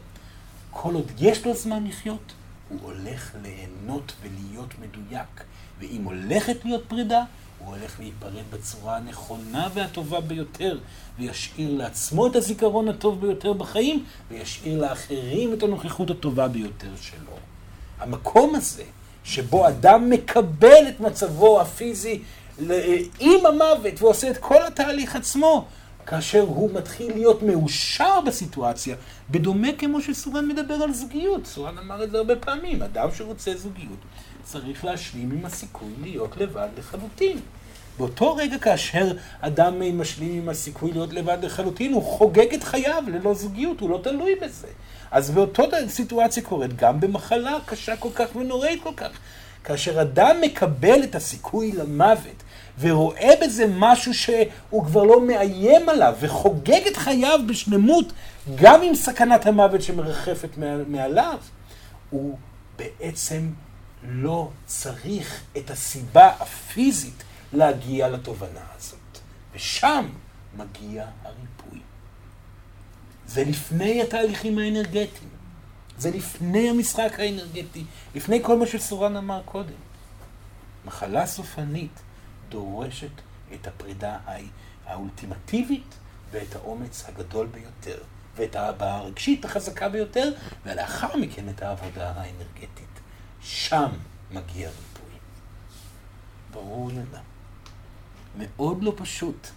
כל 0.71 0.95
עוד 0.95 1.13
יש 1.19 1.47
לו 1.47 1.55
זמן 1.55 1.87
לחיות, 1.87 2.33
הוא 2.69 2.79
הולך 2.83 3.35
ליהנות 3.43 4.13
ולהיות 4.23 4.75
מדויק. 4.81 5.45
ואם 5.79 6.05
הולכת 6.05 6.65
להיות 6.65 6.85
פרידה, 6.89 7.25
הוא 7.59 7.77
הולך 7.77 8.01
להיפרד 8.01 8.45
בצורה 8.51 8.97
הנכונה 8.97 9.69
והטובה 9.75 10.21
ביותר, 10.21 10.79
וישאיר 11.19 11.79
לעצמו 11.79 12.27
את 12.27 12.37
הזיכרון 12.37 12.89
הטוב 12.89 13.21
ביותר 13.21 13.53
בחיים, 13.53 14.05
וישאיר 14.31 14.81
לאחרים 14.81 15.53
את 15.53 15.63
הנוכחות 15.63 16.11
הטובה 16.11 16.49
ביותר 16.49 16.97
שלו. 17.01 17.37
המקום 17.99 18.55
הזה, 18.55 18.85
שבו 19.25 19.69
אדם 19.69 20.11
מקבל 20.11 20.89
את 20.89 21.01
מצבו 21.01 21.61
הפיזי 21.61 22.23
עם 23.21 23.47
המוות 23.47 24.03
ועושה 24.03 24.31
את 24.31 24.39
כל 24.39 24.67
התהליך 24.67 25.17
עצמו, 25.17 25.65
כאשר 26.07 26.41
הוא 26.41 26.71
מתחיל 26.75 27.13
להיות 27.13 27.43
מאושר 27.43 28.21
בסיטואציה, 28.27 28.97
בדומה 29.31 29.69
כמו 29.79 30.01
שסורן 30.01 30.49
מדבר 30.49 30.75
על 30.75 30.93
זוגיות. 30.93 31.47
סורן 31.47 31.79
אמר 31.79 32.05
את 32.05 32.11
זה 32.11 32.19
הרבה 32.19 32.37
פעמים, 32.37 32.83
אדם 32.83 33.09
שרוצה 33.15 33.55
זוגיות 33.57 33.99
צריך 34.43 34.85
להשלים 34.85 35.31
עם 35.31 35.45
הסיכוי 35.45 35.89
להיות 36.03 36.37
לבד 36.37 36.69
לחלוטין. 36.79 37.39
באותו 37.99 38.37
רגע 38.37 38.59
כאשר 38.59 39.13
אדם 39.41 40.01
משלים 40.01 40.43
עם 40.43 40.49
הסיכוי 40.49 40.93
להיות 40.93 41.13
לבד 41.13 41.39
לחלוטין, 41.43 41.93
הוא 41.93 42.03
חוגג 42.03 42.55
את 42.55 42.65
חייו 42.65 43.05
ללא 43.07 43.35
זוגיות, 43.35 43.81
הוא 43.81 43.91
לא 43.91 44.01
תלוי 44.03 44.35
בזה. 44.43 44.69
אז 45.15 45.31
באותו 45.31 45.63
סיטואציה 45.89 46.43
קורית 46.43 46.77
גם 46.77 47.01
במחלה 47.01 47.59
קשה 47.67 47.97
כל 47.97 48.09
כך 48.15 48.37
ונוראית 48.37 48.83
כל 48.83 48.95
כך. 48.97 49.11
כאשר 49.65 50.03
אדם 50.03 50.37
מקבל 50.41 51.05
את 51.05 51.15
הסיכוי 51.15 51.73
למוות 51.73 52.43
ורואה 52.81 53.31
בזה 53.43 53.65
משהו 53.69 54.15
שהוא 54.15 54.85
כבר 54.85 55.03
לא 55.03 55.21
מאיים 55.27 55.89
עליו 55.89 56.15
וחוגג 56.21 56.87
את 56.87 56.97
חייו 56.97 57.41
בשלמות 57.49 58.13
גם 58.55 58.83
עם 58.83 58.95
סכנת 58.95 59.47
המוות 59.47 59.83
שמרחפת 59.83 60.59
מעליו, 60.89 61.39
הוא 62.11 62.39
בעצם 62.77 63.51
לא 64.03 64.51
צריך 64.67 65.43
את 65.57 65.71
הסיבה 65.71 66.33
הפיזית 66.41 67.23
להגיע 67.53 68.09
לתובנה 68.09 68.61
הזאת. 68.77 69.19
ושם 69.55 70.07
מגיע 70.57 71.05
הריפוי. 71.25 71.64
זה 73.35 73.45
לפני 73.45 74.03
התהליכים 74.03 74.59
האנרגטיים. 74.59 75.29
זה 75.99 76.11
לפני 76.11 76.71
המשחק 76.71 77.13
האנרגטי, 77.19 77.85
לפני 78.15 78.43
כל 78.43 78.59
מה 78.59 78.67
שסורן 78.67 79.17
אמר 79.17 79.43
קודם. 79.45 79.75
מחלה 80.85 81.27
סופנית 81.27 82.01
דורשת 82.49 83.11
את 83.55 83.67
הפרידה 83.67 84.19
האולטימטיבית 84.87 85.95
ואת 86.31 86.57
האומץ 86.57 87.05
הגדול 87.09 87.47
ביותר, 87.47 88.03
ואת 88.37 88.57
ההבעה 88.57 88.97
הרגשית 88.97 89.45
החזקה 89.45 89.89
ביותר, 89.89 90.33
ולאחר 90.67 91.17
מכן 91.17 91.49
את 91.49 91.63
העבודה 91.63 92.13
האנרגטית. 92.17 93.01
שם 93.41 93.91
מגיע 94.31 94.69
ריפוי. 94.69 95.19
ברור 96.53 96.91
למה. 96.91 97.21
מאוד 98.39 98.83
לא 98.83 98.93
פשוט, 98.97 99.49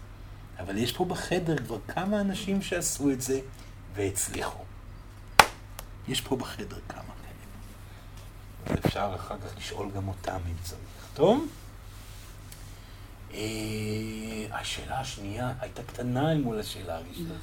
אבל 0.60 0.78
יש 0.78 0.92
פה 0.92 1.06
בחדר 1.06 1.58
כבר 1.58 1.78
כמה 1.88 2.22
אנשים 2.22 2.62
שעשו 2.62 3.12
את 3.12 3.22
זה 3.22 3.40
והצליחו. 3.98 4.64
יש 6.08 6.22
פה 6.22 6.36
בחדר 6.36 6.80
כמה 6.90 7.02
כאלה. 7.02 8.80
אפשר 8.86 9.12
אחר 9.16 9.36
כך 9.38 9.58
לשאול 9.58 9.92
גם 9.96 10.08
אותם 10.08 10.40
אם 10.50 10.56
צריך. 10.64 10.82
טוב? 11.14 11.48
אה, 13.34 13.40
השאלה 14.52 15.00
השנייה 15.00 15.54
הייתה 15.60 15.84
קטנה 15.84 16.32
אל 16.32 16.38
מול 16.42 16.60
השאלה 16.60 16.96
הראשונה. 16.96 17.34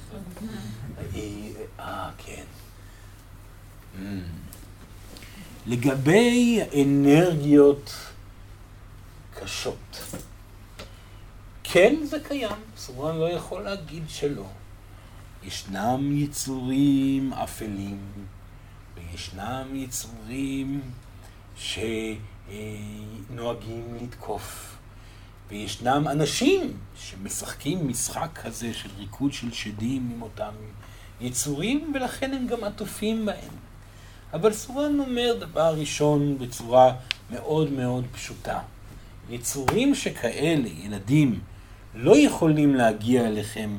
אה, 1.15 1.49
אה 1.79 2.11
כן. 2.17 2.43
Mm. 3.95 3.99
לגבי 5.65 6.59
אנרגיות 6.83 7.93
קשות. 9.33 10.03
כן, 11.63 11.95
זה 12.03 12.17
קיים, 12.27 12.55
סורן 12.77 13.17
לא 13.17 13.29
יכול 13.29 13.61
להגיד 13.61 14.03
שלא. 14.07 14.45
ישנם 15.47 16.11
יצורים 16.17 17.33
אפלים, 17.33 17.99
וישנם 18.95 19.67
יצורים 19.73 20.81
שנוהגים 22.49 23.97
לתקוף. 24.01 24.75
וישנם 25.49 26.07
אנשים 26.07 26.77
שמשחקים 26.97 27.87
משחק 27.87 28.29
כזה 28.43 28.73
של 28.73 28.89
ריקוד 28.97 29.33
של 29.33 29.51
שדים 29.51 30.11
עם 30.15 30.21
אותם 30.21 30.53
יצורים, 31.21 31.91
ולכן 31.95 32.33
הם 32.33 32.47
גם 32.47 32.63
עטופים 32.63 33.25
בהם. 33.25 33.53
אבל 34.33 34.53
סורן 34.53 34.99
אומר 34.99 35.35
דבר 35.39 35.75
ראשון 35.79 36.37
בצורה 36.37 36.93
מאוד 37.31 37.71
מאוד 37.71 38.05
פשוטה. 38.11 38.59
יצורים 39.29 39.95
שכאלה, 39.95 40.67
ילדים, 40.67 41.39
לא 41.95 42.17
יכולים 42.17 42.75
להגיע 42.75 43.27
אליכם 43.27 43.77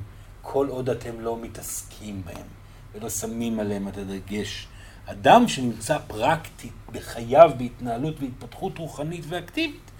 כל 0.49 0.69
עוד 0.69 0.91
אתם 0.91 1.21
לא 1.21 1.39
מתעסקים 1.39 2.23
בהם 2.25 2.47
ולא 2.95 3.11
שמים 3.11 3.61
עליהם 3.61 3.89
את 3.89 3.97
הדגש. 3.97 4.67
אדם 5.07 5.49
שנמצא 5.49 5.99
פרקטית 6.07 6.73
בחייו, 6.93 7.51
בהתנהלות 7.59 8.15
והתפתחות 8.21 8.79
רוחנית 8.79 9.25
ואקטיבית, 9.29 9.91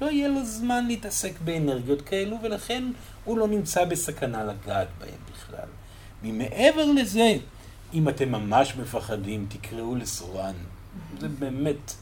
לא 0.00 0.06
יהיה 0.06 0.28
לו 0.28 0.44
זמן 0.44 0.86
להתעסק 0.86 1.32
באנרגיות 1.44 2.02
כאלו, 2.02 2.36
ולכן 2.42 2.84
הוא 3.24 3.38
לא 3.38 3.48
נמצא 3.48 3.84
בסכנה 3.84 4.44
לגעת 4.44 4.88
בהם 4.98 5.18
בכלל. 5.32 5.68
ממעבר 6.22 6.92
לזה, 6.92 7.34
אם 7.94 8.08
אתם 8.08 8.32
ממש 8.32 8.76
מפחדים, 8.76 9.46
תקראו 9.48 9.94
לסורן. 9.94 10.54
זה 11.20 11.28
באמת 11.28 11.92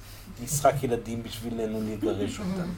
משחק 0.43 0.75
ילדים 0.83 1.23
בשבילנו 1.23 1.81
לגרש 1.93 2.39
אותם. 2.39 2.69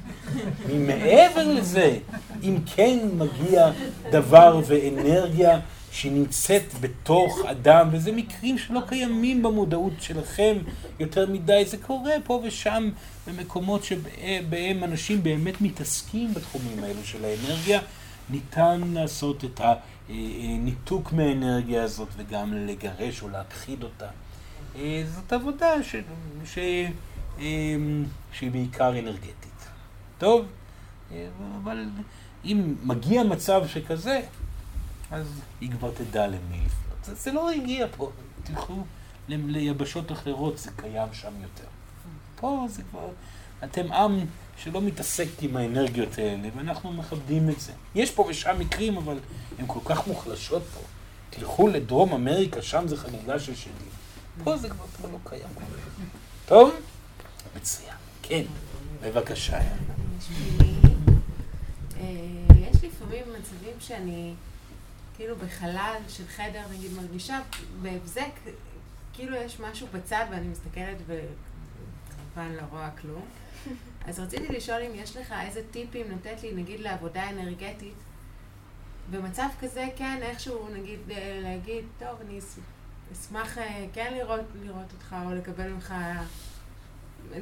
ממעבר 0.68 1.48
לזה, 1.48 1.98
אם 2.42 2.56
כן 2.76 2.98
מגיע 3.18 3.70
דבר 4.10 4.60
ואנרגיה 4.66 5.60
שנמצאת 5.90 6.80
בתוך 6.80 7.38
אדם, 7.46 7.88
וזה 7.92 8.12
מקרים 8.12 8.58
שלא 8.58 8.80
קיימים 8.88 9.42
במודעות 9.42 9.92
שלכם 10.00 10.56
יותר 11.00 11.30
מדי, 11.30 11.64
זה 11.66 11.76
קורה 11.76 12.12
פה 12.24 12.42
ושם 12.44 12.90
במקומות 13.26 13.84
שבהם 13.84 14.84
אנשים 14.84 15.22
באמת 15.22 15.60
מתעסקים 15.60 16.34
בתחומים 16.34 16.84
האלו 16.84 17.04
של 17.04 17.24
האנרגיה, 17.24 17.80
ניתן 18.30 18.80
לעשות 18.92 19.44
את 19.44 19.60
הניתוק 20.08 21.12
מהאנרגיה 21.12 21.82
הזאת 21.82 22.08
וגם 22.16 22.52
לגרש 22.54 23.22
או 23.22 23.28
להכחיד 23.28 23.82
אותה. 23.82 24.08
אה, 24.76 25.02
זאת 25.14 25.32
עבודה 25.32 25.82
ש... 25.82 25.96
ש... 26.44 26.58
שהיא 28.32 28.50
בעיקר 28.52 28.98
אנרגטית. 28.98 29.68
טוב, 30.18 30.46
אבל 31.62 31.84
אם 32.44 32.74
מגיע 32.82 33.22
מצב 33.22 33.62
שכזה, 33.66 34.20
אז 35.10 35.40
היא 35.60 35.70
כבר 35.70 35.90
תדע 35.90 36.26
למי 36.26 36.60
לפנות. 36.66 37.04
זה, 37.04 37.14
זה 37.14 37.32
לא 37.32 37.50
הגיע 37.50 37.86
פה, 37.96 38.10
תלכו 38.42 38.84
ליבשות 39.28 40.12
אחרות, 40.12 40.58
זה 40.58 40.70
קיים 40.76 41.08
שם 41.12 41.32
יותר. 41.42 41.68
פה 42.36 42.66
זה 42.70 42.82
כבר, 42.90 43.08
אתם 43.64 43.92
עם 43.92 44.26
שלא 44.56 44.80
מתעסק 44.82 45.28
עם 45.40 45.56
האנרגיות 45.56 46.18
האלה, 46.18 46.48
ואנחנו 46.56 46.92
מכבדים 46.92 47.50
את 47.50 47.60
זה. 47.60 47.72
יש 47.94 48.10
פה 48.10 48.26
ושם 48.28 48.56
מקרים, 48.58 48.96
אבל 48.96 49.18
הן 49.58 49.64
כל 49.66 49.80
כך 49.84 50.06
מוחלשות 50.06 50.62
פה. 50.74 50.80
תלכו 51.30 51.68
לדרום 51.68 52.12
אמריקה, 52.12 52.62
שם 52.62 52.88
זה 52.88 52.96
חגיגה 52.96 53.40
של 53.40 53.54
שלי. 53.54 53.72
פה 54.44 54.56
זה 54.56 54.68
כבר 54.68 55.10
לא 55.12 55.18
קיים. 55.24 55.48
טוב? 56.46 56.70
מצוין. 57.66 57.96
כן, 58.22 58.42
בבקשה. 59.02 59.58
אה, 59.58 59.66
יש 62.60 62.84
לפעמים 62.84 63.24
מצבים 63.38 63.80
שאני 63.80 64.34
כאילו 65.16 65.36
בחלל 65.36 65.96
של 66.08 66.26
חדר, 66.26 66.62
נגיד, 66.72 66.92
מרגישה 66.92 67.40
בהבזק, 67.82 68.30
כאילו 69.12 69.36
יש 69.36 69.60
משהו 69.60 69.86
בצד 69.92 70.24
ואני 70.30 70.48
מסתכלת 70.48 70.96
וכמובן 71.06 72.52
לא 72.52 72.62
רואה 72.70 72.90
כלום. 73.00 73.24
אז 74.06 74.20
רציתי 74.20 74.52
לשאול 74.52 74.82
אם 74.82 74.90
יש 74.94 75.16
לך 75.16 75.34
איזה 75.46 75.60
טיפים 75.70 76.10
לתת 76.10 76.42
לי, 76.42 76.52
נגיד, 76.54 76.80
לעבודה 76.80 77.30
אנרגטית. 77.30 77.94
במצב 79.10 79.48
כזה, 79.60 79.88
כן, 79.96 80.18
איכשהו, 80.22 80.68
נגיד, 80.72 81.00
אה, 81.10 81.40
להגיד, 81.42 81.84
טוב, 81.98 82.20
אני 82.20 82.38
אשמח 83.12 83.58
אה, 83.58 83.86
כן 83.92 84.14
לראות, 84.14 84.40
לראות 84.62 84.92
אותך 84.92 85.16
או 85.24 85.34
לקבל 85.34 85.68
ממך 85.68 85.94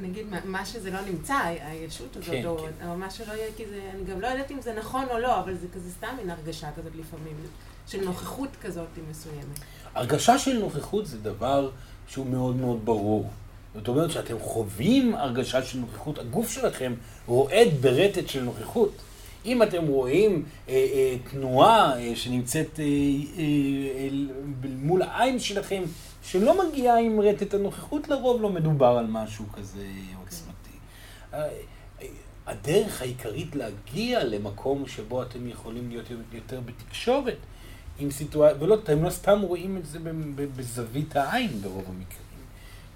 נגיד, 0.03 0.26
מה 0.45 0.66
שזה 0.66 0.91
לא 0.91 1.01
נמצא, 1.01 1.35
הישות 1.45 2.16
הזאת, 2.16 2.30
כן, 2.30 2.47
או, 2.47 2.59
כן. 2.59 2.89
או 2.89 2.97
מה 2.97 3.11
שלא 3.11 3.32
יהיה, 3.32 3.49
כי 3.57 3.66
זה, 3.66 3.91
אני 3.95 4.05
גם 4.05 4.20
לא 4.20 4.26
יודעת 4.26 4.51
אם 4.51 4.61
זה 4.62 4.74
נכון 4.78 5.05
או 5.11 5.18
לא, 5.18 5.41
אבל 5.41 5.55
זה 5.55 5.66
כזה 5.74 5.91
סתם 5.91 6.09
מין 6.16 6.30
הרגשה 6.30 6.68
כזאת 6.76 6.93
לפעמים, 6.99 7.37
של 7.87 8.05
נוכחות 8.05 8.49
כזאת 8.62 8.89
מסוימת. 9.11 9.59
הרגשה 9.95 10.39
של 10.39 10.59
נוכחות 10.59 11.07
זה 11.07 11.18
דבר 11.18 11.70
שהוא 12.09 12.26
מאוד 12.26 12.57
מאוד 12.57 12.85
ברור. 12.85 13.30
זאת 13.74 13.89
אומרת 13.89 14.11
שאתם 14.11 14.39
חווים 14.39 15.14
הרגשה 15.14 15.62
של 15.62 15.78
נוכחות, 15.78 16.18
הגוף 16.18 16.51
שלכם 16.51 16.95
רועד 17.26 17.68
ברטט 17.80 18.28
של 18.28 18.43
נוכחות. 18.43 18.93
אם 19.47 19.62
אתם 19.62 19.87
רואים 19.87 20.45
אה, 20.68 20.74
אה, 20.74 21.16
תנועה 21.30 22.01
אה, 22.01 22.16
שנמצאת 22.16 22.80
אה, 22.80 22.85
אה, 23.39 24.09
מול 24.82 25.03
העין 25.03 25.39
שלכם, 25.39 25.82
שלא 26.25 26.68
מגיעה 26.68 26.99
עם 26.99 27.20
רטט 27.20 27.55
הנוכחות, 27.55 28.09
לרוב 28.09 28.43
לא 28.43 28.51
מדובר 28.51 28.87
על 28.99 29.07
משהו 29.07 29.45
כזה 29.53 29.87
עוצמתי. 30.20 30.79
אה, 31.35 31.49
הדרך 32.47 33.03
העיקרית 33.03 33.57
להגיע 33.57 34.25
למקום 34.25 34.87
שבו 34.87 35.22
אתם 35.22 35.49
יכולים 35.49 35.89
להיות 35.89 36.07
יותר 36.33 36.61
בתקשורת 36.61 37.37
עם 37.99 38.11
סיטואציה, 38.11 38.62
ולא, 38.62 38.75
אתם 38.75 39.03
לא 39.03 39.11
סתם 39.11 39.41
רואים 39.41 39.77
את 39.77 39.87
זה 39.87 39.99
בזווית 40.57 41.16
העין 41.16 41.51
ברוב 41.62 41.85
המקרים, 41.89 42.45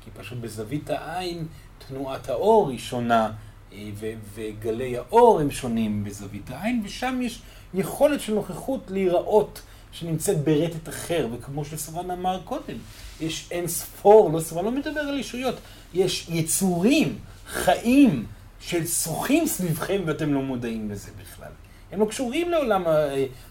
כי 0.04 0.10
פשוט 0.10 0.38
בזווית 0.38 0.90
העין 0.90 1.46
תנועת 1.88 2.28
האור 2.28 2.70
היא 2.70 2.78
שונה. 2.78 3.32
אה, 3.72 3.90
וגלי 4.34 4.96
האור 4.96 5.40
הם 5.40 5.50
שונים 5.50 6.04
בזווית 6.04 6.50
העין, 6.50 6.82
ושם 6.84 7.18
יש 7.22 7.42
יכולת 7.74 8.20
של 8.20 8.34
נוכחות 8.34 8.90
להיראות 8.90 9.62
שנמצאת 9.92 10.44
ברטט 10.44 10.88
אחר, 10.88 11.28
וכמו 11.32 11.64
שסבן 11.64 12.10
אמר 12.10 12.40
קודם, 12.44 12.76
יש 13.20 13.48
אין 13.50 13.66
ספור, 13.66 14.30
לא 14.32 14.40
סבן 14.40 14.64
לא 14.64 14.70
מדבר 14.70 15.00
על 15.00 15.18
ישויות, 15.18 15.54
יש 15.94 16.28
יצורים, 16.28 17.18
חיים, 17.46 18.26
ששוחים 18.60 19.46
סביבכם 19.46 20.02
ואתם 20.06 20.34
לא 20.34 20.42
מודעים 20.42 20.90
לזה 20.90 21.10
בכלל. 21.22 21.50
הם 21.92 22.00
לא 22.00 22.06
קשורים 22.06 22.50
לעולם 22.50 22.84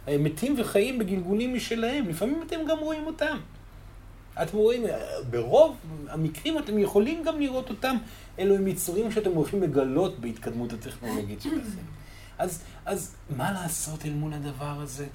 המתים 0.07 0.55
וחיים 0.57 0.99
בגלגולים 0.99 1.55
משלהם, 1.55 2.09
לפעמים 2.09 2.43
אתם 2.47 2.59
גם 2.69 2.79
רואים 2.79 3.05
אותם. 3.05 3.37
אתם 4.41 4.57
רואים, 4.57 4.83
ברוב 5.29 5.75
המקרים 6.09 6.57
אתם 6.57 6.79
יכולים 6.79 7.23
גם 7.23 7.39
לראות 7.39 7.69
אותם, 7.69 7.97
אלו 8.39 8.55
הם 8.55 8.67
יצורים 8.67 9.11
שאתם 9.11 9.31
הולכים 9.31 9.63
לגלות 9.63 10.19
בהתקדמות 10.19 10.73
הטכנולוגית 10.73 11.41
שלכם. 11.41 11.81
אז, 12.37 12.63
אז 12.85 13.15
מה 13.37 13.51
לעשות 13.51 14.05
אל 14.05 14.13
מול 14.13 14.33
הדבר 14.33 14.81
הזה? 14.81 15.05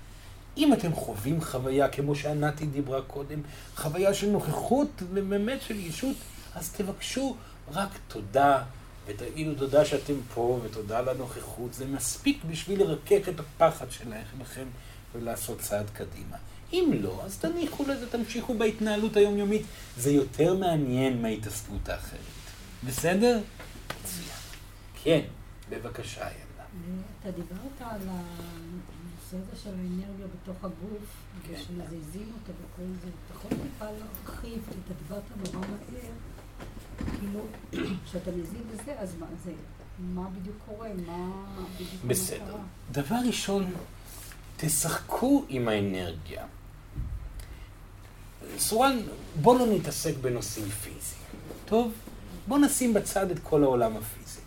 אם 0.57 0.73
אתם 0.73 0.95
חווים 0.95 1.41
חוויה, 1.41 1.89
כמו 1.89 2.15
שענתי 2.15 2.67
דיברה 2.67 3.03
קודם, 3.03 3.41
חוויה 3.77 4.15
של 4.15 4.29
נוכחות 4.29 5.03
ובאמת 5.13 5.63
של 5.63 5.77
ישות, 5.77 6.17
אז 6.55 6.73
תבקשו 6.73 7.37
רק 7.73 7.89
תודה, 8.09 8.63
ותגידו 9.07 9.55
תודה 9.55 9.85
שאתם 9.85 10.15
פה, 10.35 10.61
ותודה 10.63 10.99
על 10.99 11.09
הנוכחות. 11.09 11.75
זה 11.75 11.87
מספיק 11.87 12.45
בשביל 12.51 12.81
לרכך 12.81 13.29
את 13.29 13.41
הפחד 13.41 13.91
שלכם 13.91 14.67
ולעשות 15.15 15.61
צעד 15.61 15.91
קדימה. 15.91 16.37
אם 16.73 16.91
לא, 17.01 17.21
אז 17.25 17.39
תניחו 17.39 17.85
לזה, 17.89 18.11
תמשיכו 18.11 18.55
בהתנהלות 18.55 19.17
היומיומית. 19.17 19.63
זה 19.97 20.11
יותר 20.11 20.55
מעניין 20.55 21.23
מההתעסקות 21.23 21.89
האחרת. 21.89 22.19
בסדר? 22.87 23.41
כן, 25.05 25.21
בבקשה, 25.71 26.21
ילדה. 26.21 26.65
אתה 27.21 27.31
דיברת 27.31 27.81
על 27.81 28.01
הנושא 28.09 28.62
הזה 29.35 29.63
של 29.63 29.71
האנרגיה 29.71 30.27
בתוך 30.27 30.65
הגוף, 30.65 31.09
כן. 31.47 31.55
אותה 32.35 32.53
וכל 32.53 32.83
זה. 33.03 33.09
אתה 33.09 33.35
יכול 33.35 33.51
טיפה 33.51 33.85
להרחיב, 33.85 34.63
כי 34.71 34.79
אתה 34.87 34.95
דיברת 35.03 35.23
נורא 35.55 35.67
מהר, 35.67 36.11
כאילו, 37.21 37.41
כשאתה 38.05 38.31
מזיז 38.31 38.63
בזה, 38.73 38.99
אז 38.99 39.15
מה 39.21 39.27
זה? 39.45 39.53
מה 39.99 40.29
בדיוק 40.31 40.57
קורה? 40.67 40.89
מה 41.07 41.65
בדיוק 41.75 42.05
בסדר. 42.07 42.57
דבר 42.93 43.17
ראשון, 43.27 43.73
תשחקו 44.57 45.45
עם 45.49 45.69
האנרגיה. 45.69 46.45
סורן, 48.59 48.99
בוא 49.43 49.59
לא 49.59 49.67
נתעסק 49.67 50.15
בנושאים 50.21 50.69
פיזיים, 50.69 51.23
טוב? 51.65 51.93
בוא 52.49 52.59
נשים 52.59 52.95
בצד 52.95 53.31
את 53.31 53.39
כל 53.43 53.63
העולם 53.63 53.97
הפיזי. 53.97 54.41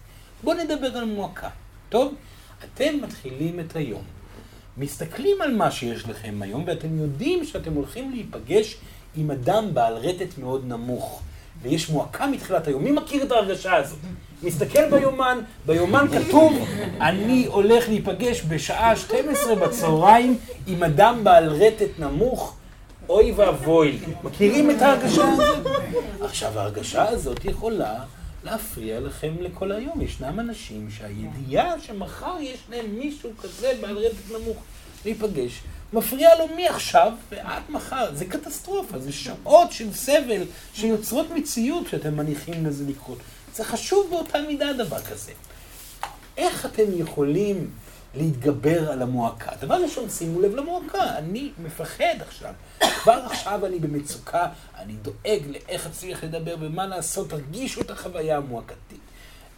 בוא 0.44 0.54
נדבר 0.54 0.98
על 0.98 1.06
מועקה, 1.06 1.50
טוב? 1.90 2.16
אתם 2.64 3.02
מתחילים 3.02 3.60
את 3.60 3.76
היום. 3.76 4.04
מסתכלים 4.78 5.42
על 5.42 5.54
מה 5.54 5.72
שיש 5.72 6.08
לכם 6.10 6.42
היום, 6.42 6.64
ואתם 6.68 7.00
יודעים 7.00 7.46
שאתם 7.46 7.74
הולכים 7.74 8.12
להיפגש 8.12 8.78
עם 9.16 9.32
אדם 9.32 9.74
בעל 9.74 9.94
רטט 9.94 10.38
מאוד 10.38 10.66
נמוך, 10.68 11.22
ויש 11.62 11.90
מועקה 11.90 12.28
מתחילת 12.28 12.68
היום. 12.68 12.84
מי 12.84 12.92
מכיר 12.92 13.24
את 13.24 13.32
ההרגשה 13.32 13.76
הזאת? 13.76 14.00
מסתכל 14.44 14.90
ביומן, 14.90 15.40
ביומן 15.66 16.06
כתוב, 16.08 16.68
אני 17.02 17.46
הולך 17.46 17.90
להיפגש 17.90 18.44
בשעה 18.48 18.96
12 18.96 19.56
בצהריים 19.56 20.38
עם 20.68 20.84
אדם 20.84 21.24
בעל 21.24 21.50
רטט 21.50 22.00
נמוך, 22.00 22.56
אוי 23.10 23.32
ואבוי 23.32 23.92
לי. 23.92 24.14
מכירים 24.24 24.72
את 24.72 24.82
ההרגשה 24.82 25.24
הזאת? 25.34 25.68
עכשיו, 26.22 26.60
ההרגשה 26.60 27.10
הזאת 27.10 27.46
יכולה 27.46 27.94
להפריע 28.46 29.00
לכם 29.00 29.34
לכל 29.40 29.72
היום. 29.72 30.02
ישנם 30.02 30.40
אנשים 30.40 30.88
שהידיעה 30.98 31.80
שמחר 31.80 32.36
יש 32.42 32.60
להם 32.70 32.86
מישהו 33.00 33.32
כזה 33.42 33.72
בעל 33.82 33.98
רטט 33.98 34.32
נמוך 34.32 34.58
להיפגש, 35.06 35.62
מפריע 35.94 36.30
לו 36.40 36.48
מעכשיו 36.56 37.14
ועד 37.32 37.64
מחר. 37.70 38.16
זה 38.16 38.26
קטסטרופה, 38.26 39.00
זה 39.00 39.12
שעות 39.12 39.72
של 39.72 39.94
סבל 39.94 40.44
שיוצרות 40.74 41.32
מציאות 41.32 41.88
שאתם 41.88 42.18
מניחים 42.18 42.66
לזה 42.66 42.84
לקרות. 42.88 43.18
זה 43.56 43.64
חשוב 43.64 44.08
באותה 44.10 44.42
מידה 44.42 44.74
דבר 44.74 45.02
כזה. 45.02 45.32
איך 46.38 46.66
אתם 46.66 46.84
יכולים 46.96 47.70
להתגבר 48.18 48.92
על 48.92 49.02
המועקה? 49.02 49.52
דבר 49.62 49.76
ראשון, 49.76 50.10
שימו 50.10 50.42
לב 50.42 50.56
למועקה. 50.56 51.18
אני 51.18 51.52
מפחד 51.64 52.16
עכשיו. 52.20 52.54
כבר 53.04 53.26
עכשיו 53.26 53.66
אני 53.66 53.80
במצוקה, 53.80 54.48
אני 54.78 54.94
דואג 54.94 55.42
לאיך 55.48 55.88
אצליח 55.88 56.24
לדבר 56.24 56.56
ומה 56.60 56.88
לעשות, 56.88 57.30
תרגישו 57.30 57.82
את 57.82 57.92
החוויה 57.92 58.38
המועקתית. 58.38 59.00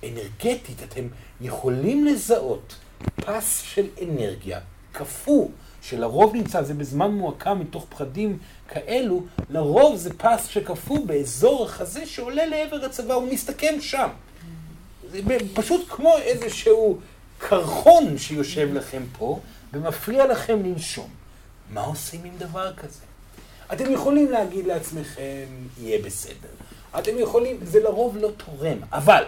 אנרגטית, 0.04 0.84
אתם 0.84 1.08
יכולים 1.42 2.06
לזהות 2.06 2.76
פס 3.16 3.62
של 3.62 3.86
אנרגיה 4.04 4.60
קפוא, 4.92 5.48
שלרוב 5.82 6.36
נמצא, 6.36 6.64
זה 6.64 6.74
בזמן 6.74 7.12
מועקה 7.12 7.54
מתוך 7.54 7.86
פחדים 7.90 8.38
כאלו, 8.68 9.24
לרוב 9.50 9.96
זה 9.96 10.14
פס 10.14 10.48
שקפוא 10.48 11.06
באזור 11.06 11.66
החזה 11.66 12.06
שעולה 12.06 12.46
לעבר 12.46 12.86
הצבא, 12.86 13.14
הוא 13.14 13.34
מסתכם 13.34 13.76
שם. 13.82 14.10
זה 15.12 15.20
פשוט 15.54 15.86
כמו 15.90 16.18
איזשהו 16.18 17.00
קרחון 17.38 18.18
שיושב 18.18 18.74
לכם 18.74 19.04
פה 19.18 19.40
ומפריע 19.74 20.28
לכם 20.28 20.64
לנשום. 20.66 21.10
מה 21.70 21.82
עושים 21.82 22.24
עם 22.24 22.38
דבר 22.38 22.74
כזה? 22.74 23.04
אתם 23.74 23.94
יכולים 23.94 24.32
להגיד 24.32 24.66
לעצמכם, 24.66 25.46
יהיה 25.82 26.00
בסדר. 26.06 26.50
אתם 27.00 27.12
יכולים, 27.20 27.58
זה 27.64 27.80
לרוב 27.80 28.18
לא 28.18 28.32
תורם, 28.38 28.78
אבל 28.92 29.24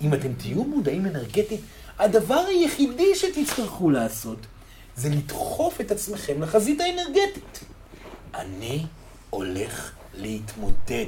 אם 0.00 0.14
אתם 0.14 0.32
תהיו 0.32 0.64
מודעים 0.64 1.06
אנרגטית, 1.06 1.60
הדבר 1.98 2.44
היחידי 2.48 3.14
שתצטרכו 3.14 3.90
לעשות 3.90 4.38
זה 4.96 5.08
לדחוף 5.08 5.80
את 5.80 5.90
עצמכם 5.90 6.42
לחזית 6.42 6.80
האנרגטית. 6.80 7.64
אני 8.34 8.86
הולך 9.30 9.92
להתמודד. 10.14 11.06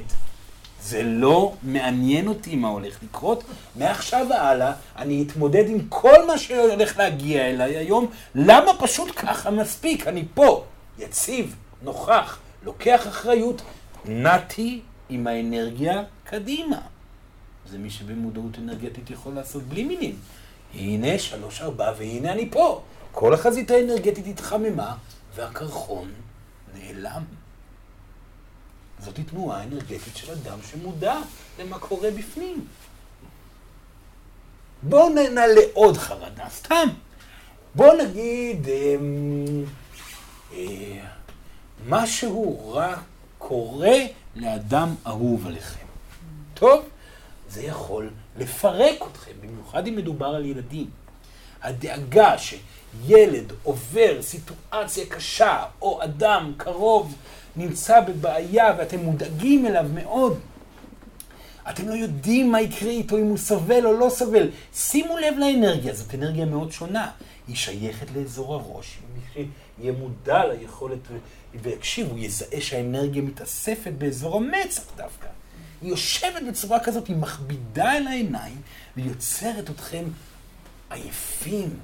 זה 0.85 1.03
לא 1.03 1.53
מעניין 1.63 2.27
אותי 2.27 2.55
מה 2.55 2.67
הולך 2.67 3.03
לקרות. 3.03 3.43
מעכשיו 3.75 4.27
והלאה 4.29 4.73
אני 4.97 5.25
אתמודד 5.27 5.69
עם 5.69 5.79
כל 5.89 6.27
מה 6.27 6.37
שהולך 6.37 6.97
להגיע 6.97 7.49
אליי 7.49 7.77
היום. 7.77 8.11
למה 8.35 8.71
פשוט 8.79 9.11
ככה 9.15 9.51
מספיק? 9.51 10.07
אני 10.07 10.23
פה, 10.33 10.63
יציב, 10.99 11.55
נוכח, 11.81 12.39
לוקח 12.63 13.07
אחריות, 13.07 13.61
נעתי 14.05 14.81
עם 15.09 15.27
האנרגיה 15.27 16.03
קדימה. 16.23 16.81
זה 17.69 17.77
מי 17.77 17.89
שבמודעות 17.89 18.59
אנרגטית 18.59 19.09
יכול 19.09 19.33
לעשות 19.33 19.63
בלי 19.63 19.83
מילים. 19.83 20.15
הנה 20.73 21.19
שלוש 21.19 21.61
ארבע 21.61 21.93
והנה 21.97 22.31
אני 22.31 22.49
פה. 22.51 22.81
כל 23.11 23.33
החזית 23.33 23.71
האנרגטית 23.71 24.27
התחממה 24.27 24.95
והקרחון 25.35 26.11
נעלם. 26.77 27.23
זאת 28.99 29.19
תנועה 29.29 29.63
אנרגטית 29.63 30.15
של 30.15 30.31
אדם 30.31 30.59
שמודע 30.71 31.19
למה 31.59 31.79
קורה 31.79 32.11
בפנים. 32.11 32.65
בואו 34.83 35.09
נעלה 35.09 35.61
עוד 35.73 35.97
חרדה, 35.97 36.49
סתם. 36.49 36.87
בואו 37.75 38.03
נגיד 38.03 38.67
אה, 38.69 38.95
אה, 40.53 41.05
משהו 41.87 42.71
רע 42.73 42.95
קורה 43.37 43.97
לאדם 44.35 44.95
אהוב 45.07 45.47
עליכם. 45.47 45.85
טוב, 46.53 46.85
זה 47.49 47.63
יכול 47.63 48.09
לפרק 48.37 49.03
אתכם, 49.11 49.31
במיוחד 49.41 49.87
אם 49.87 49.95
מדובר 49.95 50.25
על 50.25 50.45
ילדים. 50.45 50.89
הדאגה 51.61 52.35
שילד 52.37 53.53
עובר 53.63 54.21
סיטואציה 54.21 55.05
קשה, 55.05 55.63
או 55.81 56.03
אדם 56.03 56.53
קרוב 56.57 57.15
נמצא 57.57 58.01
בבעיה 58.01 58.75
ואתם 58.77 58.99
מודאגים 58.99 59.65
אליו 59.65 59.85
מאוד, 59.93 60.39
אתם 61.69 61.87
לא 61.87 61.93
יודעים 61.93 62.51
מה 62.51 62.61
יקרה 62.61 62.89
איתו, 62.89 63.17
אם 63.17 63.25
הוא 63.25 63.37
סובל 63.37 63.85
או 63.85 63.93
לא 63.93 64.09
סובל. 64.09 64.49
שימו 64.73 65.17
לב 65.17 65.33
לאנרגיה, 65.37 65.93
זאת 65.93 66.15
אנרגיה 66.15 66.45
מאוד 66.45 66.71
שונה. 66.71 67.11
היא 67.47 67.55
שייכת 67.55 68.07
לאזור 68.15 68.53
הראש. 68.53 68.97
מי 69.15 69.45
שיהיה 69.77 69.91
מודע 69.91 70.45
ליכולת 70.45 70.99
ויקשיב, 71.61 72.07
הוא 72.09 72.19
יזהה 72.19 72.61
שהאנרגיה 72.61 73.21
מתאספת 73.21 73.91
באזור 73.97 74.37
המצח 74.37 74.83
דווקא. 74.97 75.27
היא 75.81 75.89
יושבת 75.89 76.41
בצורה 76.49 76.79
כזאת, 76.79 77.07
היא 77.07 77.15
מכבידה 77.15 77.91
על 77.91 78.07
העיניים 78.07 78.61
ויוצרת 78.97 79.69
אתכם 79.69 80.03
עייפים 80.89 81.79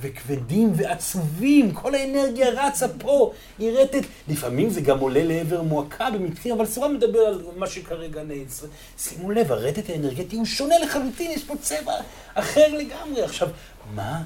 וכבדים 0.00 0.72
ועצובים. 0.76 1.72
כל 1.72 1.94
האנרגיה 1.94 2.48
רצה 2.50 2.88
פה, 2.88 3.32
היא 3.58 3.70
רטט. 3.78 4.06
לפעמים 4.28 4.70
זה 4.70 4.80
גם 4.80 4.98
עולה 4.98 5.24
לעבר 5.24 5.62
מועקה 5.62 6.10
במקרים, 6.10 6.54
אבל 6.54 6.66
סורה 6.66 6.88
מדבר 6.88 7.18
על 7.18 7.42
מה 7.56 7.66
שכרגע 7.66 8.22
נעצר. 8.22 8.66
שימו 8.98 9.30
לב, 9.30 9.52
הרטט 9.52 9.90
האנרגטי 9.90 10.36
הוא 10.36 10.44
שונה 10.44 10.78
לחלוטין, 10.78 11.30
יש 11.30 11.44
פה 11.44 11.54
צבע 11.56 11.92
אחר 12.34 12.74
לגמרי. 12.78 13.22
עכשיו, 13.22 13.48
מה 13.94 14.22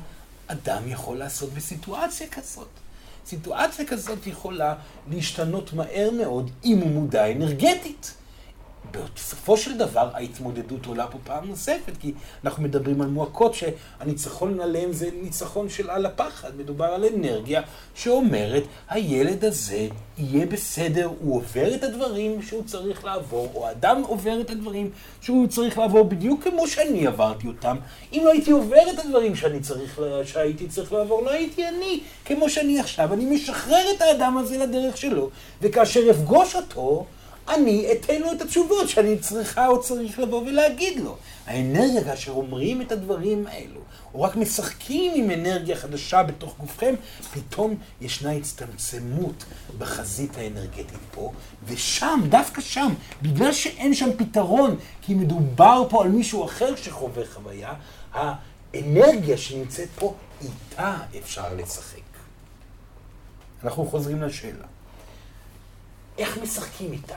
אדם 0.46 0.82
יכול 0.88 1.16
לעשות 1.16 1.52
בסיטואציה 1.52 2.26
כזאת? 2.26 2.68
סיטואציה 3.26 3.84
כזאת 3.84 4.26
יכולה 4.26 4.74
להשתנות 5.10 5.72
מהר 5.72 6.10
מאוד 6.10 6.50
אם 6.64 6.78
הוא 6.78 6.90
מודע 6.90 7.32
אנרגטית. 7.32 8.14
בסופו 9.16 9.56
של 9.56 9.78
דבר 9.78 10.10
ההתמודדות 10.14 10.86
עולה 10.86 11.06
פה 11.06 11.18
פעם 11.24 11.48
נוספת, 11.48 11.92
כי 12.00 12.12
אנחנו 12.44 12.62
מדברים 12.62 13.00
על 13.00 13.08
מועקות 13.08 13.54
שהניצחון 13.54 14.60
עליהן 14.60 14.92
זה 14.92 15.08
ניצחון 15.22 15.68
של 15.68 15.90
על 15.90 16.06
הפחד. 16.06 16.56
מדובר 16.56 16.84
על 16.84 17.04
אנרגיה 17.04 17.62
שאומרת, 17.94 18.62
הילד 18.88 19.44
הזה 19.44 19.88
יהיה 20.18 20.46
בסדר, 20.46 21.10
הוא 21.20 21.36
עובר 21.36 21.74
את 21.74 21.84
הדברים 21.84 22.42
שהוא 22.42 22.62
צריך 22.64 23.04
לעבור, 23.04 23.48
או 23.54 23.66
האדם 23.66 24.02
עובר 24.06 24.40
את 24.40 24.50
הדברים 24.50 24.90
שהוא 25.20 25.46
צריך 25.46 25.78
לעבור 25.78 26.04
בדיוק 26.04 26.44
כמו 26.44 26.68
שאני 26.68 27.06
עברתי 27.06 27.46
אותם. 27.46 27.76
אם 28.12 28.22
לא 28.24 28.30
הייתי 28.30 28.50
עובר 28.50 28.90
את 28.94 28.98
הדברים 29.04 29.36
שאני 29.36 29.60
צריך, 29.60 30.00
שהייתי 30.24 30.68
צריך 30.68 30.92
לעבור, 30.92 31.22
לא 31.22 31.30
הייתי 31.30 31.68
אני 31.68 32.00
כמו 32.24 32.50
שאני 32.50 32.80
עכשיו. 32.80 33.14
אני 33.14 33.24
משחרר 33.24 33.84
את 33.96 34.02
האדם 34.02 34.38
הזה 34.38 34.58
לדרך 34.58 34.96
שלו, 34.96 35.30
וכאשר 35.62 36.10
אפגוש 36.10 36.56
אותו, 36.56 37.06
אני 37.48 37.92
אתן 37.92 38.20
לו 38.20 38.32
את 38.32 38.42
התשובות 38.42 38.88
שאני 38.88 39.18
צריכה 39.18 39.68
או 39.68 39.82
צריך 39.82 40.18
לבוא 40.18 40.42
ולהגיד 40.46 41.00
לו. 41.00 41.16
האנרגיה, 41.46 42.04
כאשר 42.04 42.32
אומרים 42.32 42.82
את 42.82 42.92
הדברים 42.92 43.46
האלו, 43.46 43.80
או 44.14 44.22
רק 44.22 44.36
משחקים 44.36 45.12
עם 45.14 45.30
אנרגיה 45.30 45.76
חדשה 45.76 46.22
בתוך 46.22 46.58
גופכם, 46.58 46.94
פתאום 47.32 47.74
ישנה 48.00 48.32
הצטמצמות 48.32 49.44
בחזית 49.78 50.36
האנרגטית 50.36 50.98
פה, 51.10 51.32
ושם, 51.66 52.20
דווקא 52.28 52.60
שם, 52.60 52.94
בגלל 53.22 53.52
שאין 53.52 53.94
שם 53.94 54.08
פתרון, 54.16 54.76
כי 55.02 55.14
מדובר 55.14 55.86
פה 55.90 56.02
על 56.02 56.08
מישהו 56.08 56.44
אחר 56.44 56.76
שחווה 56.76 57.22
חוויה, 57.34 57.74
האנרגיה 58.12 59.38
שנמצאת 59.38 59.88
פה, 59.98 60.14
איתה 60.42 60.96
אפשר 61.18 61.54
לשחק. 61.56 62.00
אנחנו 63.64 63.86
חוזרים 63.86 64.22
לשאלה. 64.22 64.66
איך 66.18 66.38
משחקים 66.42 66.92
איתה? 66.92 67.16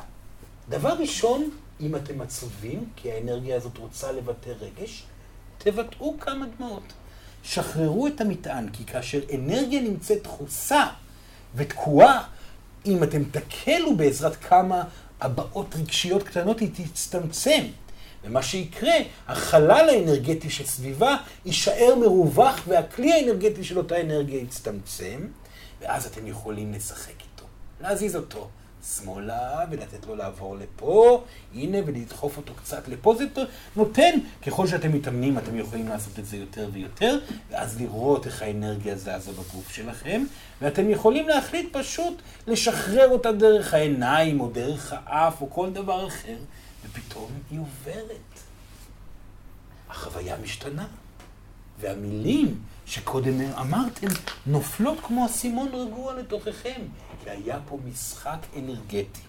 דבר 0.69 0.93
ראשון, 0.93 1.49
אם 1.81 1.95
אתם 1.95 2.21
עצובים, 2.21 2.89
כי 2.95 3.11
האנרגיה 3.11 3.55
הזאת 3.55 3.77
רוצה 3.77 4.11
לבטא 4.11 4.49
רגש, 4.49 5.03
תבטאו 5.57 6.15
כמה 6.19 6.45
דמעות. 6.57 6.93
שחררו 7.43 8.07
את 8.07 8.21
המטען, 8.21 8.69
כי 8.69 8.85
כאשר 8.85 9.19
אנרגיה 9.35 9.81
נמצאת 9.81 10.23
דחוסה 10.23 10.85
ותקועה, 11.55 12.23
אם 12.85 13.03
אתם 13.03 13.23
תקלו 13.23 13.95
בעזרת 13.97 14.35
כמה 14.35 14.83
הבעות 15.21 15.75
רגשיות 15.75 16.23
קטנות, 16.23 16.59
היא 16.59 16.69
תצטמצם. 16.73 17.63
ומה 18.23 18.43
שיקרה, 18.43 18.93
החלל 19.27 19.89
האנרגטי 19.89 20.49
שסביבה 20.49 21.15
יישאר 21.45 21.95
מרווח, 21.95 22.63
והכלי 22.67 23.13
האנרגטי 23.13 23.63
של 23.63 23.77
אותה 23.77 24.01
אנרגיה 24.01 24.39
יצטמצם, 24.39 25.27
ואז 25.81 26.05
אתם 26.05 26.27
יכולים 26.27 26.73
לשחק 26.73 27.21
איתו, 27.21 27.45
להזיז 27.81 28.15
אותו, 28.15 28.49
שמאלה, 28.83 29.65
ולתת 29.71 30.07
לו 30.07 30.15
לעבור 30.15 30.57
לפה, 30.57 31.23
הנה, 31.53 31.77
ולדחוף 31.85 32.37
אותו 32.37 32.53
קצת 32.53 32.87
לפה. 32.87 33.15
זה 33.17 33.25
נותן, 33.75 34.11
ככל 34.47 34.67
שאתם 34.67 34.93
מתאמנים, 34.93 35.37
אתם 35.37 35.57
יכולים 35.57 35.87
לעשות 35.87 36.19
את 36.19 36.25
זה 36.25 36.37
יותר 36.37 36.69
ויותר, 36.73 37.19
ואז 37.51 37.81
לראות 37.81 38.25
איך 38.25 38.41
האנרגיה 38.41 38.95
זזה 38.95 39.31
בגוף 39.31 39.71
שלכם, 39.71 40.23
ואתם 40.61 40.89
יכולים 40.89 41.27
להחליט 41.27 41.77
פשוט 41.77 42.21
לשחרר 42.47 43.09
אותה 43.09 43.31
דרך 43.31 43.73
העיניים, 43.73 44.41
או 44.41 44.49
דרך 44.49 44.93
האף, 44.97 45.41
או 45.41 45.49
כל 45.49 45.69
דבר 45.69 46.07
אחר, 46.07 46.37
ופתאום 46.85 47.31
היא 47.51 47.59
עוברת. 47.59 48.39
החוויה 49.89 50.35
משתנה, 50.43 50.87
והמילים 51.79 52.59
שקודם 52.89 53.41
אמרתם 53.41 54.07
נופלות 54.45 54.97
כמו 55.03 55.25
אסימון 55.25 55.69
רגוע 55.73 56.13
לתוככם, 56.13 56.81
כי 57.23 57.29
היה 57.29 57.59
פה 57.67 57.77
משחק 57.85 58.37
אנרגטי. 58.57 59.21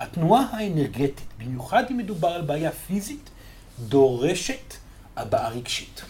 התנועה 0.00 0.42
האנרגטית, 0.50 1.20
במיוחד 1.38 1.84
אם 1.90 1.96
מדובר 1.96 2.28
על 2.28 2.42
בעיה 2.42 2.72
פיזית, 2.72 3.30
דורשת 3.78 4.74
הבעה 5.16 5.48
רגשית. 5.48 6.02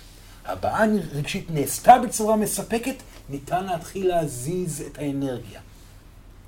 הבעה 0.45 0.85
רגשית 1.13 1.51
נעשתה 1.51 1.99
בצורה 1.99 2.37
מספקת, 2.37 2.97
ניתן 3.29 3.65
להתחיל 3.67 4.09
להזיז 4.09 4.81
את 4.81 4.99
האנרגיה. 4.99 5.61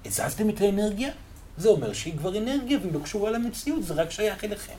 הזזתם 0.05 0.51
את 0.51 0.61
האנרגיה? 0.61 1.11
זה 1.57 1.69
אומר 1.69 1.93
שהיא 1.93 2.19
כבר 2.19 2.39
אנרגיה 2.39 2.79
והיא 2.79 2.93
לא 2.93 2.99
קשורה 2.99 3.31
למציאות, 3.31 3.85
זה 3.85 3.95
רק 3.95 4.11
שייך 4.11 4.45
אליכם. 4.45 4.79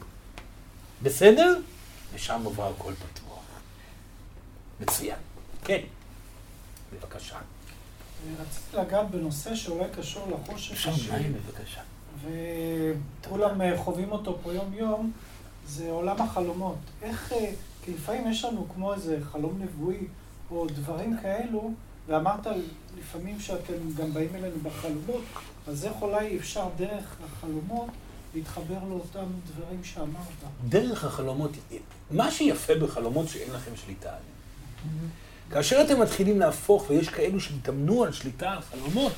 בסדר? 1.03 1.59
ושם 2.13 2.41
עובר 2.43 2.72
הכל 2.78 2.93
פתוח. 2.93 3.30
מצוין. 4.82 5.17
כן, 5.63 5.82
בבקשה. 6.93 7.38
רציתי 8.39 8.77
לגעת 8.77 9.11
בנושא 9.11 9.55
שאולי 9.55 9.86
קשור 9.97 10.27
לחושך 10.32 10.88
מים 11.11 11.34
בבקשה. 11.34 11.82
וכולם 12.21 13.61
אה, 13.61 13.77
חווים 13.77 14.11
אותו 14.11 14.39
פה 14.43 14.53
יום-יום, 14.53 15.11
זה 15.67 15.91
עולם 15.91 16.21
החלומות. 16.21 16.77
איך, 17.01 17.34
אה, 17.34 17.51
כי 17.86 17.93
לפעמים 17.93 18.32
יש 18.32 18.45
לנו 18.45 18.67
כמו 18.73 18.93
איזה 18.93 19.17
חלום 19.32 19.61
נבואי, 19.61 19.97
או 20.51 20.67
דברים 20.67 21.17
כאלו, 21.21 21.71
ואמרת 22.07 22.47
לפעמים 22.99 23.39
שאתם 23.39 23.73
גם 23.97 24.13
באים 24.13 24.36
אלינו 24.36 24.55
בחלומות, 24.63 25.23
אז 25.67 25.86
איך 25.86 25.93
אולי 26.01 26.38
אפשר 26.38 26.69
דרך 26.77 27.15
החלומות 27.25 27.89
להתחבר 28.36 28.79
לאותם 28.89 29.25
דברים 29.55 29.84
שאמרת? 29.84 30.51
דרך 30.69 31.05
החלומות, 31.05 31.51
מה 32.11 32.32
שיפה 32.32 32.75
בחלומות 32.75 33.27
שאין 33.27 33.53
לכם 33.53 33.71
שליטה 33.75 34.09
עליהם. 34.09 34.40
כאשר 35.51 35.82
אתם 35.86 36.01
מתחילים 36.01 36.39
להפוך, 36.39 36.89
ויש 36.89 37.09
כאלו 37.09 37.39
שהתאמנו 37.39 38.03
על 38.03 38.11
שליטה 38.11 38.51
על 38.51 38.61
חלומות, 38.61 39.11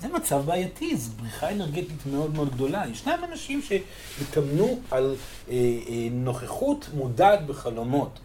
זה 0.00 0.08
מצב 0.08 0.42
בעייתי, 0.46 0.96
זו 0.96 1.10
בריחה 1.20 1.50
אנרגטית 1.50 2.06
מאוד 2.12 2.34
מאוד 2.34 2.54
גדולה. 2.54 2.84
ישנם 2.92 3.18
אנשים 3.32 3.60
שהתאמנו 3.62 4.80
על 4.90 5.14
אה, 5.48 5.54
אה, 5.54 6.08
נוכחות 6.10 6.88
מודעת 6.94 7.46
בחלומות. 7.46 8.18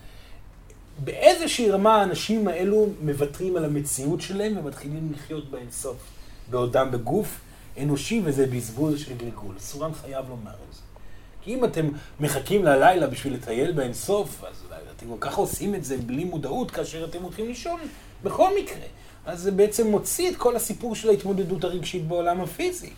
באיזושהי 1.03 1.71
רמה 1.71 1.95
האנשים 1.95 2.47
האלו 2.47 2.87
מוותרים 3.01 3.55
על 3.55 3.65
המציאות 3.65 4.21
שלהם 4.21 4.57
ומתחילים 4.57 5.11
לחיות 5.15 5.51
באינסוף, 5.51 5.97
בעודם 6.49 6.91
בגוף 6.91 7.39
אנושי, 7.81 8.21
וזה 8.23 8.47
בזבוז 8.47 8.99
של 8.99 9.17
גלגול. 9.17 9.55
סורן 9.59 9.93
חייב 9.93 10.29
לומר 10.29 10.51
את 10.51 10.75
זה. 10.75 10.81
כי 11.45 11.53
אם 11.53 11.65
אתם 11.65 11.89
מחכים 12.19 12.63
ללילה 12.63 13.07
בשביל 13.07 13.33
לטייל 13.33 13.71
באינסוף, 13.71 14.43
אז 14.43 14.63
אתם 14.97 15.05
כל 15.07 15.17
כך 15.19 15.35
עושים 15.35 15.75
את 15.75 15.85
זה 15.85 15.97
בלי 15.97 16.23
מודעות 16.23 16.71
כאשר 16.71 17.05
אתם 17.05 17.23
הולכים 17.23 17.47
לישון, 17.47 17.79
בכל 18.23 18.49
מקרה. 18.61 18.85
אז 19.25 19.41
זה 19.41 19.51
בעצם 19.51 19.87
מוציא 19.87 20.31
את 20.31 20.35
כל 20.35 20.55
הסיפור 20.55 20.95
של 20.95 21.09
ההתמודדות 21.09 21.63
הרגשית 21.63 22.07
בעולם 22.07 22.41
הפיזי. 22.41 22.89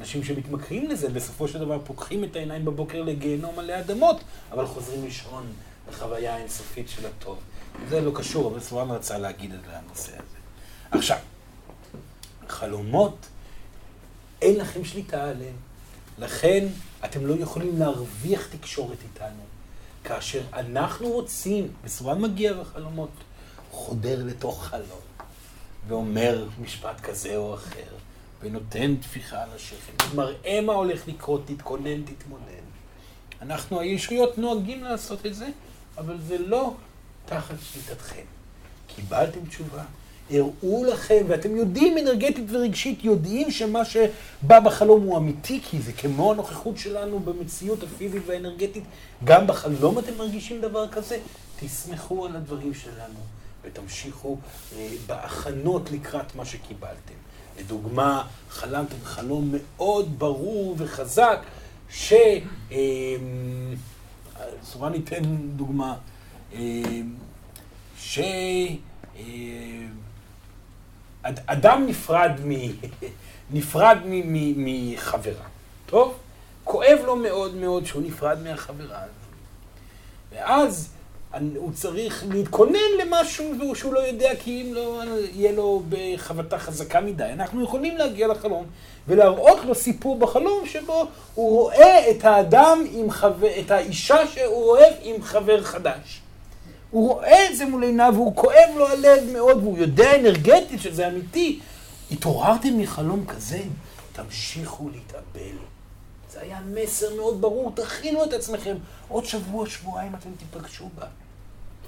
אנשים 0.00 0.24
שמתמכרים 0.24 0.90
לזה, 0.90 1.08
בסופו 1.08 1.48
של 1.48 1.58
דבר 1.58 1.78
פוקחים 1.84 2.24
את 2.24 2.36
העיניים 2.36 2.64
בבוקר 2.64 3.02
לגיהנום 3.02 3.58
עלי 3.58 3.80
אדמות, 3.80 4.20
אבל 4.52 4.66
חוזרים 4.66 5.04
לישון 5.04 5.46
בחוויה 5.88 6.34
האינסופית 6.34 6.88
של 6.88 7.06
הטוב. 7.06 7.38
זה 7.88 8.00
לא 8.00 8.10
קשור, 8.14 8.50
אבל 8.50 8.60
סורן 8.60 8.90
רצה 8.90 9.18
להגיד 9.18 9.52
את 9.52 9.60
זה 9.64 9.70
לנושא 9.72 10.12
הזה. 10.12 10.36
עכשיו, 10.90 11.18
חלומות, 12.48 13.16
אין 14.42 14.56
לכם 14.56 14.84
שליטה 14.84 15.24
עליהם. 15.24 15.67
לכן 16.18 16.66
אתם 17.04 17.26
לא 17.26 17.34
יכולים 17.34 17.78
להרוויח 17.78 18.46
תקשורת 18.46 18.98
איתנו. 19.02 19.42
כאשר 20.04 20.42
אנחנו 20.52 21.08
רוצים, 21.08 21.68
וסורן 21.84 22.20
מגיע 22.20 22.52
בחלומות, 22.52 23.10
חודר 23.70 24.24
לתוך 24.24 24.64
חלום, 24.64 25.00
ואומר 25.88 26.48
משפט 26.62 27.00
כזה 27.00 27.36
או 27.36 27.54
אחר, 27.54 27.94
ונותן 28.40 28.96
טפיחה 28.96 29.42
על 29.42 29.48
השכם, 29.54 29.92
מראה 30.16 30.60
מה 30.60 30.72
הולך 30.72 31.08
לקרות, 31.08 31.42
תתכונן, 31.46 32.02
תתמודד. 32.02 32.62
אנחנו 33.42 33.80
הישויות 33.80 34.38
נוהגים 34.38 34.84
לעשות 34.84 35.26
את 35.26 35.34
זה, 35.34 35.48
אבל 35.98 36.18
זה 36.26 36.38
לא 36.38 36.74
תחת 37.26 37.54
שליטתכם. 37.72 38.24
קיבלתם 38.86 39.46
תשובה, 39.48 39.84
הראו 40.30 40.84
לכם, 40.84 41.24
ואתם 41.28 41.56
יודעים 41.56 41.98
אנרגטית 41.98 42.44
ורגשית, 42.48 43.04
יודעים 43.04 43.50
שמה 43.50 43.84
שבא 43.84 44.60
בחלום 44.60 45.02
הוא 45.02 45.18
אמיתי, 45.18 45.60
כי 45.62 45.80
זה 45.80 45.92
כמו 45.92 46.32
הנוכחות 46.32 46.78
שלנו 46.78 47.20
במציאות 47.20 47.82
הפיזית 47.82 48.22
והאנרגטית. 48.26 48.84
גם 49.24 49.46
בחלום 49.46 49.98
אתם 49.98 50.12
מרגישים 50.18 50.60
דבר 50.60 50.88
כזה? 50.88 51.18
תסמכו 51.60 52.26
על 52.26 52.36
הדברים 52.36 52.74
שלנו, 52.74 53.18
ותמשיכו 53.64 54.36
אה, 54.76 54.88
בהכנות 55.06 55.90
לקראת 55.90 56.34
מה 56.34 56.44
שקיבלתם. 56.44 57.14
לדוגמה, 57.58 58.26
חלמתם 58.50 58.96
חלום 59.04 59.52
מאוד 59.52 60.18
ברור 60.18 60.74
וחזק, 60.78 61.38
ש... 61.90 62.12
אה, 62.72 62.76
סורן 64.64 64.92
ניתן 64.92 65.22
דוגמה, 65.56 65.94
אה, 66.54 66.82
ש... 67.98 68.18
אה, 69.16 69.22
אדם 71.46 71.86
נפרד, 71.86 72.32
מ... 72.44 72.52
נפרד 73.50 73.98
מ... 74.04 74.34
מ... 74.34 74.94
מחברה, 74.94 75.44
טוב? 75.86 76.14
כואב 76.64 76.98
לו 77.04 77.16
מאוד 77.16 77.54
מאוד 77.54 77.86
שהוא 77.86 78.02
נפרד 78.02 78.38
מהחברה 78.42 78.98
הזאת. 78.98 79.18
ואז 80.32 80.90
הוא 81.56 81.72
צריך 81.72 82.24
להתכונן 82.30 82.78
למשהו 83.00 83.74
שהוא 83.74 83.94
לא 83.94 84.00
יודע 84.00 84.30
כי 84.42 84.62
אם 84.62 84.74
לא 84.74 85.02
יהיה 85.32 85.52
לו 85.52 85.82
בחבטה 85.88 86.58
חזקה 86.58 87.00
מדי. 87.00 87.24
אנחנו 87.24 87.64
יכולים 87.64 87.96
להגיע 87.96 88.26
לחלום 88.26 88.66
ולהראות 89.08 89.58
לו 89.64 89.74
סיפור 89.74 90.18
בחלום 90.18 90.66
שבו 90.66 91.06
הוא 91.34 91.62
רואה 91.62 92.10
את 92.10 92.24
האדם 92.24 92.84
עם 92.92 93.10
חבר, 93.10 93.60
את 93.60 93.70
האישה 93.70 94.26
שהוא 94.26 94.64
אוהב 94.64 94.94
עם 95.02 95.22
חבר 95.22 95.62
חדש. 95.62 96.20
הוא 96.90 97.08
רואה 97.08 97.50
את 97.50 97.56
זה 97.56 97.66
מול 97.66 97.82
עיניו 97.82 98.12
והוא 98.14 98.36
כואב 98.36 98.68
לו 98.76 98.88
הלב 98.88 99.24
מאוד 99.32 99.56
והוא 99.56 99.78
יודע 99.78 100.16
אנרגטית 100.16 100.80
שזה 100.80 101.08
אמיתי. 101.08 101.60
התעוררתם 102.10 102.78
מחלום 102.78 103.26
כזה, 103.26 103.60
תמשיכו 104.12 104.88
להתאבל. 104.88 105.56
זה 106.32 106.40
היה 106.40 106.60
מסר 106.74 107.16
מאוד 107.16 107.40
ברור, 107.40 107.72
תכינו 107.74 108.24
את 108.24 108.32
עצמכם. 108.32 108.76
עוד 109.08 109.24
שבוע, 109.24 109.66
שבועיים 109.66 110.14
אתם 110.14 110.30
תיפגשו 110.38 110.88
בה. 110.98 111.06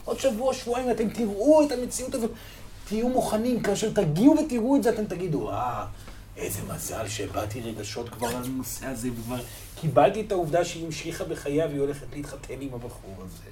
עוד 0.04 0.18
שבוע, 0.18 0.54
שבועיים 0.54 0.90
אתם 0.90 1.08
תראו 1.08 1.66
את 1.66 1.72
המציאות 1.72 2.14
הזאת. 2.14 2.30
תהיו 2.88 3.08
מוכנים, 3.08 3.62
כאשר 3.62 3.90
תגיעו 3.90 4.36
ותראו 4.38 4.76
את 4.76 4.82
זה, 4.82 4.90
אתם 4.90 5.04
תגידו, 5.04 5.50
אה, 5.50 5.86
איזה 6.36 6.60
מזל 6.74 7.08
שהבעתי 7.08 7.60
רגשות 7.60 8.08
כבר 8.08 8.28
על 8.28 8.44
הנושא 8.44 8.86
הזה, 8.86 9.08
וכבר 9.16 9.40
קיבלתי 9.80 10.20
את 10.20 10.32
העובדה 10.32 10.64
שהיא 10.64 10.86
המשיכה 10.86 11.24
בחייה 11.24 11.66
והיא 11.66 11.80
הולכת 11.80 12.06
להתחתן 12.12 12.54
עם 12.60 12.74
הבחור 12.74 13.14
הזה. 13.18 13.50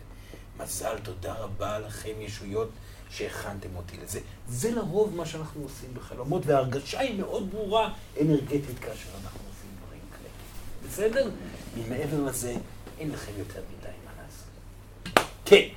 מזל, 0.58 0.98
תודה 1.02 1.34
רבה 1.34 1.78
לכם, 1.78 2.12
ישויות, 2.20 2.68
שהכנתם 3.10 3.76
אותי 3.76 3.96
לזה. 3.96 4.20
זה 4.48 4.70
לרוב 4.70 5.16
מה 5.16 5.26
שאנחנו 5.26 5.62
עושים 5.62 5.94
בחלומות, 5.94 6.46
וההרגשה 6.46 7.00
היא 7.00 7.20
מאוד 7.20 7.50
ברורה 7.50 7.94
אנרגטית 8.20 8.78
כאשר 8.80 9.08
אנחנו 9.22 9.40
עושים 9.48 9.70
דברים 9.84 10.00
כאלה. 10.10 10.88
בסדר? 10.88 11.30
ממעבר 11.76 12.24
לזה, 12.30 12.56
אין 12.98 13.10
לכם 13.10 13.32
יותר 13.38 13.62
מדי 13.78 13.88
מה 14.04 14.22
לעשות. 14.22 15.28
כן. 15.44 15.68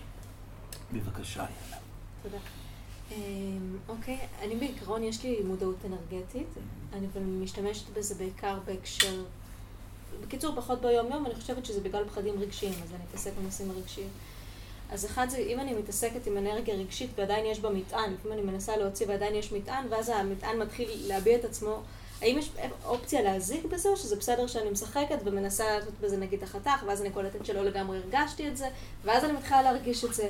בבקשה, 0.93 1.39
יאללה. 1.39 1.77
תודה. 2.23 2.37
אמ, 3.11 3.77
אוקיי, 3.87 4.17
אני 4.41 4.55
בעיקרון 4.55 5.03
יש 5.03 5.23
לי 5.23 5.39
מודעות 5.45 5.75
אנרגטית, 5.85 6.47
אני 6.93 7.07
אבל 7.13 7.21
משתמשת 7.21 7.89
בזה 7.93 8.15
בעיקר 8.15 8.59
בהקשר, 8.65 9.23
בקיצור 10.21 10.55
פחות 10.55 10.81
ביום 10.81 11.11
יום, 11.11 11.25
אני 11.25 11.35
חושבת 11.35 11.65
שזה 11.65 11.81
בגלל 11.81 12.05
פחדים 12.07 12.39
רגשיים, 12.39 12.73
אז 12.73 12.93
אני 12.93 13.03
אתעסק 13.09 13.31
בנושאים 13.41 13.71
הרגשיים. 13.71 14.09
אז 14.91 15.05
אחד 15.05 15.29
זה, 15.29 15.37
אם 15.37 15.59
אני 15.59 15.73
מתעסקת 15.73 16.27
עם 16.27 16.37
אנרגיה 16.37 16.75
רגשית 16.75 17.09
ועדיין 17.17 17.45
יש 17.45 17.59
בה 17.59 17.69
מטען, 17.69 18.13
לפעמים 18.13 18.39
אני 18.39 18.51
מנסה 18.51 18.77
להוציא 18.77 19.05
ועדיין 19.09 19.35
יש 19.35 19.51
מטען, 19.51 19.85
ואז 19.89 20.09
המטען 20.09 20.59
מתחיל 20.59 20.89
להביע 21.07 21.35
את 21.35 21.45
עצמו, 21.45 21.81
האם 22.21 22.37
יש 22.37 22.49
אופציה 22.85 23.21
להזיק 23.21 23.65
בזה, 23.65 23.89
או 23.89 23.97
שזה 23.97 24.15
בסדר 24.15 24.47
שאני 24.47 24.69
משחקת 24.69 25.17
ומנסה 25.25 25.63
לעשות 25.77 25.93
בזה 26.01 26.17
נגיד 26.17 26.43
החתך, 26.43 26.83
ואז 26.87 27.01
אני 27.01 27.09
קולטת 27.09 27.45
שלא 27.45 27.63
לגמרי 27.63 27.97
הרגשתי 27.97 28.47
את 28.47 28.57
זה, 28.57 28.67
ואז 29.03 29.23
אני 29.23 29.33
מתחילה 29.33 29.61
להרגיש 29.61 30.05
את 30.05 30.13
זה. 30.13 30.27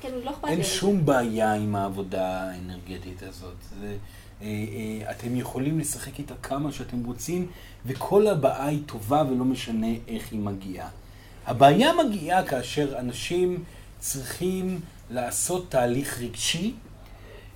כן, 0.00 0.10
לא 0.24 0.30
אכפת 0.30 0.44
לי. 0.44 0.50
אין 0.50 0.64
שום 0.64 1.06
בעיה 1.06 1.54
עם 1.54 1.76
העבודה 1.76 2.50
האנרגטית 2.50 3.22
הזאת. 3.22 3.54
זה, 3.80 3.96
אה, 4.42 4.46
אה, 4.46 5.10
אתם 5.10 5.36
יכולים 5.36 5.78
לשחק 5.78 6.18
איתה 6.18 6.34
כמה 6.42 6.72
שאתם 6.72 7.04
רוצים, 7.04 7.46
וכל 7.86 8.26
הבעה 8.26 8.66
היא 8.66 8.82
טובה 8.86 9.22
ולא 9.30 9.44
משנה 9.44 9.92
איך 10.08 10.32
היא 10.32 10.40
מגיעה. 10.40 10.88
הבעיה 11.46 11.92
מגיעה 12.04 12.46
כאשר 12.46 12.98
אנשים 12.98 13.64
צריכים 13.98 14.80
לעשות 15.10 15.70
תהליך 15.70 16.20
רגשי, 16.20 16.74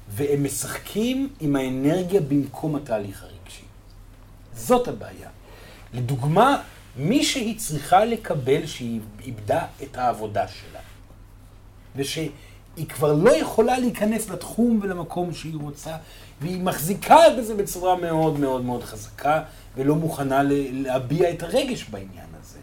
והם 0.09 0.45
משחקים 0.45 1.28
עם 1.41 1.57
האנרגיה 1.57 2.20
במקום 2.20 2.76
התהליך 2.76 3.22
הרגשי. 3.22 3.64
זאת 4.55 4.88
הבעיה. 4.88 5.28
לדוגמה, 5.95 6.62
מי 6.97 7.24
שהיא 7.24 7.59
צריכה 7.59 8.05
לקבל 8.05 8.66
שהיא 8.66 9.01
איבדה 9.24 9.66
את 9.82 9.97
העבודה 9.97 10.49
שלה. 10.49 10.80
ושהיא 11.97 12.30
כבר 12.88 13.12
לא 13.12 13.36
יכולה 13.36 13.78
להיכנס 13.78 14.28
לתחום 14.28 14.80
ולמקום 14.82 15.34
שהיא 15.34 15.57
רוצה, 15.61 15.97
והיא 16.41 16.62
מחזיקה 16.62 17.18
בזה 17.38 17.55
בצורה 17.55 17.97
מאוד 17.97 18.41
מאוד 18.41 18.64
מאוד 18.64 18.84
חזקה, 18.84 19.43
ולא 19.76 19.95
מוכנה 19.95 20.43
להביע 20.72 21.30
את 21.30 21.43
הרגש 21.43 21.84
בעניין 21.84 22.28
הזה. 22.41 22.59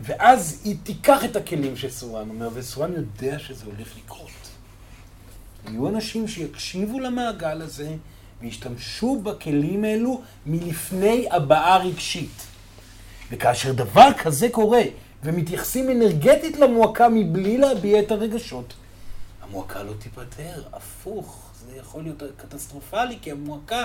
ואז 0.00 0.60
היא 0.64 0.76
תיקח 0.82 1.24
את 1.24 1.36
הכלים 1.36 1.76
שסורן 1.76 2.28
אומר, 2.28 2.48
וסורן 2.54 2.92
יודע 2.92 3.38
שזה 3.38 3.64
הולך 3.64 3.96
לקרות. 3.96 4.30
יהיו 5.68 5.88
אנשים 5.88 6.28
שיקשיבו 6.28 7.00
למעגל 7.00 7.62
הזה 7.62 7.94
וישתמשו 8.40 9.20
בכלים 9.22 9.84
האלו 9.84 10.22
מלפני 10.46 11.26
הבעה 11.30 11.78
רגשית. 11.78 12.46
וכאשר 13.30 13.72
דבר 13.72 14.08
כזה 14.22 14.48
קורה, 14.48 14.82
ומתייחסים 15.24 15.90
אנרגטית 15.90 16.56
למועקה 16.56 17.08
מבלי 17.08 17.58
להביע 17.58 18.00
את 18.00 18.10
הרגשות, 18.10 18.74
המועקה 19.42 19.82
לא 19.82 19.92
תיפתר, 19.98 20.62
הפוך, 20.72 21.50
זה 21.66 21.76
יכול 21.76 22.02
להיות 22.02 22.22
קטסטרופלי, 22.36 23.18
כי 23.22 23.30
המועקה 23.30 23.84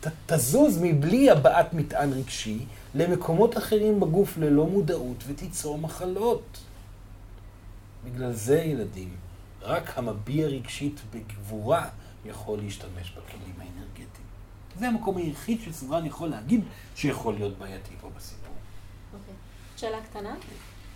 ת, 0.00 0.06
תזוז 0.26 0.78
מבלי 0.82 1.30
הבעת 1.30 1.74
מטען 1.74 2.12
רגשי 2.12 2.58
למקומות 2.94 3.56
אחרים 3.56 4.00
בגוף 4.00 4.38
ללא 4.38 4.66
מודעות 4.66 5.24
ותיצור 5.26 5.78
מחלות. 5.78 6.58
בגלל 8.04 8.32
זה, 8.32 8.58
ילדים, 8.58 9.16
רק 9.62 9.98
המביע 9.98 10.46
רגשית 10.46 11.00
בגבורה 11.10 11.88
יכול 12.24 12.58
להשתמש 12.58 13.10
בכלים 13.10 13.54
האנרגטיים. 13.58 14.26
זה 14.78 14.88
המקום 14.88 15.16
היחיד 15.16 15.60
שסורן 15.60 16.06
יכול 16.06 16.28
להגיד 16.28 16.64
שיכול 16.96 17.34
להיות 17.34 17.58
בעייתי 17.58 17.90
פה 18.00 18.10
בסיפור. 18.16 18.54
אוקיי. 19.12 19.34
שאלה 19.76 19.98
קטנה. 20.10 20.34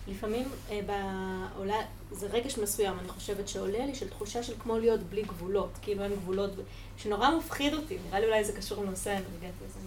לפעמים 0.07 0.47
אה, 0.69 0.79
בעולה, 0.85 1.75
זה 2.11 2.27
רגש 2.27 2.57
מסוים, 2.57 2.99
אני 2.99 3.07
חושבת 3.09 3.47
שעולה 3.47 3.85
לי, 3.85 3.95
של 3.95 4.09
תחושה 4.09 4.43
של 4.43 4.53
כמו 4.59 4.77
להיות 4.77 5.03
בלי 5.03 5.23
גבולות, 5.23 5.69
כאילו 5.81 6.03
אין 6.03 6.13
גבולות, 6.15 6.51
שנורא 6.97 7.37
מפחיד 7.37 7.73
אותי, 7.73 7.97
נראה 8.07 8.19
לי 8.19 8.25
אולי 8.25 8.43
זה 8.43 8.53
קשור 8.53 8.83
לנושא 8.83 9.09
האנרגטי. 9.09 9.65
הזה. 9.65 9.79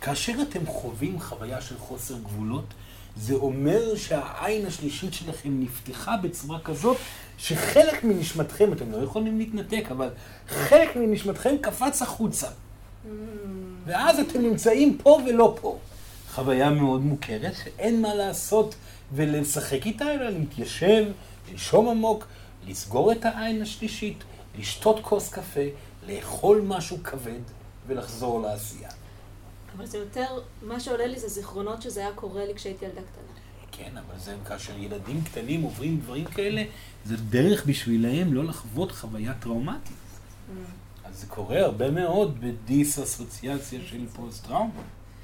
כאשר 0.00 0.32
אתם 0.42 0.66
חווים 0.66 1.20
חוויה 1.20 1.60
של 1.60 1.78
חוסר 1.78 2.14
גבולות, 2.18 2.64
זה 3.16 3.34
אומר 3.34 3.96
שהעין 3.96 4.66
השלישית 4.66 5.14
שלכם 5.14 5.60
נפתחה 5.60 6.16
בצורה 6.16 6.60
כזאת 6.60 6.96
שחלק 7.38 8.04
מנשמתכם, 8.04 8.72
אתם 8.72 8.92
לא 8.92 8.96
יכולים 8.96 9.38
להתנתק, 9.38 9.84
אבל 9.90 10.08
חלק 10.48 10.96
מנשמתכם 10.96 11.54
קפץ 11.60 12.02
החוצה. 12.02 12.48
ואז 13.84 14.20
אתם 14.20 14.42
נמצאים 14.42 14.98
פה 15.02 15.20
ולא 15.26 15.56
פה. 15.60 15.78
חוויה 16.34 16.70
מאוד 16.70 17.00
מוכרת, 17.00 17.54
שאין 17.64 18.02
מה 18.02 18.14
לעשות 18.14 18.74
ולשחק 19.12 19.86
איתה, 19.86 20.14
אלא 20.14 20.30
להתיישב, 20.30 21.06
לנשום 21.50 21.88
עמוק, 21.88 22.26
לסגור 22.66 23.12
את 23.12 23.24
העין 23.24 23.62
השלישית, 23.62 24.24
לשתות 24.58 25.00
כוס 25.02 25.28
קפה, 25.28 25.60
לאכול 26.08 26.62
משהו 26.66 26.98
כבד 27.04 27.40
ולחזור 27.86 28.40
לעשייה. 28.40 28.90
אבל 29.78 29.86
זה 29.86 29.98
יותר, 29.98 30.26
מה 30.62 30.80
שעולה 30.80 31.06
לי 31.06 31.18
זה 31.18 31.28
זיכרונות 31.28 31.82
שזה 31.82 32.00
היה 32.00 32.12
קורה 32.14 32.46
לי 32.46 32.54
כשהייתי 32.54 32.84
ילדה 32.84 33.00
קטנה. 33.00 33.40
כן, 33.72 33.96
אבל 33.96 34.18
זה 34.18 34.34
כאשר 34.46 34.78
ילדים 34.78 35.24
קטנים 35.24 35.62
עוברים 35.62 36.00
דברים 36.00 36.24
כאלה, 36.24 36.64
זה 37.04 37.16
דרך 37.16 37.66
בשבילהם 37.66 38.34
לא 38.34 38.44
לחוות 38.44 38.92
חוויה 38.92 39.34
טראומטית. 39.34 39.92
Mm. 39.92 40.52
אז 41.04 41.20
זה 41.20 41.26
קורה 41.26 41.60
הרבה 41.60 41.90
מאוד 41.90 42.40
בדיס-אסוציאציה 42.40 43.80
של 43.86 44.06
פוסט-טראומה. 44.08 44.82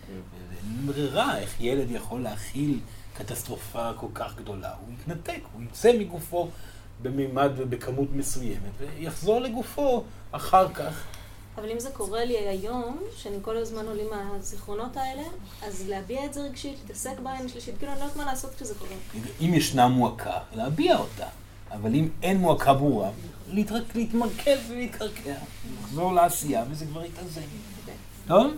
אין 0.08 0.86
ברירה, 0.86 1.38
איך 1.38 1.60
ילד 1.60 1.90
יכול 1.90 2.20
להכיל 2.20 2.80
קטסטרופה 3.14 3.92
כל 3.96 4.08
כך 4.14 4.36
גדולה. 4.36 4.74
הוא 4.74 4.94
יתנתק, 4.94 5.40
הוא 5.52 5.62
יצא 5.62 5.92
מגופו 5.98 6.50
במימד 7.02 7.50
ובכמות 7.56 8.08
מסוימת, 8.12 8.72
ויחזור 8.78 9.40
לגופו 9.40 10.04
אחר 10.32 10.72
כך. 10.74 11.04
אבל 11.58 11.70
אם 11.70 11.80
זה 11.80 11.90
קורה 11.90 12.24
לי 12.24 12.36
היום, 12.48 12.98
שאני 13.16 13.36
כל 13.42 13.56
הזמן 13.56 13.86
עולים 13.86 14.06
מהזיכרונות 14.10 14.96
האלה, 14.96 15.22
אז 15.62 15.88
להביע 15.88 16.24
את 16.24 16.34
זה 16.34 16.40
רגשית, 16.40 16.78
להתעסק 16.82 17.18
בעין 17.22 17.46
השלישית, 17.46 17.78
כאילו 17.78 17.92
אני 17.92 18.00
לא 18.00 18.04
יודעת 18.04 18.16
מה 18.16 18.24
לעשות 18.24 18.54
כשזה 18.54 18.74
קורה. 18.74 18.90
אם 19.40 19.54
ישנה 19.54 19.88
מועקה, 19.88 20.38
להביע 20.54 20.98
אותה. 20.98 21.26
אבל 21.70 21.94
אם 21.94 22.08
אין 22.22 22.36
מועקה 22.36 22.74
ברורה, 22.74 23.10
להתמרכז 23.94 24.58
ולהתקרקע. 24.70 25.34
לחזור 25.82 26.12
לעשייה, 26.12 26.64
וזה 26.70 26.86
כבר 26.86 27.04
יתאזן. 27.04 27.40
טוב? 28.26 28.52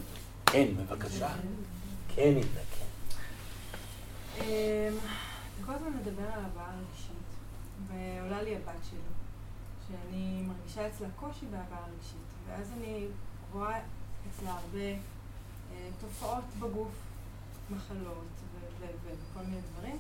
כן, 0.47 0.68
בבקשה. 0.76 1.28
כן, 2.14 2.34
יתנק. 2.36 2.66
אמ, 4.40 4.44
כל 5.66 5.72
הזמן 5.72 5.88
מדבר 6.01 6.22
על 6.22 6.40
הבעה 6.44 6.70
רגשית, 6.70 7.26
ועולה 7.88 8.42
לי 8.42 8.57
הבת 8.57 8.84
שלי, 8.90 8.99
שאני 9.88 10.42
מרגישה 10.42 10.88
אצלה 10.88 11.09
קושי 11.20 11.47
בהבעה 11.51 11.84
רגשית, 11.97 12.26
ואז 12.49 12.66
אני 12.78 13.07
רואה 13.53 13.78
אצלה 14.30 14.51
הרבה 14.51 14.88
אה, 15.72 15.88
תופעות 16.01 16.44
בגוף, 16.61 16.92
מחלות 17.70 18.26
וכל 18.90 19.40
מיני 19.44 19.61
דברים, 19.72 19.99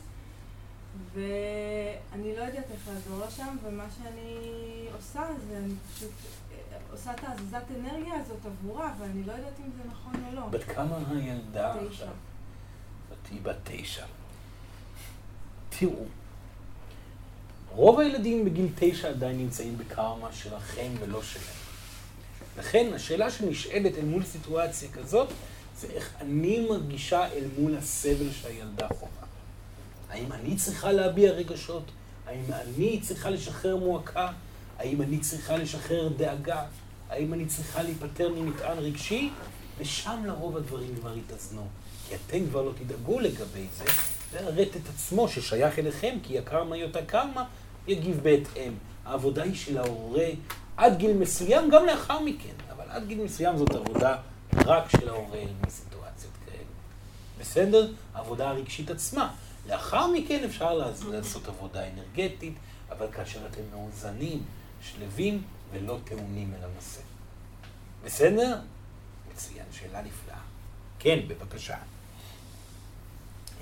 ואני 1.12 2.36
לא 2.36 2.42
יודעת 2.42 2.70
איך 2.70 2.88
לעזור 2.88 3.18
לה 3.18 3.30
שם, 3.30 3.56
ומה 3.62 3.86
שאני 3.96 4.38
עושה 4.96 5.26
זה 5.48 5.58
אני 5.58 5.74
פשוט 5.94 6.10
אה, 6.52 6.78
עושה 6.90 7.14
את 7.14 7.24
ההזזת 7.24 7.64
אנרגיה 7.80 8.14
הזאת 8.20 8.46
עבורה, 8.46 8.94
ואני 8.98 9.24
לא 9.24 9.32
יודעת 9.32 9.60
אם 9.60 9.70
זה 9.76 9.90
נכון 9.90 10.12
או 10.28 10.34
לא. 10.34 10.46
בת 10.46 10.64
כמה 10.64 10.98
הילדה 11.10 11.74
עכשיו? 11.88 12.08
היא 13.30 13.40
בת 13.42 13.56
תשע. 13.64 14.06
תראו, 15.68 16.04
רוב 17.70 18.00
הילדים 18.00 18.44
בגיל 18.44 18.68
תשע 18.74 19.08
עדיין 19.08 19.38
נמצאים 19.38 19.78
בקרמה 19.78 20.32
שלכם 20.32 20.92
ולא 21.00 21.22
שלהם. 21.22 21.65
לכן 22.58 22.92
השאלה 22.94 23.30
שנשאלת 23.30 23.98
אל 23.98 24.04
מול 24.04 24.24
סיטואציה 24.24 24.88
כזאת, 24.90 25.28
זה 25.80 25.88
איך 25.94 26.10
אני 26.20 26.66
מרגישה 26.68 27.32
אל 27.32 27.44
מול 27.58 27.76
הסבל 27.76 28.30
שהילדה 28.42 28.88
חווה. 28.88 29.26
האם 30.10 30.32
אני 30.32 30.56
צריכה 30.56 30.92
להביע 30.92 31.32
רגשות? 31.32 31.90
האם 32.26 32.44
אני 32.52 33.00
צריכה 33.00 33.30
לשחרר 33.30 33.76
מועקה? 33.76 34.32
האם 34.78 35.02
אני 35.02 35.18
צריכה 35.18 35.56
לשחרר 35.56 36.08
דאגה? 36.08 36.64
האם 37.10 37.34
אני 37.34 37.46
צריכה 37.46 37.82
להיפטר 37.82 38.28
ממטען 38.28 38.78
רגשי? 38.78 39.30
ושם 39.78 40.22
לרוב 40.26 40.56
הדברים 40.56 40.96
כבר 41.00 41.16
יתאזנו. 41.16 41.66
כי 42.08 42.14
אתם 42.14 42.46
כבר 42.50 42.62
לא 42.62 42.72
תדאגו 42.72 43.20
לגבי 43.20 43.66
זה, 43.78 43.84
והרטט 44.32 44.88
עצמו 44.94 45.28
ששייך 45.28 45.78
אליכם, 45.78 46.18
כי 46.22 46.38
הקרמה 46.38 46.76
היא 46.76 46.84
אותה 46.84 47.02
קרמה, 47.02 47.44
יגיב 47.88 48.20
בהתאם. 48.22 48.72
העבודה 49.04 49.42
היא 49.42 49.54
של 49.54 49.78
ההורה 49.78 50.28
עד 50.76 50.98
גיל 50.98 51.16
מסוים, 51.16 51.70
גם 51.70 51.86
לאחר 51.86 52.20
מכן, 52.20 52.54
אבל 52.70 52.84
עד 52.90 53.06
גיל 53.06 53.24
מסוים 53.24 53.56
זאת 53.56 53.70
עבודה 53.70 54.16
רק 54.54 54.90
של 54.90 55.08
ההורה 55.08 55.38
מסיטואציות 55.66 56.32
כאלה. 56.46 56.64
בסדר? 57.40 57.92
העבודה 58.14 58.48
הרגשית 58.48 58.90
עצמה. 58.90 59.34
לאחר 59.68 60.06
מכן 60.06 60.44
אפשר 60.44 60.74
לעשות 61.10 61.48
עבודה 61.48 61.80
אנרגטית, 61.88 62.54
אבל 62.90 63.06
כאשר 63.12 63.46
אתם 63.46 63.62
מאוזנים, 63.72 64.42
שלווים 64.82 65.42
ולא 65.72 65.98
טעונים 66.04 66.54
אל 66.54 66.64
הנושא. 66.64 67.00
בסדר? 68.04 68.58
מצוין, 69.32 69.64
שאלה 69.72 70.02
נפלאה. 70.02 70.38
כן, 70.98 71.18
בבקשה. 71.28 71.76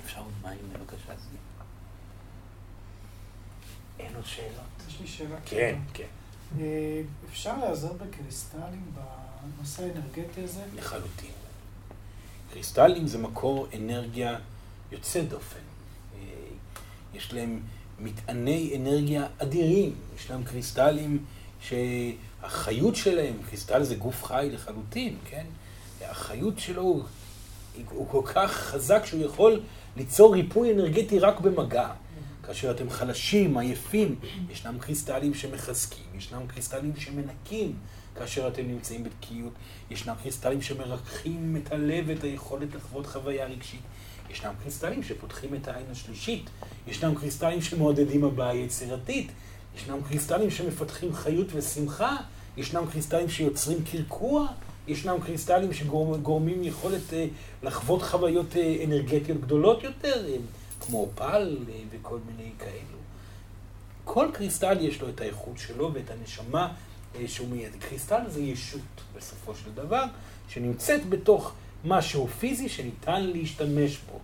אפשר 0.05 0.19
עוד 0.19 0.33
מים 0.41 0.57
בבקשה? 0.73 1.13
אין 3.99 4.15
עוד 4.15 4.25
שאלות? 4.25 4.87
יש 4.87 4.99
לי 5.01 5.07
שאלה. 5.07 5.35
כן, 5.45 5.79
כן. 5.93 6.07
אה, 6.59 7.01
אפשר 7.29 7.57
להיעזר 7.57 7.93
בקריסטלים 7.93 8.91
בנושא 8.93 9.83
האנרגטי 9.83 10.41
הזה? 10.43 10.61
לחלוטין. 10.75 11.31
קריסטלים 12.53 13.07
זה 13.07 13.17
מקור 13.17 13.67
אנרגיה 13.75 14.37
יוצא 14.91 15.21
דופן. 15.21 15.59
אה, 16.15 16.19
יש 17.13 17.33
להם 17.33 17.59
מטעני 17.99 18.73
אנרגיה 18.75 19.27
אדירים. 19.37 19.95
יש 20.17 20.31
להם 20.31 20.43
קריסטלים 20.43 21.25
שהחיות 21.61 22.95
שלהם, 22.95 23.33
קריסטל 23.49 23.83
זה 23.83 23.95
גוף 23.95 24.23
חי 24.23 24.49
לחלוטין, 24.53 25.17
כן? 25.29 25.45
החיות 26.01 26.59
שלו 26.59 27.03
הוא 27.89 28.07
כל 28.09 28.21
כך 28.25 28.51
חזק 28.51 29.05
שהוא 29.05 29.21
יכול 29.25 29.61
ליצור 29.97 30.33
ריפוי 30.33 30.73
אנרגטי 30.73 31.19
רק 31.19 31.39
במגע. 31.39 31.89
כאשר 32.47 32.71
אתם 32.71 32.89
חלשים, 32.89 33.57
עייפים, 33.57 34.15
ישנם 34.49 34.77
קריסטלים 34.79 35.33
שמחזקים, 35.33 36.05
ישנם 36.17 36.47
קריסטלים 36.47 36.93
שמנקים. 36.97 37.75
כאשר 38.15 38.47
אתם 38.47 38.67
נמצאים 38.67 39.03
בתקיעות, 39.03 39.53
ישנם 39.91 40.13
קריסטלים 40.23 40.61
שמרככים 40.61 41.57
את 41.63 41.71
הלב 41.71 42.03
ואת 42.07 42.23
היכולת 42.23 42.75
לחוות 42.75 43.05
חוויה 43.05 43.45
רגשית, 43.45 43.81
ישנם 44.29 44.51
קריסטלים 44.63 45.03
שפותחים 45.03 45.55
את 45.55 45.67
העין 45.67 45.85
השלישית, 45.91 46.49
ישנם 46.87 47.15
קריסטלים 47.15 47.61
שמעודדים 47.61 48.23
הבעה 48.23 48.55
יצירתית, 48.55 49.31
ישנם 49.77 49.97
קריסטלים 50.09 50.51
שמפתחים 50.51 51.13
חיות 51.13 51.47
ושמחה, 51.53 52.15
ישנם 52.57 52.83
קריסטלים 52.91 53.29
שיוצרים 53.29 53.77
קרקוע, 53.91 54.47
ישנם 54.87 55.17
קריסטלים 55.25 55.73
שגורמים 55.73 56.63
יכולת 56.63 57.13
אה, 57.13 57.27
לחוות 57.63 58.01
חוויות 58.01 58.55
אה, 58.57 58.83
אנרגטיות 58.83 59.41
גדולות 59.41 59.83
יותר, 59.83 60.25
כמו 60.85 60.99
אופל 60.99 61.57
אה, 61.69 61.79
וכל 61.89 62.19
מיני 62.25 62.51
כאלו. 62.59 62.97
כל 64.03 64.27
קריסטל 64.33 64.77
יש 64.81 65.01
לו 65.01 65.09
את 65.09 65.21
האיכות 65.21 65.57
שלו 65.57 65.93
ואת 65.93 66.11
הנשמה 66.11 66.73
אה, 67.15 67.27
שהוא 67.27 67.47
מייד. 67.47 67.71
קריסטל 67.79 68.21
זה 68.27 68.41
ישות 68.41 68.81
בסופו 69.15 69.55
של 69.55 69.71
דבר, 69.73 70.03
שנמצאת 70.49 71.09
בתוך 71.09 71.53
משהו 71.85 72.27
פיזי 72.27 72.69
שניתן 72.69 73.23
להשתמש 73.23 73.97
בו. 73.97 74.19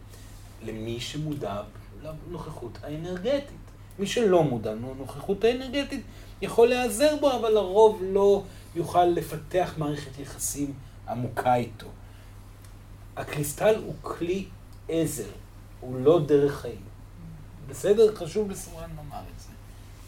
למי 0.65 0.99
שמודע 0.99 1.61
לנוכחות 2.03 2.77
האנרגטית. 2.83 3.57
מי 3.99 4.07
שלא 4.07 4.43
מודע 4.43 4.73
לנוכחות 4.73 5.43
האנרגטית 5.43 6.01
יכול 6.41 6.67
להיעזר 6.67 7.15
בו, 7.19 7.31
אבל 7.35 7.49
לרוב 7.49 8.01
לא 8.03 8.43
יוכל 8.75 9.05
לפתח 9.05 9.73
מערכת 9.77 10.19
יחסים 10.19 10.73
עמוקה 11.09 11.55
איתו. 11.55 11.87
הקריסטל 13.17 13.75
הוא 13.75 13.93
כלי 14.01 14.45
עזר, 14.89 15.31
הוא 15.81 15.99
לא 15.99 16.19
דרך 16.25 16.61
חיים. 16.61 16.81
בסדר? 17.69 18.15
חשוב 18.15 18.51
לסורן 18.51 18.89
לומר 18.97 19.21
את 19.35 19.39
זה. 19.39 19.49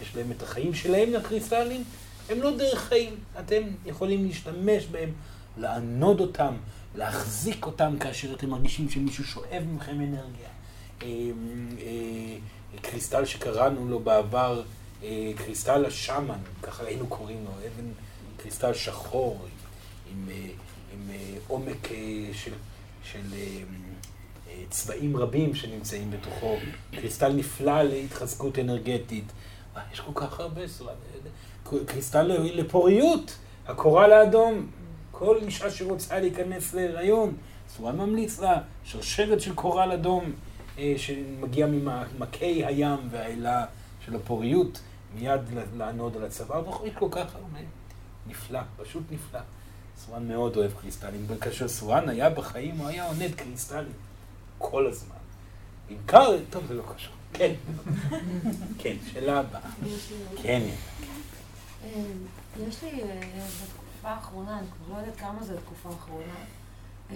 יש 0.02 0.16
להם 0.16 0.32
את 0.32 0.44
החיים 0.44 0.74
שלהם 0.74 1.14
לקריסטלים, 1.14 1.84
הם 2.30 2.42
לא 2.42 2.58
דרך 2.58 2.80
חיים. 2.80 3.16
אתם 3.40 3.62
יכולים 3.86 4.26
להשתמש 4.26 4.86
בהם, 4.86 5.12
לענוד 5.58 6.20
אותם, 6.20 6.54
להחזיק 6.96 7.66
אותם 7.66 7.96
כאשר 8.00 8.34
אתם 8.34 8.50
מרגישים 8.50 8.90
שמישהו 8.90 9.24
שואב 9.24 9.64
מכם 9.76 10.02
אנרגיה. 10.02 10.50
אה, 11.02 11.08
אה, 11.82 12.80
קריסטל 12.82 13.26
שקראנו 13.26 13.88
לו 13.88 14.00
בעבר, 14.00 14.64
אה, 15.04 15.32
קריסטל 15.36 15.86
השאמן, 15.86 16.40
ככה 16.62 16.84
היינו 16.84 17.08
קוראים 17.08 17.46
לו, 17.46 17.52
אבן 17.52 17.92
קריסטל 18.38 18.74
שחור, 18.74 19.46
עם, 20.12 20.30
עם, 20.30 21.10
עם 21.10 21.16
עומק 21.48 21.88
של, 22.34 22.54
של 23.04 23.22
צבעים 24.70 25.18
רבים 25.18 25.56
שנמצאים 25.56 26.12
בתוכו, 26.12 26.56
קריסטל 26.92 27.34
נפלא 27.34 27.84
להתחזקות 27.84 28.60
אנרגטית. 28.60 29.26
יש 29.94 30.00
כל 30.00 30.12
כך 30.16 30.40
הרבה, 30.40 30.62
קריסטל 31.86 32.24
לפוריות, 32.54 33.38
הקורל 33.68 34.12
האדום, 34.12 34.68
כל 35.12 35.38
אישה 35.42 35.72
שרוצה 35.72 36.20
להיכנס 36.20 36.74
להיריון, 36.74 37.34
סורן 37.78 37.98
ממליץ 37.98 38.40
לה 38.40 38.62
שרשרת 38.84 39.42
של 39.42 39.56
קורל 39.56 39.92
אדום 39.92 40.32
אה, 40.78 40.94
שמגיע 40.98 41.68
ממעמקי 41.68 42.66
הים 42.66 43.00
והאלה 43.12 43.66
של 44.06 44.16
הפוריות, 44.16 44.82
מיד 45.16 45.42
לענוד 45.78 46.18
על 46.18 46.26
הצוואר, 46.26 46.82
ויש 46.84 46.94
כל 46.96 47.08
כך 47.12 47.36
הרבה. 47.36 47.60
נפלא, 48.28 48.60
פשוט 48.78 49.04
נפלא. 49.12 49.40
סורן 49.98 50.28
מאוד 50.28 50.58
אוהב 50.58 50.72
קריסטלים, 50.82 51.26
וכאשר 51.28 51.68
סורן 51.68 52.10
היה 52.10 52.30
בחיים, 52.30 52.78
הוא 52.78 52.88
היה 52.88 53.08
עונד 53.08 53.36
קריסטלים 53.36 53.94
כל 54.70 54.88
הזמן. 54.88 55.16
בעיקר, 55.88 56.38
טוב, 56.50 56.66
זה 56.68 56.74
לא 56.74 56.84
קשור. 56.96 57.14
כן, 57.34 57.54
כן, 58.80 58.96
שאלה 59.12 59.40
הבאה. 59.40 59.62
כן. 60.42 60.62
אה, 61.84 61.90
יש 62.68 62.84
לי 62.84 63.02
אה, 63.02 63.20
בתקופה 63.64 64.10
האחרונה, 64.10 64.60
אני 64.60 64.68
כבר 64.68 64.96
לא 64.96 65.00
יודעת 65.00 65.16
כמה 65.20 65.44
זה 65.44 65.58
התקופה 65.58 65.90
האחרונה, 65.90 66.34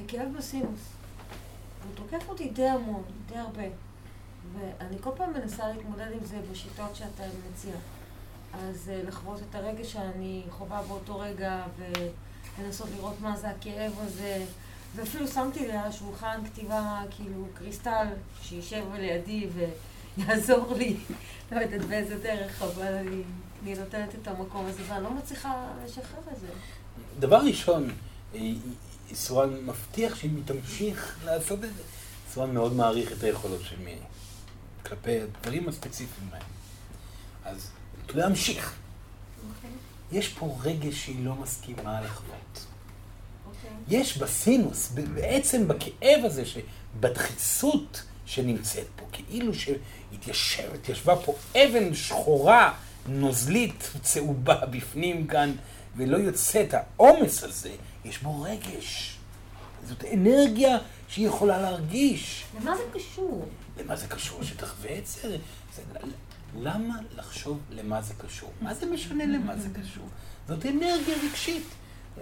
כאב 0.07 0.27
בסינוס. 0.37 0.79
הוא 1.83 1.95
תוקף 1.95 2.29
אותי 2.29 2.49
די 2.49 2.67
המון, 2.67 3.03
די 3.27 3.37
הרבה. 3.37 3.63
ואני 4.53 4.97
כל 5.01 5.09
פעם 5.17 5.33
מנסה 5.33 5.67
להתמודד 5.67 6.11
עם 6.13 6.25
זה 6.25 6.37
בשיטות 6.51 6.95
שאתה 6.95 7.23
מציע. 7.51 7.73
אז 8.53 8.91
לחוות 9.07 9.39
את 9.49 9.55
הרגש 9.55 9.93
שאני 9.93 10.43
חווה 10.49 10.81
באותו 10.87 11.19
רגע, 11.19 11.63
ולנסות 12.57 12.87
לראות 12.95 13.15
מה 13.21 13.37
זה 13.37 13.49
הכאב 13.49 13.93
הזה. 13.99 14.45
ואפילו 14.95 15.27
שמתי 15.27 15.59
לי 15.59 15.71
על 15.71 15.87
השולחן 15.87 16.41
כתיבה, 16.45 17.01
כאילו, 17.09 17.47
קריסטל, 17.53 18.07
שישב 18.41 18.83
לידי 18.99 19.47
ויעזור 20.17 20.73
לי, 20.77 20.97
לא 21.51 21.59
יודעת 21.59 21.81
באיזה 21.81 22.17
דרך, 22.17 22.61
אבל 22.61 22.93
אני, 22.93 23.21
אני 23.63 23.75
נותנת 23.75 24.15
את 24.21 24.27
המקום 24.27 24.65
הזה, 24.65 24.83
ואני 24.87 25.03
לא 25.03 25.11
מצליחה 25.11 25.67
לשחרר 25.85 26.19
את 26.33 26.39
זה. 26.39 26.47
דבר 27.19 27.37
ראשון, 27.37 27.89
אה, 28.35 28.39
סורן 29.13 29.65
מבטיח 29.65 30.15
שאם 30.15 30.35
היא 30.35 30.43
תמשיך 30.45 31.19
לעשות 31.25 31.63
את 31.63 31.75
זה, 31.75 31.83
סורן 32.33 32.53
מאוד 32.53 32.73
מעריך 32.73 33.11
את 33.11 33.23
היכולות 33.23 33.61
של 33.61 33.79
מירי, 33.79 33.99
כלפי 34.85 35.21
הדברים 35.21 35.69
הספציפיים 35.69 36.29
האלה. 36.31 36.45
אז 37.45 37.69
להמשיך. 38.13 38.73
Okay. 38.73 39.47
אוקיי. 39.55 39.69
יש 40.19 40.27
פה 40.27 40.57
רגש 40.63 40.95
שהיא 41.05 41.25
לא 41.25 41.35
מסכימה 41.35 42.01
לחוות. 42.01 42.46
יש 43.89 44.17
בסינוס, 44.17 44.91
בעצם 45.13 45.67
בכאב 45.67 46.25
הזה, 46.25 46.43
בדחיסות 46.99 48.03
שנמצאת 48.25 48.87
פה, 48.95 49.05
כאילו 49.11 49.51
שהתיישבת, 49.53 50.89
ישבה 50.89 51.15
פה 51.15 51.35
אבן 51.55 51.95
שחורה, 51.95 52.73
נוזלית, 53.07 53.91
צהובה 54.01 54.65
בפנים 54.65 55.27
כאן, 55.27 55.51
ולא 55.95 56.17
יוצא 56.17 56.63
את 56.63 56.73
העומס 56.73 57.43
הזה, 57.43 57.71
יש 58.05 58.17
בו 58.17 58.41
רגש. 58.41 59.17
זאת 59.87 60.05
אנרגיה 60.13 60.77
שהיא 61.07 61.27
יכולה 61.27 61.61
להרגיש. 61.61 62.43
למה 62.61 62.77
זה 62.77 62.83
קשור? 62.93 63.47
למה 63.77 63.95
זה 63.95 64.07
קשור? 64.07 64.43
שתחווה 64.43 64.97
את 64.97 65.07
זה? 65.07 65.37
זה 65.75 65.81
למה 66.55 66.95
לחשוב 67.15 67.59
למה 67.69 68.01
זה 68.01 68.13
קשור? 68.17 68.51
מה 68.61 68.73
זה 68.73 68.85
משנה 68.85 69.25
למה 69.25 69.57
זה 69.57 69.69
קשור? 69.81 70.05
זאת 70.47 70.65
אנרגיה 70.65 71.15
רגשית. 71.29 71.63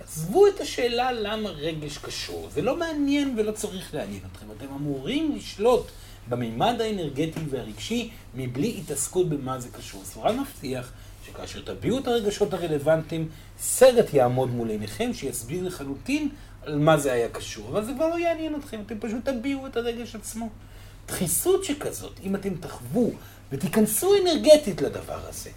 עזבו 0.03 0.47
את 0.47 0.61
השאלה 0.61 1.11
למה 1.11 1.49
רגש 1.49 1.97
קשור. 1.97 2.49
זה 2.53 2.61
לא 2.61 2.77
מעניין 2.77 3.33
ולא 3.37 3.51
צריך 3.51 3.93
לעניין 3.93 4.21
אתכם. 4.31 4.45
אתם 4.57 4.73
אמורים 4.73 5.35
לשלוט 5.35 5.87
במימד 6.29 6.81
האנרגטי 6.81 7.39
והרגשי 7.49 8.09
מבלי 8.35 8.75
התעסקות 8.79 9.29
במה 9.29 9.59
זה 9.59 9.69
קשור. 9.69 10.01
סורן 10.05 10.39
מבטיח 10.39 10.91
שכאשר 11.25 11.61
תביעו 11.61 11.99
את 11.99 12.07
הרגשות 12.07 12.53
הרלוונטיים, 12.53 13.29
סרט 13.59 14.13
יעמוד 14.13 14.49
מול 14.49 14.69
עיניכם 14.69 15.13
שיסביר 15.13 15.63
לחלוטין 15.63 16.29
על 16.65 16.77
מה 16.77 16.97
זה 16.97 17.13
היה 17.13 17.29
קשור. 17.29 17.69
אבל 17.69 17.85
זה 17.85 17.91
כבר 17.93 18.07
לא 18.07 18.19
יעניין 18.19 18.55
אתכם, 18.55 18.81
אתם 18.85 18.95
פשוט 18.99 19.29
תביעו 19.29 19.67
את 19.67 19.77
הרגש 19.77 20.15
עצמו. 20.15 20.49
דחיסות 21.07 21.63
שכזאת, 21.63 22.19
אם 22.23 22.35
אתם 22.35 22.55
תחוו 22.55 23.11
ותיכנסו 23.51 24.13
אנרגטית 24.21 24.81
לדבר 24.81 25.19
הזה, 25.27 25.49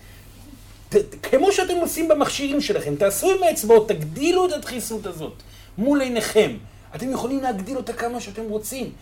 כמו 1.22 1.52
שאתם 1.52 1.76
עושים 1.76 2.08
במכשירים 2.08 2.60
שלכם, 2.60 2.94
תעשו 2.96 3.30
עם 3.30 3.42
האצבעות, 3.42 3.88
תגדילו 3.88 4.46
את 4.46 4.52
הדחיסות 4.52 5.06
הזאת 5.06 5.32
מול 5.78 6.00
עיניכם. 6.00 6.56
אתם 6.94 7.12
יכולים 7.12 7.42
להגדיל 7.42 7.76
אותה 7.76 7.92
כמה 7.92 8.20
שאתם 8.20 8.42
רוצים. 8.48 8.92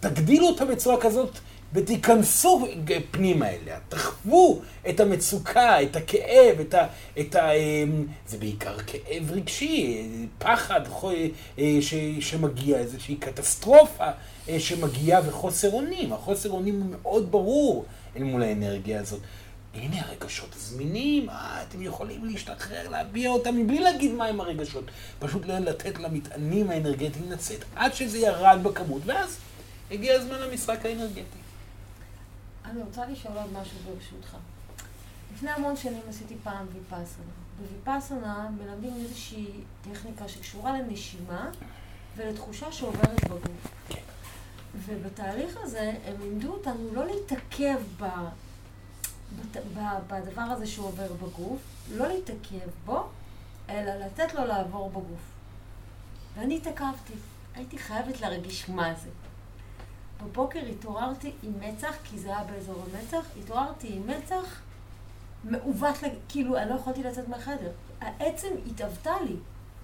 תגדילו 0.00 0.46
אותה 0.46 0.64
בצורה 0.64 1.00
כזאת 1.00 1.38
ותיכנסו 1.72 2.68
פנימה 3.10 3.48
אליה, 3.50 3.78
תחוו 3.88 4.60
את 4.88 5.00
המצוקה, 5.00 5.82
את 5.82 5.96
הכאב, 5.96 6.60
את 6.60 6.74
ה... 6.74 6.86
את 7.20 7.34
ה 7.34 7.52
אמ, 7.52 8.06
זה 8.28 8.38
בעיקר 8.38 8.78
כאב 8.86 9.30
רגשי, 9.30 10.08
פחד 10.38 10.80
אה, 11.58 11.78
ש, 11.80 11.94
שמגיע, 12.20 12.78
איזושהי 12.78 13.16
קטסטרופה 13.16 14.06
אה, 14.48 14.60
שמגיעה 14.60 15.20
וחוסר 15.26 15.72
אונים. 15.72 16.12
החוסר 16.12 16.50
אונים 16.50 16.80
הוא 16.80 16.90
מאוד 16.90 17.30
ברור 17.30 17.84
אל 18.16 18.22
מול 18.22 18.42
האנרגיה 18.42 19.00
הזאת. 19.00 19.20
הנה 19.82 20.06
הרגשות 20.06 20.54
זמינים, 20.56 21.30
אה, 21.30 21.62
אתם 21.62 21.82
יכולים 21.82 22.24
להשתחרר, 22.24 22.88
להביע 22.88 23.30
אותם 23.30 23.56
מבלי 23.56 23.80
להגיד 23.80 24.12
מהם 24.12 24.40
הרגשות. 24.40 24.84
פשוט 25.18 25.46
לתת 25.46 25.98
למטענים 25.98 26.70
האנרגטיים 26.70 27.30
לצאת, 27.32 27.64
עד 27.76 27.94
שזה 27.94 28.18
ירד 28.18 28.58
בכמות, 28.62 29.02
ואז 29.04 29.38
הגיע 29.90 30.14
הזמן 30.14 30.40
למשחק 30.40 30.86
האנרגטי. 30.86 31.38
אני 32.64 32.82
רוצה 32.82 33.06
לשאול 33.06 33.34
עוד 33.36 33.52
משהו 33.52 33.78
ברשותך. 33.84 34.36
לפני 35.34 35.50
המון 35.50 35.76
שנים 35.76 36.02
עשיתי 36.08 36.34
פעם 36.42 36.66
ויפאסנה. 36.72 37.24
בוויפאסנה 37.60 38.48
מלמדים 38.58 38.94
איזושהי 39.04 39.46
טכניקה 39.92 40.28
שקשורה 40.28 40.78
לנשימה 40.78 41.50
ולתחושה 42.16 42.72
שעוברת 42.72 43.24
בגוף. 43.24 43.68
ובתהליך 44.86 45.56
הזה 45.62 45.92
הם 46.04 46.14
לימדו 46.20 46.52
אותנו 46.52 46.94
לא 46.94 47.06
להתעכב 47.06 47.78
ב, 48.00 48.04
בדבר 50.08 50.40
הזה 50.40 50.66
שעובר 50.66 51.12
בגוף, 51.12 51.60
לא 51.94 52.08
להתעכב 52.08 52.68
בו, 52.84 53.08
אלא 53.68 53.94
לתת 53.94 54.34
לו 54.34 54.44
לעבור 54.44 54.90
בגוף. 54.90 55.20
ואני 56.36 56.56
התעכבתי. 56.56 57.12
הייתי 57.54 57.78
חייבת 57.78 58.20
להרגיש 58.20 58.68
מה 58.68 58.94
זה. 58.94 59.08
בבוקר 60.22 60.58
התעוררתי 60.58 61.32
עם 61.42 61.52
מצח, 61.60 61.94
כי 62.04 62.18
זה 62.18 62.28
היה 62.28 62.44
באזור 62.44 62.84
המצח, 62.84 63.26
התעוררתי 63.42 63.92
עם 63.92 64.06
מצח 64.06 64.60
מעוות, 65.44 65.96
כאילו, 66.28 66.58
אני 66.58 66.70
לא 66.70 66.74
יכולתי 66.74 67.02
לצאת 67.02 67.28
מהחדר. 67.28 67.70
העצם 68.00 68.48
התאבתה 68.66 69.12
לי, 69.24 69.36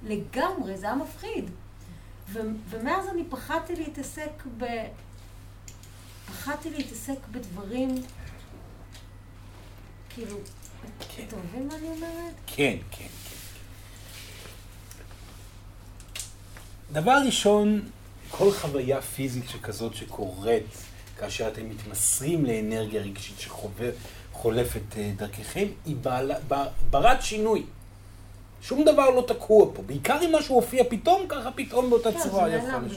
לגמרי, 0.05 0.77
זה 0.77 0.87
היה 0.87 0.95
מפחיד. 0.95 1.51
ו- 2.29 2.41
ומאז 2.69 3.09
אני 3.09 3.25
פחדתי 3.31 3.77
להתעסק 3.77 4.43
ב... 4.59 4.65
פחדתי 6.27 6.71
להתעסק 6.71 7.19
בדברים, 7.31 7.95
כאילו, 10.15 10.37
כן. 11.17 11.23
אתה 11.29 11.37
מבין 11.37 11.69
מה 11.69 11.75
אני 11.75 11.89
אומרת? 11.89 12.35
כן, 12.47 12.77
כן, 12.91 12.97
כן. 12.99 13.07
דבר 16.93 17.19
ראשון, 17.27 17.83
כל 18.31 18.53
חוויה 18.53 19.03
פיזית 19.03 19.49
שכזאת 19.49 19.95
שקורית 19.95 20.67
כאשר 21.19 21.49
אתם 21.49 21.71
מתמסרים 21.71 22.45
לאנרגיה 22.45 23.03
רגשית 23.03 23.37
שחולפת 23.41 24.97
אה, 24.97 25.13
דרככם, 25.17 25.67
היא 25.87 25.97
בעלה, 25.97 26.35
ברת 26.91 27.23
שינוי. 27.23 27.65
שום 28.63 28.85
דבר 28.85 29.11
לא 29.11 29.25
תקוע 29.29 29.67
פה. 29.75 29.83
בעיקר 29.83 30.19
אם 30.25 30.35
משהו 30.35 30.55
הופיע 30.55 30.85
פתאום, 30.89 31.27
ככה 31.29 31.51
פתאום 31.51 31.91
באותה 31.91 32.13
כן, 32.13 32.19
צורה 32.19 32.51
יכול. 32.51 32.71
באמת. 32.71 32.93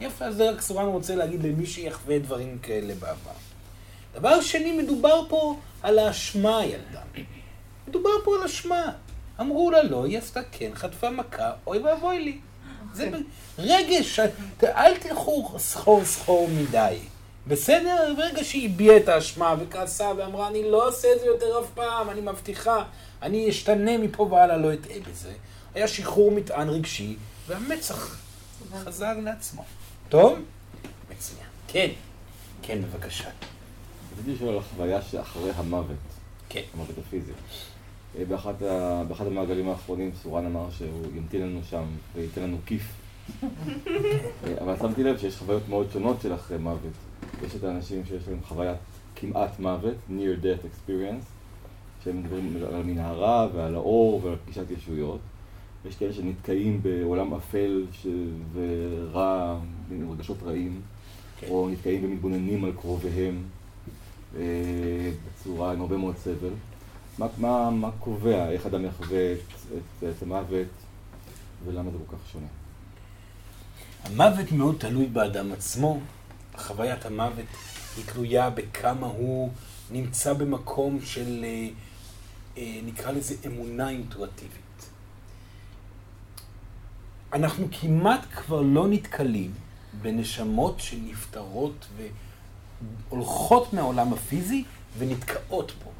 יפה, 0.00 0.24
אז 0.24 0.36
זה 0.36 0.50
רק 0.50 0.60
סורן 0.60 0.86
רוצה 0.86 1.14
להגיד 1.14 1.42
למי 1.42 1.66
שיחווה 1.66 2.18
דברים 2.18 2.58
כאלה 2.62 2.94
בעבר. 2.94 3.45
דבר 4.16 4.40
שני, 4.40 4.72
מדובר 4.72 5.22
פה 5.28 5.56
על 5.82 5.98
האשמה, 5.98 6.64
ילדה. 6.64 7.00
מדובר 7.88 8.10
פה 8.24 8.34
על 8.36 8.44
אשמה. 8.44 8.82
אמרו 9.40 9.70
לה 9.70 9.82
לא, 9.82 10.04
היא 10.04 10.18
עשתה 10.18 10.40
כן, 10.52 10.70
חטפה 10.74 11.10
מכה, 11.10 11.52
אוי 11.66 11.78
ואבוי 11.78 12.18
לי. 12.24 12.38
זה 12.94 13.10
ב- 13.10 13.16
רגש, 13.58 14.20
אל 14.64 14.96
תלכו 14.98 15.54
סחור 15.58 16.04
סחור 16.04 16.48
מדי. 16.48 16.98
בסדר? 17.46 18.14
ברגע 18.16 18.44
שהיא 18.44 18.68
הביעה 18.68 18.96
את 18.96 19.08
האשמה 19.08 19.54
וכעסה 19.60 20.12
ואמרה, 20.16 20.48
אני 20.48 20.70
לא 20.70 20.88
עושה 20.88 21.08
את 21.16 21.20
זה 21.20 21.26
יותר 21.26 21.60
אף 21.60 21.66
פעם, 21.74 22.10
אני 22.10 22.20
מבטיחה, 22.20 22.84
אני 23.22 23.50
אשתנה 23.50 23.98
מפה 23.98 24.22
והלאה, 24.22 24.56
לא 24.56 24.72
אטעה 24.74 24.96
בזה. 25.10 25.32
היה 25.74 25.88
שחרור 25.88 26.30
מטען 26.30 26.68
רגשי, 26.68 27.16
והמצח 27.46 28.16
חזר 28.84 29.12
לעצמו. 29.24 29.64
טוב? 30.08 30.38
מצוין. 31.10 31.46
כן. 31.68 31.88
כן, 32.62 32.78
בבקשה. 32.82 33.28
רציתי 34.16 34.32
לשאול 34.34 34.48
על 34.48 34.58
החוויה 34.58 35.02
שאחרי 35.02 35.50
המוות, 35.50 35.96
כן. 36.48 36.60
המוות 36.74 36.98
הפיזי. 36.98 37.32
אה, 38.18 38.24
באחת 38.24 38.62
ה- 38.62 39.02
באחד 39.08 39.26
המעגלים 39.26 39.68
האחרונים 39.68 40.10
סורן 40.22 40.46
אמר 40.46 40.70
שהוא 40.70 41.06
ימתין 41.16 41.42
לנו 41.42 41.60
שם 41.70 41.84
וייתן 42.14 42.42
לנו 42.42 42.56
כיף. 42.66 42.82
אה, 43.44 43.48
אבל 44.60 44.76
שמתי 44.78 45.02
לב 45.02 45.18
שיש 45.18 45.36
חוויות 45.36 45.68
מאוד 45.68 45.86
שונות 45.92 46.20
של 46.22 46.34
אחרי 46.34 46.58
מוות. 46.58 46.92
יש 47.46 47.54
את 47.56 47.64
האנשים 47.64 48.04
שיש 48.04 48.28
להם 48.28 48.38
חוויית 48.44 48.76
כמעט 49.16 49.58
מוות, 49.60 49.94
near 50.10 50.42
death 50.42 50.64
experience, 50.66 51.24
שהם 52.04 52.22
מדברים 52.22 52.56
על 52.56 52.74
המנהרה 52.74 53.48
ועל 53.54 53.74
האור 53.74 54.20
ועל 54.24 54.36
פגישת 54.44 54.70
ישויות. 54.70 55.20
יש 55.88 55.96
כאלה 55.96 56.12
שנתקעים 56.12 56.82
בעולם 56.82 57.34
אפל 57.34 57.84
ש... 57.92 58.06
ורע, 58.52 59.58
רגשות 60.12 60.36
רעים, 60.42 60.80
כן. 61.40 61.46
או 61.50 61.68
נתקעים 61.72 62.04
ומתבוננים 62.04 62.64
על 62.64 62.72
קרוביהם 62.72 63.42
בצורה 64.36 65.72
עם 65.72 65.80
הרבה 65.80 65.96
מאוד 65.96 66.16
סבל. 66.16 66.52
מה, 67.18 67.26
מה, 67.38 67.70
מה 67.70 67.90
קובע 68.00 68.50
איך 68.50 68.66
אדם 68.66 68.84
יחווה 68.84 69.32
את, 69.32 69.38
את, 69.72 70.04
את 70.16 70.22
המוות 70.22 70.66
ולמה 71.64 71.90
זה 71.90 71.98
כל 72.06 72.16
כך 72.16 72.32
שונה? 72.32 72.46
המוות 74.04 74.52
מאוד 74.52 74.76
תלוי 74.78 75.06
באדם 75.06 75.52
עצמו. 75.52 76.00
חוויית 76.56 77.06
המוות 77.06 77.44
היא 77.96 78.04
תלויה 78.06 78.50
בכמה 78.50 79.06
הוא 79.06 79.50
נמצא 79.90 80.32
במקום 80.32 81.00
של, 81.04 81.44
אה, 81.44 81.68
אה, 82.58 82.80
נקרא 82.84 83.10
לזה 83.12 83.34
אמונה 83.46 83.88
אינטואטיבית. 83.88 84.90
אנחנו 87.32 87.66
כמעט 87.80 88.20
כבר 88.34 88.60
לא 88.60 88.88
נתקלים 88.88 89.52
בנשמות 90.02 90.80
שנפטרות 90.80 91.86
והולכות 93.08 93.72
מהעולם 93.72 94.12
הפיזי 94.12 94.64
ונתקעות 94.98 95.72
פה. 95.84 95.90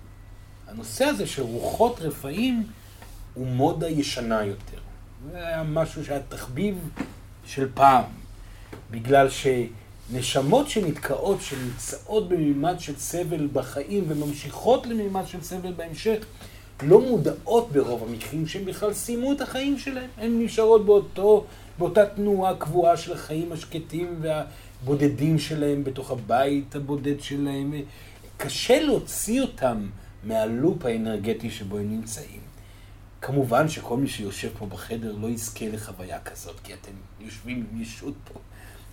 הנושא 0.68 1.04
הזה 1.04 1.26
של 1.26 1.42
רוחות 1.42 2.00
רפאים 2.00 2.66
הוא 3.34 3.46
מודה 3.46 3.88
ישנה 3.88 4.44
יותר. 4.44 4.78
זה 5.30 5.46
היה 5.46 5.62
משהו 5.62 6.04
שהיה 6.04 6.20
תחביב 6.28 6.90
של 7.46 7.68
פעם, 7.74 8.04
בגלל 8.90 9.28
שנשמות 9.30 10.68
שנתקעות, 10.68 11.40
שנמצאות 11.40 12.28
במימד 12.28 12.74
של 12.78 12.96
סבל 12.96 13.48
בחיים 13.52 14.04
וממשיכות 14.08 14.86
למימד 14.86 15.26
של 15.26 15.42
סבל 15.42 15.72
בהמשך, 15.72 16.24
לא 16.82 17.00
מודעות 17.00 17.72
ברוב 17.72 18.02
המקרים 18.08 18.46
שהם 18.46 18.64
בכלל 18.64 18.92
סיימו 18.92 19.32
את 19.32 19.40
החיים 19.40 19.78
שלהם. 19.78 20.10
הן 20.16 20.42
נשארות 20.44 20.86
באותו, 20.86 21.44
באותה 21.78 22.06
תנועה 22.06 22.56
קבועה 22.56 22.96
של 22.96 23.12
החיים 23.12 23.52
השקטים 23.52 24.22
והבודדים 24.86 25.38
שלהם 25.38 25.84
בתוך 25.84 26.10
הבית 26.10 26.74
הבודד 26.76 27.20
שלהם. 27.20 27.74
קשה 28.36 28.82
להוציא 28.82 29.42
אותם 29.42 29.86
מהלופ 30.24 30.84
האנרגטי 30.84 31.50
שבו 31.50 31.78
הם 31.78 31.90
נמצאים. 31.90 32.40
כמובן 33.20 33.68
שכל 33.68 33.96
מי 33.96 34.08
שיושב 34.08 34.48
פה 34.58 34.66
בחדר 34.66 35.16
לא 35.20 35.26
יזכה 35.28 35.64
לחוויה 35.72 36.20
כזאת, 36.20 36.60
כי 36.64 36.74
אתם 36.74 36.90
יושבים 37.20 37.66
עם 37.72 37.82
ישות 37.82 38.14
פה. 38.32 38.40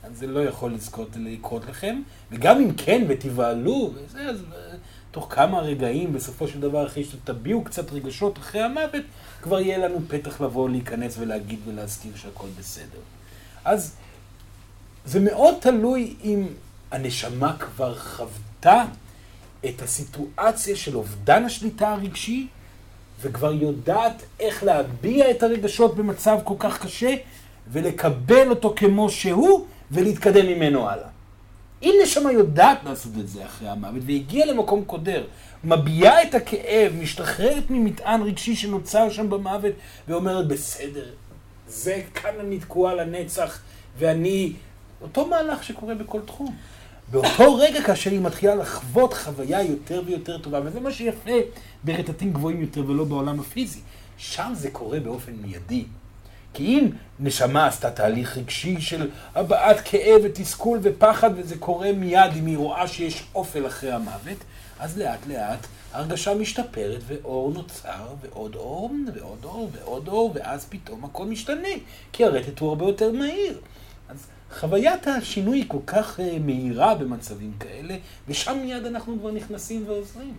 אז 0.04 0.18
זה 0.18 0.28
לא 0.28 0.40
יכול 0.40 0.74
לזכות 0.74 1.10
לקרות 1.16 1.66
לכם, 1.66 2.02
וגם 2.32 2.58
אם 2.62 2.74
כן, 2.78 3.06
ותבהלו, 3.10 3.94
וזה, 3.96 4.22
אז 4.22 4.44
אה, 4.54 4.76
תוך 5.12 5.28
כמה 5.30 5.60
רגעים, 5.60 6.14
בסופו 6.14 6.48
של 6.48 6.60
דבר, 6.60 6.88
אחרי 6.88 7.04
שתביעו 7.04 7.64
קצת 7.64 7.92
רגשות 7.92 8.38
אחרי 8.38 8.62
המוות, 8.62 9.04
כבר 9.42 9.60
יהיה 9.60 9.78
לנו 9.78 10.00
פתח 10.08 10.42
לבוא, 10.42 10.70
להיכנס 10.70 11.18
ולהגיד 11.20 11.60
ולהזכיר 11.68 12.12
שהכל 12.16 12.48
בסדר. 12.60 13.00
אז 13.66 13.96
זה 15.06 15.20
מאוד 15.20 15.56
תלוי 15.60 16.16
אם 16.24 16.48
הנשמה 16.92 17.56
כבר 17.60 17.96
חוותה 17.96 18.86
את 19.66 19.82
הסיטואציה 19.82 20.76
של 20.76 20.96
אובדן 20.96 21.46
השליטה 21.46 21.90
הרגשי, 21.90 22.48
וכבר 23.22 23.54
יודעת 23.54 24.24
איך 24.40 24.64
להביע 24.64 25.32
את 25.32 25.44
הרגשות 25.44 25.96
במצב 25.96 26.38
כל 26.44 26.56
כך 26.60 26.82
קשה, 26.82 27.16
ולקבל 27.72 28.50
אותו 28.50 28.74
כמו 28.76 29.10
שהוא, 29.10 29.66
ולהתקדם 29.92 30.46
ממנו 30.46 30.90
הלאה. 30.90 31.08
אם 31.84 31.94
נשמה 32.04 32.32
יודעת 32.32 32.84
לעשות 32.84 33.12
את 33.20 33.28
זה 33.28 33.46
אחרי 33.46 33.70
המוות, 33.70 34.02
והגיעה 34.06 34.46
למקום 34.48 34.86
קודר, 34.86 35.24
מביעה 35.64 36.24
את 36.24 36.36
הכאב, 36.36 36.94
משתחררת 37.02 37.64
ממטען 37.70 38.22
רגשי 38.22 38.56
שנוצר 38.56 39.10
שם 39.10 39.30
במוות, 39.30 39.74
ואומרת, 40.08 40.48
בסדר, 40.48 41.06
זה 41.68 42.02
כאן 42.14 42.32
אני 42.40 42.60
תקועה 42.60 42.94
לנצח, 42.96 43.60
ואני... 44.00 44.54
אותו 45.04 45.28
מהלך 45.28 45.64
שקורה 45.64 45.96
בכל 45.96 46.20
תחום. 46.26 46.56
באותו 47.12 47.56
רגע 47.56 47.82
כאשר 47.82 48.12
היא 48.12 48.22
מתחילה 48.22 48.56
לחוות 48.56 49.14
חוויה 49.14 49.62
יותר 49.62 50.02
ויותר 50.06 50.38
טובה, 50.38 50.60
וזה 50.64 50.80
מה 50.80 50.92
שיפה 50.92 51.32
ברטטים 51.84 52.34
גבוהים 52.34 52.62
יותר 52.62 52.84
ולא 52.88 53.04
בעולם 53.04 53.40
הפיזי. 53.40 53.80
שם 54.18 54.52
זה 54.56 54.72
קורה 54.72 55.00
באופן 55.00 55.32
מיידי. 55.32 55.86
כי 56.54 56.64
אם 56.64 56.90
נשמה 57.20 57.68
עשתה 57.68 57.92
תהליך 57.92 58.38
רגשי 58.38 58.82
של 58.82 59.10
הבעת 59.36 59.78
כאב 59.86 60.22
ותסכול 60.24 60.80
ופחד, 60.82 61.30
וזה 61.36 61.58
קורה 61.58 61.92
מיד 61.92 62.32
אם 62.40 62.46
היא 62.46 62.58
רואה 62.58 62.88
שיש 62.88 63.24
אופל 63.36 63.68
אחרי 63.68 63.92
המוות, 63.92 64.38
אז 64.80 64.98
לאט 64.98 65.28
לאט 65.28 65.68
ההרגשה 65.94 66.34
משתפרת 66.34 67.02
ואור 67.08 67.52
נוצר, 67.52 68.08
ועוד 68.22 68.56
אור, 68.56 68.92
ועוד 69.14 69.44
אור, 69.44 69.70
ועוד 69.74 70.08
אור, 70.08 70.32
ואז 70.36 70.66
פתאום 70.70 71.06
הכל 71.06 71.26
משתנה, 71.26 71.68
כי 72.12 72.26
הרטט 72.26 72.60
הוא 72.60 72.70
הרבה 72.70 72.86
יותר 72.86 73.12
מהיר. 73.12 73.60
אז 74.10 74.28
חוויית 74.60 75.08
השינוי 75.08 75.58
היא 75.58 75.66
כל 75.68 75.78
כך 75.88 76.20
uh, 76.20 76.24
מהירה 76.40 76.96
במצבים 76.96 77.54
כאלה, 77.60 77.96
ושם 78.28 78.58
מיד 78.62 78.86
אנחנו 78.86 79.20
כבר 79.20 79.32
נכנסים 79.32 79.84
ועוזרים. 79.88 80.36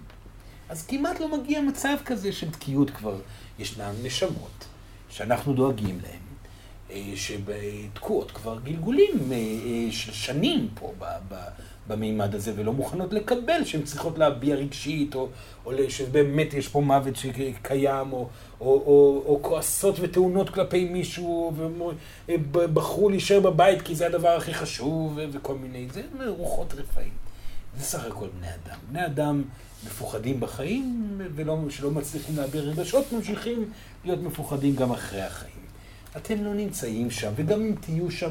אז 0.68 0.86
כמעט 0.86 1.20
לא 1.20 1.38
מגיע 1.38 1.60
מצב 1.60 1.96
כזה 2.04 2.32
של 2.32 2.50
תקיעות 2.50 2.90
כבר. 2.90 3.16
ישנן 3.58 3.92
נשמות 4.02 4.64
שאנחנו 5.08 5.52
דואגים 5.52 5.98
להן, 6.02 6.20
אה, 6.90 7.12
שתקועות 7.16 8.30
כבר 8.30 8.58
גלגולים 8.64 9.32
אה, 9.32 9.36
אה, 9.36 9.92
של 9.92 10.12
שנים 10.12 10.68
פה 10.74 10.92
במימד 11.88 12.34
הזה, 12.34 12.52
ולא 12.56 12.72
מוכנות 12.72 13.12
לקבל 13.12 13.64
שהן 13.64 13.82
צריכות 13.82 14.18
להביע 14.18 14.56
רגשית, 14.56 15.14
או, 15.14 15.28
או 15.66 15.72
שבאמת 15.88 16.54
יש 16.54 16.68
פה 16.68 16.80
מוות 16.80 17.16
שקיים, 17.16 18.12
או, 18.12 18.28
או, 18.60 18.66
או, 18.66 19.22
או 19.26 19.38
כועסות 19.42 19.96
וטעונות 20.00 20.50
כלפי 20.50 20.84
מישהו, 20.84 21.52
ובחרו 22.28 23.08
להישאר 23.08 23.40
בבית 23.40 23.82
כי 23.82 23.94
זה 23.94 24.06
הדבר 24.06 24.36
הכי 24.36 24.54
חשוב, 24.54 25.18
וכל 25.32 25.54
מיני, 25.54 25.86
זה 25.92 26.02
רוחות 26.26 26.74
רפאים. 26.74 27.12
זה 27.78 27.84
סך 27.84 28.04
הכל 28.04 28.26
בני 28.38 28.48
אדם. 28.48 28.78
בני 28.90 29.06
אדם 29.06 29.42
מפוחדים 29.86 30.40
בחיים, 30.40 31.18
ולא, 31.34 31.58
שלא 31.68 31.90
מצליחים 31.90 32.36
להביע 32.36 32.60
רגשות, 32.60 33.12
ממשיכים 33.12 33.70
להיות 34.04 34.22
מפוחדים 34.22 34.76
גם 34.76 34.92
אחרי 34.92 35.22
החיים. 35.22 35.54
אתם 36.16 36.44
לא 36.44 36.54
נמצאים 36.54 37.10
שם, 37.10 37.32
וגם 37.36 37.60
אם 37.60 37.74
תהיו 37.80 38.10
שם, 38.10 38.30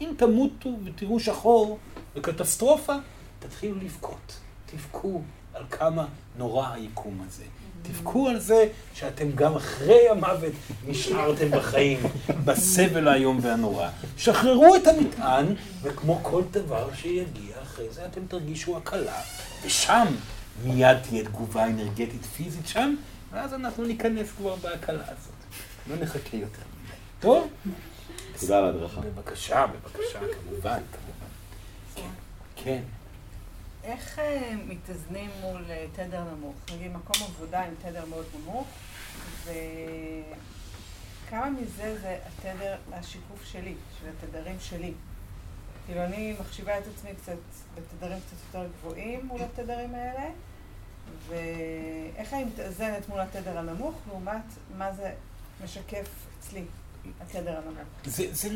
אם 0.00 0.10
תמותו 0.16 0.70
ותראו 0.84 1.20
שחור 1.20 1.78
וקטסטרופה, 2.16 2.94
תתחילו 3.38 3.76
לבכות. 3.82 4.36
תבכו 4.66 5.22
על 5.54 5.62
כמה 5.70 6.06
נורא 6.38 6.68
היקום 6.72 7.24
הזה. 7.26 7.44
תבכו 7.82 8.28
על 8.28 8.38
זה 8.40 8.68
שאתם 8.94 9.30
גם 9.34 9.56
אחרי 9.56 10.08
המוות 10.08 10.52
נשארתם 10.86 11.50
בחיים, 11.50 11.98
בסבל 12.44 13.08
האיום 13.08 13.38
והנורא. 13.42 13.88
שחררו 14.16 14.76
את 14.76 14.86
המטען, 14.86 15.46
וכמו 15.82 16.20
כל 16.22 16.42
דבר 16.50 16.94
שיגיע 16.94 17.56
אחרי 17.62 17.86
זה, 17.90 18.06
אתם 18.06 18.26
תרגישו 18.28 18.76
הקלה, 18.76 19.20
ושם 19.64 20.06
מיד 20.64 20.98
תהיה 20.98 21.24
תגובה 21.24 21.66
אנרגטית 21.66 22.24
פיזית 22.36 22.68
שם, 22.68 22.94
ואז 23.32 23.54
אנחנו 23.54 23.84
ניכנס 23.84 24.28
כבר 24.36 24.54
בהקלה 24.56 25.02
הזאת. 25.04 25.34
לא 25.90 25.96
נחכה 25.96 26.36
יותר. 26.36 26.62
טוב? 27.20 27.48
תודה 28.40 28.58
על 28.58 28.64
ההדרכה. 28.64 29.00
בבקשה, 29.00 29.66
בבקשה, 29.66 30.18
כמובן. 30.18 30.78
כן. 32.56 32.82
איך 33.84 34.18
אה, 34.18 34.52
מתאזנים 34.66 35.30
מול 35.40 35.64
אה, 35.70 35.86
תדר 35.92 36.24
נמוך? 36.24 36.54
נגיד 36.74 36.92
מקום 36.92 37.16
עבודה 37.22 37.64
עם 37.64 37.74
תדר 37.82 38.04
מאוד 38.04 38.24
נמוך, 38.34 38.68
וכמה 39.44 41.50
מזה 41.50 42.00
זה 42.00 42.18
התדר, 42.26 42.76
השיקוף 42.92 43.44
שלי, 43.44 43.74
של 44.00 44.06
התדרים 44.08 44.56
שלי. 44.60 44.92
כאילו 45.86 46.04
אני 46.04 46.36
מחשיבה 46.40 46.78
את 46.78 46.84
עצמי 46.94 47.10
קצת 47.22 47.36
בתדרים 47.74 48.18
קצת 48.20 48.36
יותר 48.46 48.68
גבוהים 48.78 49.26
מול 49.26 49.42
התדרים 49.42 49.94
האלה, 49.94 50.30
ואיך 51.28 52.34
אני 52.34 52.44
מתאזנת 52.44 53.08
מול 53.08 53.20
התדר 53.20 53.58
הנמוך, 53.58 53.94
לעומת 54.08 54.44
מה 54.78 54.92
זה 54.92 55.12
משקף 55.64 56.08
אצלי, 56.38 56.64
התדר 57.20 57.58
הנמוך. 57.58 57.88
זה, 58.04 58.34
זה, 58.34 58.48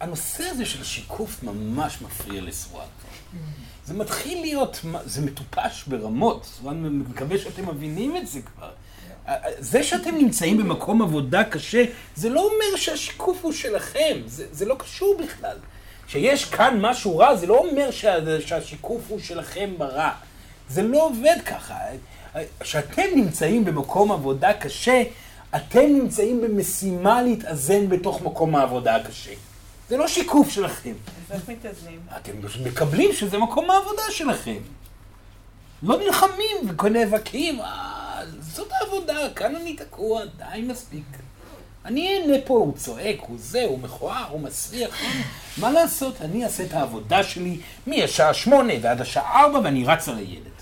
הנושא 0.00 0.44
הזה 0.44 0.66
של 0.66 0.84
שיקוף 0.84 1.42
ממש 1.42 2.02
מפריע 2.02 2.42
לסואן. 2.42 2.86
זה 3.84 3.94
מתחיל 3.94 4.40
להיות, 4.40 4.80
זה 5.04 5.22
מטופש 5.22 5.84
ברמות, 5.86 6.44
סואן 6.44 6.82
מקווה 6.82 7.38
שאתם 7.38 7.68
מבינים 7.68 8.16
את 8.16 8.26
זה 8.26 8.40
כבר. 8.42 8.70
זה 9.58 9.82
שאתם 9.82 10.14
נמצאים 10.14 10.58
במקום 10.58 11.02
עבודה 11.02 11.44
קשה, 11.44 11.84
זה 12.16 12.28
לא 12.28 12.40
אומר 12.40 12.76
שהשיקוף 12.76 13.38
הוא 13.42 13.52
שלכם, 13.52 14.18
זה, 14.26 14.46
זה 14.52 14.64
לא 14.64 14.74
קשור 14.78 15.18
בכלל. 15.24 15.56
שיש 16.08 16.44
כאן 16.44 16.78
משהו 16.80 17.18
רע, 17.18 17.36
זה 17.36 17.46
לא 17.46 17.58
אומר 17.58 17.90
שה, 17.90 18.40
שהשיקוף 18.46 19.02
הוא 19.08 19.20
שלכם 19.20 19.70
ברע. 19.78 20.10
זה 20.68 20.82
לא 20.82 21.06
עובד 21.06 21.36
ככה. 21.46 21.74
כשאתם 22.60 23.02
נמצאים 23.16 23.64
במקום 23.64 24.12
עבודה 24.12 24.52
קשה, 24.52 25.02
אתם 25.56 25.86
נמצאים 25.86 26.40
במשימה 26.40 27.22
להתאזן 27.22 27.88
בתוך 27.88 28.22
מקום 28.22 28.56
העבודה 28.56 28.96
הקשה. 28.96 29.32
זה 29.88 29.96
לא 29.96 30.08
שיקוף 30.08 30.50
שלכם. 30.50 30.92
אז 31.30 31.36
איך 31.36 31.48
מתאזנים? 31.48 32.00
אתם 32.16 32.32
פשוט 32.42 32.66
מקבלים 32.66 33.12
שזה 33.12 33.38
מקום 33.38 33.70
העבודה 33.70 34.02
שלכם. 34.10 34.58
לא 35.82 35.98
נלחמים 35.98 36.56
ונאבקים, 36.82 37.60
אה, 37.60 38.22
זאת 38.40 38.68
העבודה, 38.72 39.30
כאן 39.36 39.56
אני 39.56 39.76
תקוע, 39.76 40.22
די 40.24 40.62
מספיק. 40.62 41.04
אני 41.84 42.18
אענה 42.18 42.36
פה, 42.44 42.54
הוא 42.54 42.76
צועק, 42.76 43.16
הוא 43.20 43.36
זה, 43.40 43.64
הוא 43.64 43.78
מכוער, 43.78 44.24
הוא 44.30 44.40
מסריח. 44.40 44.98
מה 45.58 45.70
לעשות, 45.70 46.20
אני 46.20 46.44
אעשה 46.44 46.64
את 46.64 46.72
העבודה 46.72 47.22
שלי 47.22 47.60
מהשעה 47.86 48.34
שמונה 48.34 48.72
ועד 48.82 49.00
השעה 49.00 49.40
ארבע 49.40 49.60
ואני 49.64 49.84
רץ 49.84 50.08
על 50.08 50.16
הילד. 50.16 50.56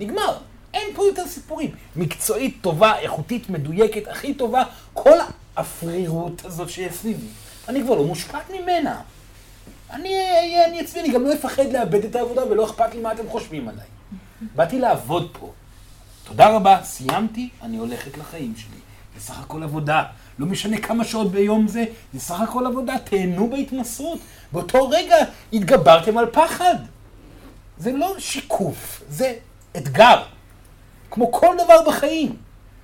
נגמר. 0.00 0.38
אין 0.74 0.94
פה 0.94 1.04
יותר 1.04 1.26
סיפורים. 1.26 1.70
מקצועית 1.96 2.58
טובה, 2.60 2.98
איכותית, 2.98 3.50
מדויקת, 3.50 4.08
הכי 4.08 4.34
טובה, 4.34 4.62
כל 4.92 5.18
הפרירות 5.56 6.44
הזאת 6.44 6.70
שיש 6.70 6.94
סביבי. 6.94 7.26
אני 7.68 7.82
כבר 7.82 7.94
לא 7.94 8.04
מושפעת 8.04 8.50
ממנה. 8.50 9.00
אני 9.90 10.14
אני 10.66 10.80
עצמי, 10.80 11.00
אני 11.00 11.12
גם 11.12 11.22
לא 11.22 11.34
אפחד 11.34 11.72
לאבד 11.72 12.04
את 12.04 12.16
העבודה 12.16 12.46
ולא 12.46 12.64
אכפת 12.64 12.94
לי 12.94 13.00
מה 13.00 13.12
אתם 13.12 13.28
חושבים 13.28 13.68
עליי. 13.68 13.86
באתי 14.54 14.78
לעבוד 14.78 15.30
פה. 15.40 15.52
תודה 16.24 16.48
רבה, 16.48 16.78
סיימתי, 16.84 17.48
אני 17.62 17.76
הולכת 17.76 18.18
לחיים 18.18 18.54
שלי. 18.56 18.78
זה 19.16 19.20
סך 19.20 19.38
הכל 19.38 19.62
עבודה. 19.62 20.02
לא 20.38 20.46
משנה 20.46 20.78
כמה 20.78 21.04
שעות 21.04 21.30
ביום 21.30 21.68
זה, 21.68 21.84
זה 22.12 22.20
סך 22.20 22.40
הכל 22.40 22.66
עבודה. 22.66 22.98
תהנו 23.04 23.50
בהתמסרות. 23.50 24.18
באותו 24.52 24.88
רגע 24.88 25.16
התגברתם 25.52 26.18
על 26.18 26.26
פחד. 26.32 26.74
זה 27.78 27.92
לא 27.92 28.14
שיקוף, 28.18 29.02
זה 29.08 29.34
אתגר. 29.76 30.22
כמו 31.10 31.32
כל 31.32 31.56
דבר 31.64 31.88
בחיים. 31.88 32.36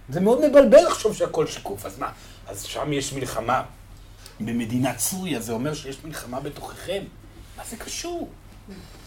זה 0.08 0.20
מאוד 0.20 0.48
מבלבל 0.48 0.86
לחשוב 0.86 1.16
שהכל 1.16 1.46
שיקוף. 1.46 1.86
אז 1.86 1.98
מה, 1.98 2.08
אז 2.48 2.62
שם 2.62 2.92
יש 2.92 3.12
מלחמה. 3.12 3.62
במדינת 4.40 4.98
סוריה 4.98 5.40
זה 5.40 5.52
אומר 5.52 5.74
שיש 5.74 5.96
מלחמה 6.04 6.40
בתוככם. 6.40 7.02
מה 7.56 7.62
זה 7.70 7.76
קשור? 7.76 8.28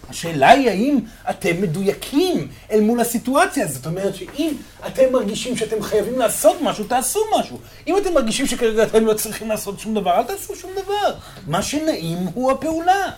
השאלה 0.10 0.50
היא 0.50 0.70
האם 0.70 1.00
אתם 1.30 1.62
מדויקים 1.62 2.48
אל 2.72 2.82
מול 2.82 3.00
הסיטואציה. 3.00 3.68
זאת 3.68 3.86
אומרת 3.86 4.16
שאם 4.16 4.56
אתם 4.88 5.14
מרגישים 5.14 5.58
שאתם 5.58 5.82
חייבים 5.82 6.20
לעשות 6.20 6.58
משהו, 6.62 6.84
תעשו 6.84 7.20
משהו. 7.40 7.60
אם 7.88 7.98
אתם 7.98 8.14
מרגישים 8.14 8.48
שכרגע 8.48 8.84
אתם 8.84 9.06
לא 9.06 9.14
צריכים 9.14 9.50
לעשות 9.50 9.80
שום 9.80 9.94
דבר, 9.94 10.18
אל 10.18 10.24
תעשו 10.24 10.56
שום 10.56 10.72
דבר. 10.84 11.16
מה 11.48 11.62
שנעים 11.62 12.18
הוא 12.18 12.52
הפעולה. 12.52 13.12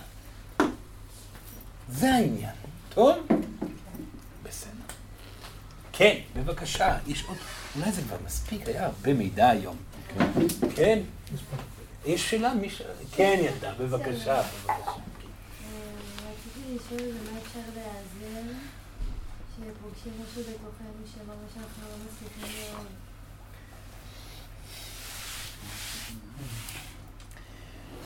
זה 1.88 2.14
העניין. 2.14 2.50
טוב? 2.94 3.16
בסדר. 4.42 4.70
כן, 5.92 6.16
בבקשה. 6.36 6.96
יש 7.06 7.24
עוד... 7.28 7.36
אולי 7.76 7.92
זה 7.92 8.02
כבר 8.02 8.16
מספיק, 8.26 8.68
היה 8.68 8.86
הרבה 8.86 9.14
מידע 9.14 9.48
היום. 9.48 9.76
כן? 10.74 10.98
יש 12.06 12.30
שאלה? 12.30 12.54
מי 12.54 12.70
ש... 12.70 12.82
כן, 13.12 13.40
ילדה, 13.44 13.74
בבקשה. 13.74 14.42
בבקשה. 14.42 14.42
רציתי 16.16 16.74
לשאול 16.74 17.00
במה 17.00 17.38
אפשר 17.38 17.58
להיעזר, 17.74 18.52
שפוגשים 19.56 20.12
משהו 20.22 20.42
בתוכנו 20.42 21.06
שממש 21.14 21.52
אנחנו 21.56 21.82
לא 21.82 21.96
מצליחים 22.06 22.60
לראות. 22.60 22.86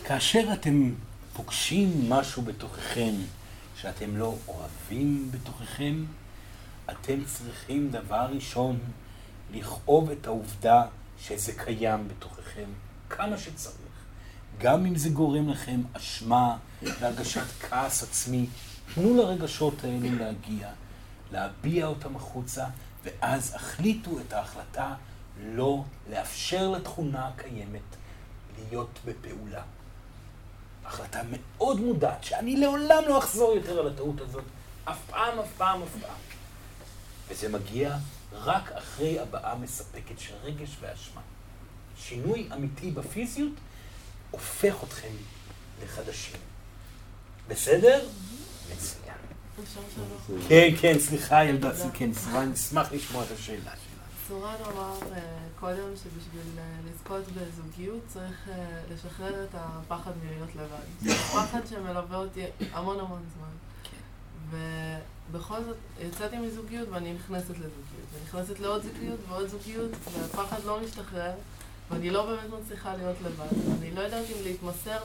כאשר 0.04 0.52
אתם 0.52 0.92
פוגשים 1.32 2.10
משהו 2.10 2.42
בתוככם 2.42 3.12
שאתם 3.76 4.16
לא 4.16 4.34
אוהבים 4.48 5.30
בתוככם, 5.30 6.04
אתם 6.90 7.24
צריכים 7.24 7.90
דבר 7.90 8.28
ראשון 8.32 8.78
לכאוב 9.52 10.10
את 10.10 10.26
העובדה 10.26 10.82
שזה 11.20 11.52
קיים 11.64 12.08
בתוככם 12.08 12.68
כמה 13.10 13.38
שצריך. 13.38 13.79
גם 14.60 14.86
אם 14.86 14.96
זה 14.96 15.08
גורם 15.08 15.48
לכם 15.48 15.80
אשמה 15.92 16.56
והרגשת 16.82 17.46
כעס 17.60 18.02
עצמי, 18.02 18.46
תנו 18.94 19.16
לרגשות 19.16 19.84
האלו 19.84 20.18
להגיע, 20.18 20.68
להביע 21.32 21.86
אותם 21.86 22.16
החוצה, 22.16 22.64
ואז 23.04 23.54
החליטו 23.54 24.20
את 24.20 24.32
ההחלטה 24.32 24.94
לא 25.42 25.84
לאפשר 26.10 26.68
לתכונה 26.68 27.28
הקיימת 27.28 27.96
להיות 28.58 28.98
בפעולה. 29.04 29.62
החלטה 30.84 31.20
מאוד 31.30 31.80
מודעת, 31.80 32.24
שאני 32.24 32.56
לעולם 32.56 33.02
לא 33.08 33.18
אחזור 33.18 33.54
יותר 33.54 33.78
על 33.78 33.86
הטעות 33.88 34.20
הזאת, 34.20 34.44
אף 34.84 34.98
פעם, 35.10 35.38
אף 35.38 35.52
פעם, 35.56 35.82
אף 35.82 35.96
פעם. 36.02 36.16
וזה 37.28 37.48
מגיע 37.48 37.96
רק 38.32 38.72
אחרי 38.72 39.20
הבעה 39.20 39.54
מספקת 39.54 40.18
של 40.18 40.34
רגש 40.44 40.76
ואשמה. 40.80 41.20
שינוי 41.96 42.48
אמיתי 42.52 42.90
בפיזיות 42.90 43.52
הופך 44.30 44.84
אתכם 44.84 45.12
לחדשים. 45.84 46.36
בסדר? 47.48 48.08
מצוין. 48.72 49.14
כן, 50.48 50.68
כן, 50.80 50.98
סליחה 50.98 51.44
ילדה, 51.44 51.70
כן, 51.94 52.10
נשמח 52.52 52.92
לשמוע 52.92 53.24
את 53.24 53.30
השאלה 53.30 53.62
שלה. 53.62 54.00
סורן 54.28 54.54
אמר 54.72 54.98
אה, 55.12 55.20
קודם 55.60 55.96
שבשביל 55.96 56.58
אה, 56.58 56.62
לזכות 56.90 57.24
בזוגיות 57.26 58.00
צריך 58.08 58.48
אה, 58.48 58.80
לשחרר 58.94 59.44
את 59.44 59.48
הפחד 59.54 60.10
מלהיות 60.24 60.48
לבד. 60.54 60.84
זה 61.00 61.14
פחד 61.14 61.60
שמלווה 61.70 62.18
אותי 62.18 62.44
המון 62.72 63.00
המון 63.00 63.22
זמן. 63.36 63.50
ובכל 65.30 65.64
זאת, 65.64 65.76
יצאתי 66.00 66.38
מזוגיות 66.38 66.88
ואני 66.88 67.12
נכנסת 67.12 67.50
לזוגיות. 67.50 68.06
ונכנסת 68.12 68.60
לעוד 68.60 68.82
זוגיות 68.82 69.20
ועוד 69.28 69.48
זוגיות, 69.48 69.90
והפחד 70.12 70.64
לא 70.64 70.80
משתחרר. 70.80 71.32
ואני 71.90 72.10
לא 72.10 72.26
באמת 72.26 72.62
מצליחה 72.62 72.96
להיות 72.96 73.16
לבד. 73.24 73.72
אני 73.80 73.90
לא 73.90 74.00
יודעת 74.00 74.24
אם 74.30 74.44
להתמסר 74.44 74.98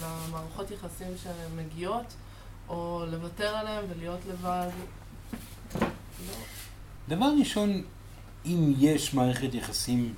למערכות 0.00 0.70
יחסים 0.70 1.08
שהן 1.22 1.56
מגיעות, 1.56 2.14
או 2.68 3.04
לוותר 3.10 3.56
עליהן 3.56 3.84
ולהיות 3.90 4.20
לבד. 4.28 4.68
לא. 5.80 6.36
דבר 7.08 7.32
ראשון, 7.38 7.84
אם 8.46 8.72
יש 8.78 9.14
מערכת 9.14 9.54
יחסים 9.54 10.14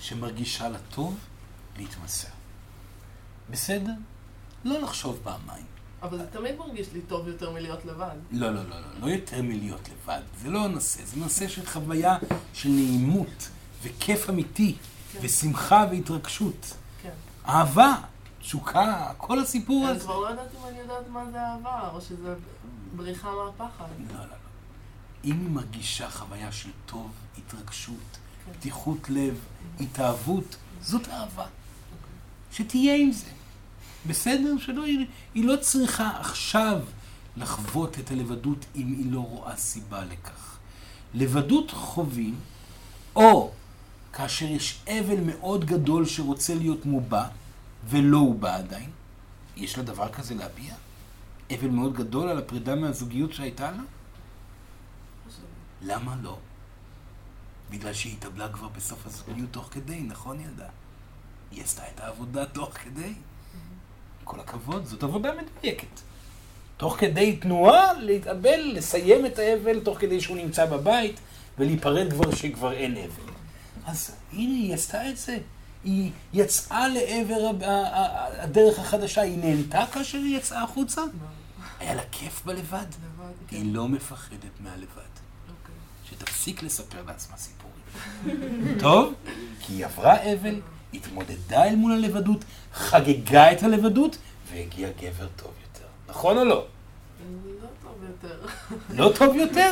שמרגישה 0.00 0.68
לה 0.68 0.78
טוב, 0.94 1.18
להתמסר. 1.78 2.28
בסדר? 3.50 3.92
לא 4.64 4.80
לחשוב 4.80 5.18
פעמיים. 5.22 5.64
אבל 6.02 6.18
זה 6.18 6.26
תמיד 6.26 6.56
מרגיש 6.58 6.92
לי 6.92 7.00
טוב 7.00 7.28
יותר 7.28 7.50
מלהיות 7.50 7.84
לבד. 7.84 8.16
לא, 8.30 8.50
לא, 8.50 8.62
לא, 8.68 8.80
לא, 8.80 8.86
לא 9.00 9.06
יותר 9.06 9.42
מלהיות 9.42 9.88
לבד. 9.88 10.20
זה 10.42 10.50
לא 10.50 10.64
הנושא, 10.64 11.04
זה 11.04 11.16
נושא 11.16 11.48
של 11.48 11.66
חוויה 11.66 12.16
של 12.54 12.68
נעימות 12.68 13.48
וכיף 13.82 14.30
אמיתי. 14.30 14.76
כן. 15.20 15.26
ושמחה 15.26 15.84
והתרגשות. 15.90 16.74
כן. 17.02 17.10
אהבה, 17.48 17.94
תשוקה, 18.40 19.12
כל 19.16 19.38
הסיפור 19.38 19.86
הזה. 19.86 19.92
אני 19.92 20.00
כבר 20.00 20.20
לא 20.20 20.28
יודעת 20.28 20.48
אם 20.60 20.68
אני 20.68 20.78
יודעת 20.78 21.08
מה 21.08 21.24
זה 21.30 21.40
אהבה, 21.40 21.90
או 21.92 22.00
שזה 22.00 22.34
בריחה 22.96 23.28
מהפחד. 23.30 23.84
לא, 24.10 24.14
לא, 24.18 24.20
לא. 24.20 24.26
אם 25.24 25.40
היא 25.40 25.50
מרגישה 25.50 26.10
חוויה 26.10 26.52
של 26.52 26.70
טוב, 26.86 27.10
התרגשות, 27.38 28.18
כן. 28.46 28.52
פתיחות 28.52 29.10
לב, 29.10 29.38
התאהבות, 29.80 30.56
זאת 30.80 31.08
אהבה. 31.08 31.42
אוקיי. 31.42 32.14
שתהיה 32.52 32.96
עם 32.96 33.12
זה. 33.12 33.26
בסדר? 34.06 34.58
שלא, 34.58 34.84
היא, 34.84 35.06
היא 35.34 35.44
לא 35.44 35.56
צריכה 35.56 36.10
עכשיו 36.20 36.78
לחוות 37.36 37.98
את 37.98 38.10
הלבדות 38.10 38.64
אם 38.74 38.94
היא 38.98 39.12
לא 39.12 39.20
רואה 39.20 39.56
סיבה 39.56 40.04
לכך. 40.04 40.56
לבדות 41.14 41.70
חווים, 41.70 42.34
או 43.16 43.50
כאשר 44.16 44.46
יש 44.46 44.78
אבל 44.88 45.20
מאוד 45.26 45.64
גדול 45.64 46.06
שרוצה 46.06 46.54
להיות 46.54 46.86
מובע, 46.86 47.24
ולא 47.88 48.18
הובע 48.18 48.56
עדיין, 48.56 48.90
יש 49.56 49.78
לה 49.78 49.84
דבר 49.84 50.08
כזה 50.08 50.34
להביע? 50.34 50.74
אבל 51.54 51.68
מאוד 51.68 51.94
גדול 51.94 52.28
על 52.28 52.38
הפרידה 52.38 52.74
מהזוגיות 52.74 53.32
שהייתה 53.32 53.70
לה? 53.70 53.82
למה 55.82 56.16
לא? 56.22 56.38
בגלל 57.70 57.92
שהיא 57.92 58.12
התאבלה 58.12 58.48
כבר 58.48 58.68
בסוף 58.68 59.06
הזוגיות 59.06 59.48
תוך 59.50 59.68
כדי, 59.70 60.00
נכון 60.00 60.40
ילדה? 60.40 60.68
היא 61.50 61.62
עשתה 61.62 61.82
את 61.94 62.00
העבודה 62.00 62.46
תוך 62.46 62.70
כדי. 62.74 63.12
כל 64.24 64.40
הכבוד, 64.40 64.84
זאת 64.86 65.02
עבודה 65.02 65.30
מדויקת. 65.34 66.00
תוך 66.76 66.96
כדי 66.98 67.36
תנועה, 67.36 67.92
להתאבל, 67.92 68.60
לסיים 68.74 69.26
את 69.26 69.38
האבל, 69.38 69.80
תוך 69.80 69.98
כדי 69.98 70.20
שהוא 70.20 70.36
נמצא 70.36 70.66
בבית, 70.66 71.20
ולהיפרד 71.58 72.10
כבר 72.12 72.34
שכבר 72.34 72.72
אין 72.72 72.96
אבל. 72.96 73.25
אז 73.86 74.10
הנה, 74.32 74.54
היא 74.54 74.74
עשתה 74.74 75.10
את 75.10 75.16
זה. 75.16 75.38
היא 75.84 76.10
יצאה 76.32 76.88
לעבר 76.88 77.50
הדרך 78.38 78.78
החדשה, 78.78 79.20
היא 79.20 79.38
נהנתה 79.38 79.84
כאשר 79.92 80.18
היא 80.18 80.36
יצאה 80.36 80.62
החוצה? 80.62 81.02
היה 81.80 81.94
לה 81.94 82.02
כיף 82.12 82.42
בלבד? 82.44 82.86
היא 83.50 83.74
לא 83.74 83.88
מפחדת 83.88 84.60
מהלבד. 84.60 85.02
שתפסיק 86.10 86.62
לספר 86.62 87.02
לעצמה 87.06 87.36
סיפורים. 87.36 88.78
טוב? 88.80 89.14
כי 89.60 89.72
היא 89.72 89.84
עברה 89.84 90.32
אבל, 90.32 90.60
התמודדה 90.94 91.64
אל 91.64 91.76
מול 91.76 91.92
הלבדות, 91.92 92.44
חגגה 92.74 93.52
את 93.52 93.62
הלבדות, 93.62 94.16
והגיע 94.52 94.88
גבר 94.90 95.26
טוב 95.36 95.52
יותר. 95.62 95.86
נכון 96.08 96.38
או 96.38 96.44
לא? 96.44 96.66
יותר. 98.22 98.46
לא 98.90 99.12
טוב 99.18 99.36
יותר? 99.36 99.70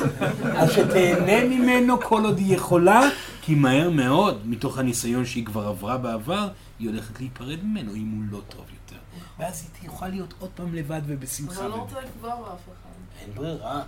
אז 0.56 0.72
שתהנה 0.72 1.44
ממנו 1.44 2.00
כל 2.00 2.24
עוד 2.24 2.38
היא 2.38 2.54
יכולה, 2.56 3.00
כי 3.42 3.54
מהר 3.54 3.90
מאוד, 3.90 4.40
מתוך 4.44 4.78
הניסיון 4.78 5.26
שהיא 5.26 5.46
כבר 5.46 5.68
עברה 5.68 5.98
בעבר, 5.98 6.48
היא 6.78 6.88
הולכת 6.88 7.20
להיפרד 7.20 7.58
ממנו 7.64 7.94
אם 7.94 8.10
הוא 8.16 8.24
לא 8.30 8.40
טוב 8.48 8.64
יותר. 8.74 9.02
ואז 9.38 9.66
היא 9.82 9.90
תוכל 9.90 10.08
להיות 10.08 10.34
עוד 10.38 10.50
פעם 10.54 10.74
לבד 10.74 11.00
ובשמחה. 11.06 11.60
אבל 11.60 11.68
לא 11.68 11.74
רוצה 11.74 11.96
לפגוע 12.00 12.30
באף 12.30 12.44
אחד. 12.44 13.20
אין 13.20 13.34
ברירה. 13.34 13.82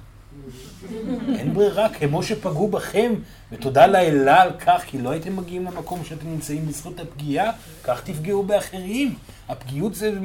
אין 1.38 1.54
ברירה, 1.54 1.88
כמו 1.88 2.22
שפגעו 2.22 2.68
בכם, 2.68 3.12
ותודה 3.52 3.86
לאלה 3.86 4.42
על 4.42 4.50
כך, 4.58 4.82
כי 4.86 4.98
לא 4.98 5.10
הייתם 5.10 5.36
מגיעים 5.36 5.64
למקום 5.64 6.04
שאתם 6.04 6.28
נמצאים 6.30 6.66
בזכות 6.66 7.00
הפגיעה, 7.00 7.52
כך 7.84 8.00
תפגעו 8.04 8.42
באחרים. 8.42 9.14
הפגיעות 9.48 9.94
זה, 9.94 10.18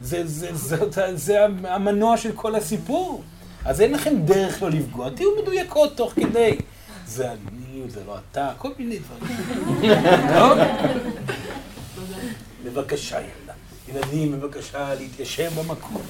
זה, 0.00 0.26
זה, 0.26 0.54
זה, 0.54 0.90
זה, 0.90 1.16
זה 1.16 1.44
המנוע 1.64 2.16
של 2.16 2.32
כל 2.32 2.54
הסיפור. 2.54 3.22
אז 3.64 3.80
אין 3.80 3.92
לכם 3.92 4.14
דרך 4.24 4.62
לא 4.62 4.70
לפגוע, 4.70 5.10
תהיו 5.10 5.30
מדויקות 5.42 5.96
תוך 5.96 6.12
כדי. 6.12 6.58
זה 7.06 7.32
אני, 7.32 7.82
זה 7.88 8.00
לא 8.06 8.16
אתה, 8.18 8.52
כל 8.58 8.70
מיני 8.78 8.98
דברים. 8.98 9.36
טוב? 10.38 10.58
בבקשה, 12.64 13.20
ילדה. 13.20 13.52
ילדים, 13.88 14.32
בבקשה 14.32 14.94
להתיישב 14.94 15.50
במקום. 15.60 16.02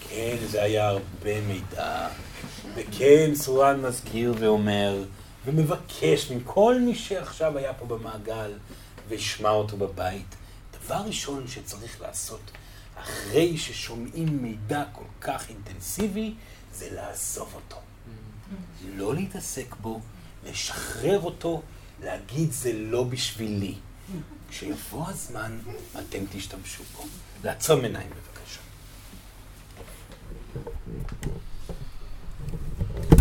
כן, 0.00 0.36
זה 0.50 0.62
היה 0.62 0.88
הרבה 0.88 1.40
מידע. 1.46 2.08
וכן, 2.74 3.30
סורן 3.34 3.80
מזכיר 3.80 4.34
ואומר, 4.38 5.04
ומבקש 5.46 6.30
מכל 6.30 6.78
מי 6.80 6.94
שעכשיו 6.94 7.58
היה 7.58 7.72
פה 7.72 7.86
במעגל 7.86 8.52
וישמע 9.08 9.50
אותו 9.50 9.76
בבית, 9.76 10.34
דבר 10.84 11.02
ראשון 11.06 11.48
שצריך 11.48 12.00
לעשות 12.00 12.40
אחרי 13.02 13.58
ששומעים 13.58 14.42
מידע 14.42 14.84
כל 14.92 15.04
כך 15.20 15.48
אינטנסיבי, 15.48 16.34
זה 16.74 16.90
לעזוב 16.90 17.54
אותו. 17.54 17.76
לא 18.96 19.14
להתעסק 19.14 19.74
בו, 19.80 20.00
לשחרר 20.44 21.20
אותו, 21.20 21.62
להגיד 22.02 22.52
זה 22.52 22.72
לא 22.72 23.04
בשבילי. 23.04 23.74
כשיבוא 24.50 25.08
הזמן, 25.08 25.58
אתם 25.98 26.18
תשתמשו 26.32 26.82
בו. 26.96 27.04
לעצום 27.44 27.84
עיניים 27.84 28.10
בבקשה. 28.10 28.60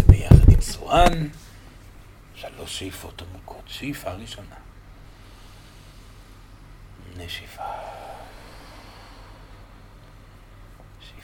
ביחד 0.07 0.49
עם 0.49 0.61
סואן, 0.61 1.27
שלוש 2.35 2.79
שאיפות 2.79 3.21
עמוקות. 3.21 3.63
שאיפה 3.67 4.11
ראשונה. 4.11 4.55
נשיפה. 7.17 7.63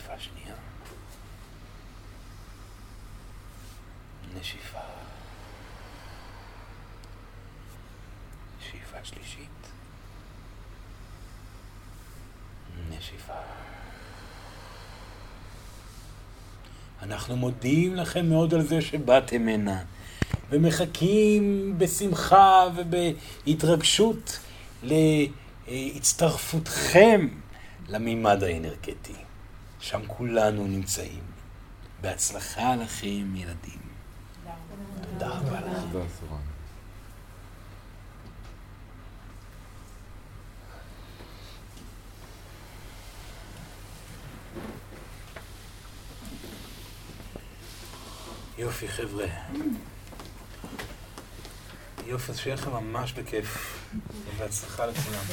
שאיפה 0.08 0.22
שנייה. 0.22 0.56
נשיפה. 4.40 4.80
שאיפה 8.60 8.98
שלישית. 9.04 9.50
נשיפה. 12.90 13.34
אנחנו 17.02 17.38
מודים 17.38 17.96
לכם 17.96 18.30
מאוד 18.30 18.54
על 18.54 18.62
זה 18.62 18.82
שבאתם 18.82 19.48
הנה, 19.48 19.84
ומחכים 20.50 21.74
בשמחה 21.78 22.68
ובהתרגשות 22.76 24.40
להצטרפותכם 25.68 27.28
למימד 27.88 28.44
האנרגטי. 28.44 29.27
שם 29.80 30.02
כולנו 30.08 30.68
נמצאים. 30.68 31.24
בהצלחה 32.02 32.76
לכם, 32.76 33.36
ילדים. 33.36 33.80
תודה 35.02 35.28
רבה 35.28 35.60
לך. 35.60 35.84
יופי, 48.58 48.88
חבר'ה. 48.88 49.26
יופי, 52.06 52.32
אז 52.32 52.38
שיהיה 52.38 52.56
לכם 52.56 52.72
ממש 52.72 53.12
בכיף. 53.12 53.78
ובהצלחה 54.26 54.86
לכולם. 54.86 55.24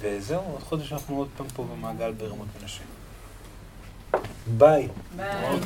וזהו, 0.00 0.40
עוד 0.52 0.62
חודש 0.62 0.92
אנחנו 0.92 1.16
עוד 1.16 1.28
פעם 1.36 1.46
פה 1.54 1.64
במעגל 1.72 2.12
ברמות 2.12 2.46
מנשה. 2.62 2.82
ביי. 4.46 4.88
ביי. 5.16 5.60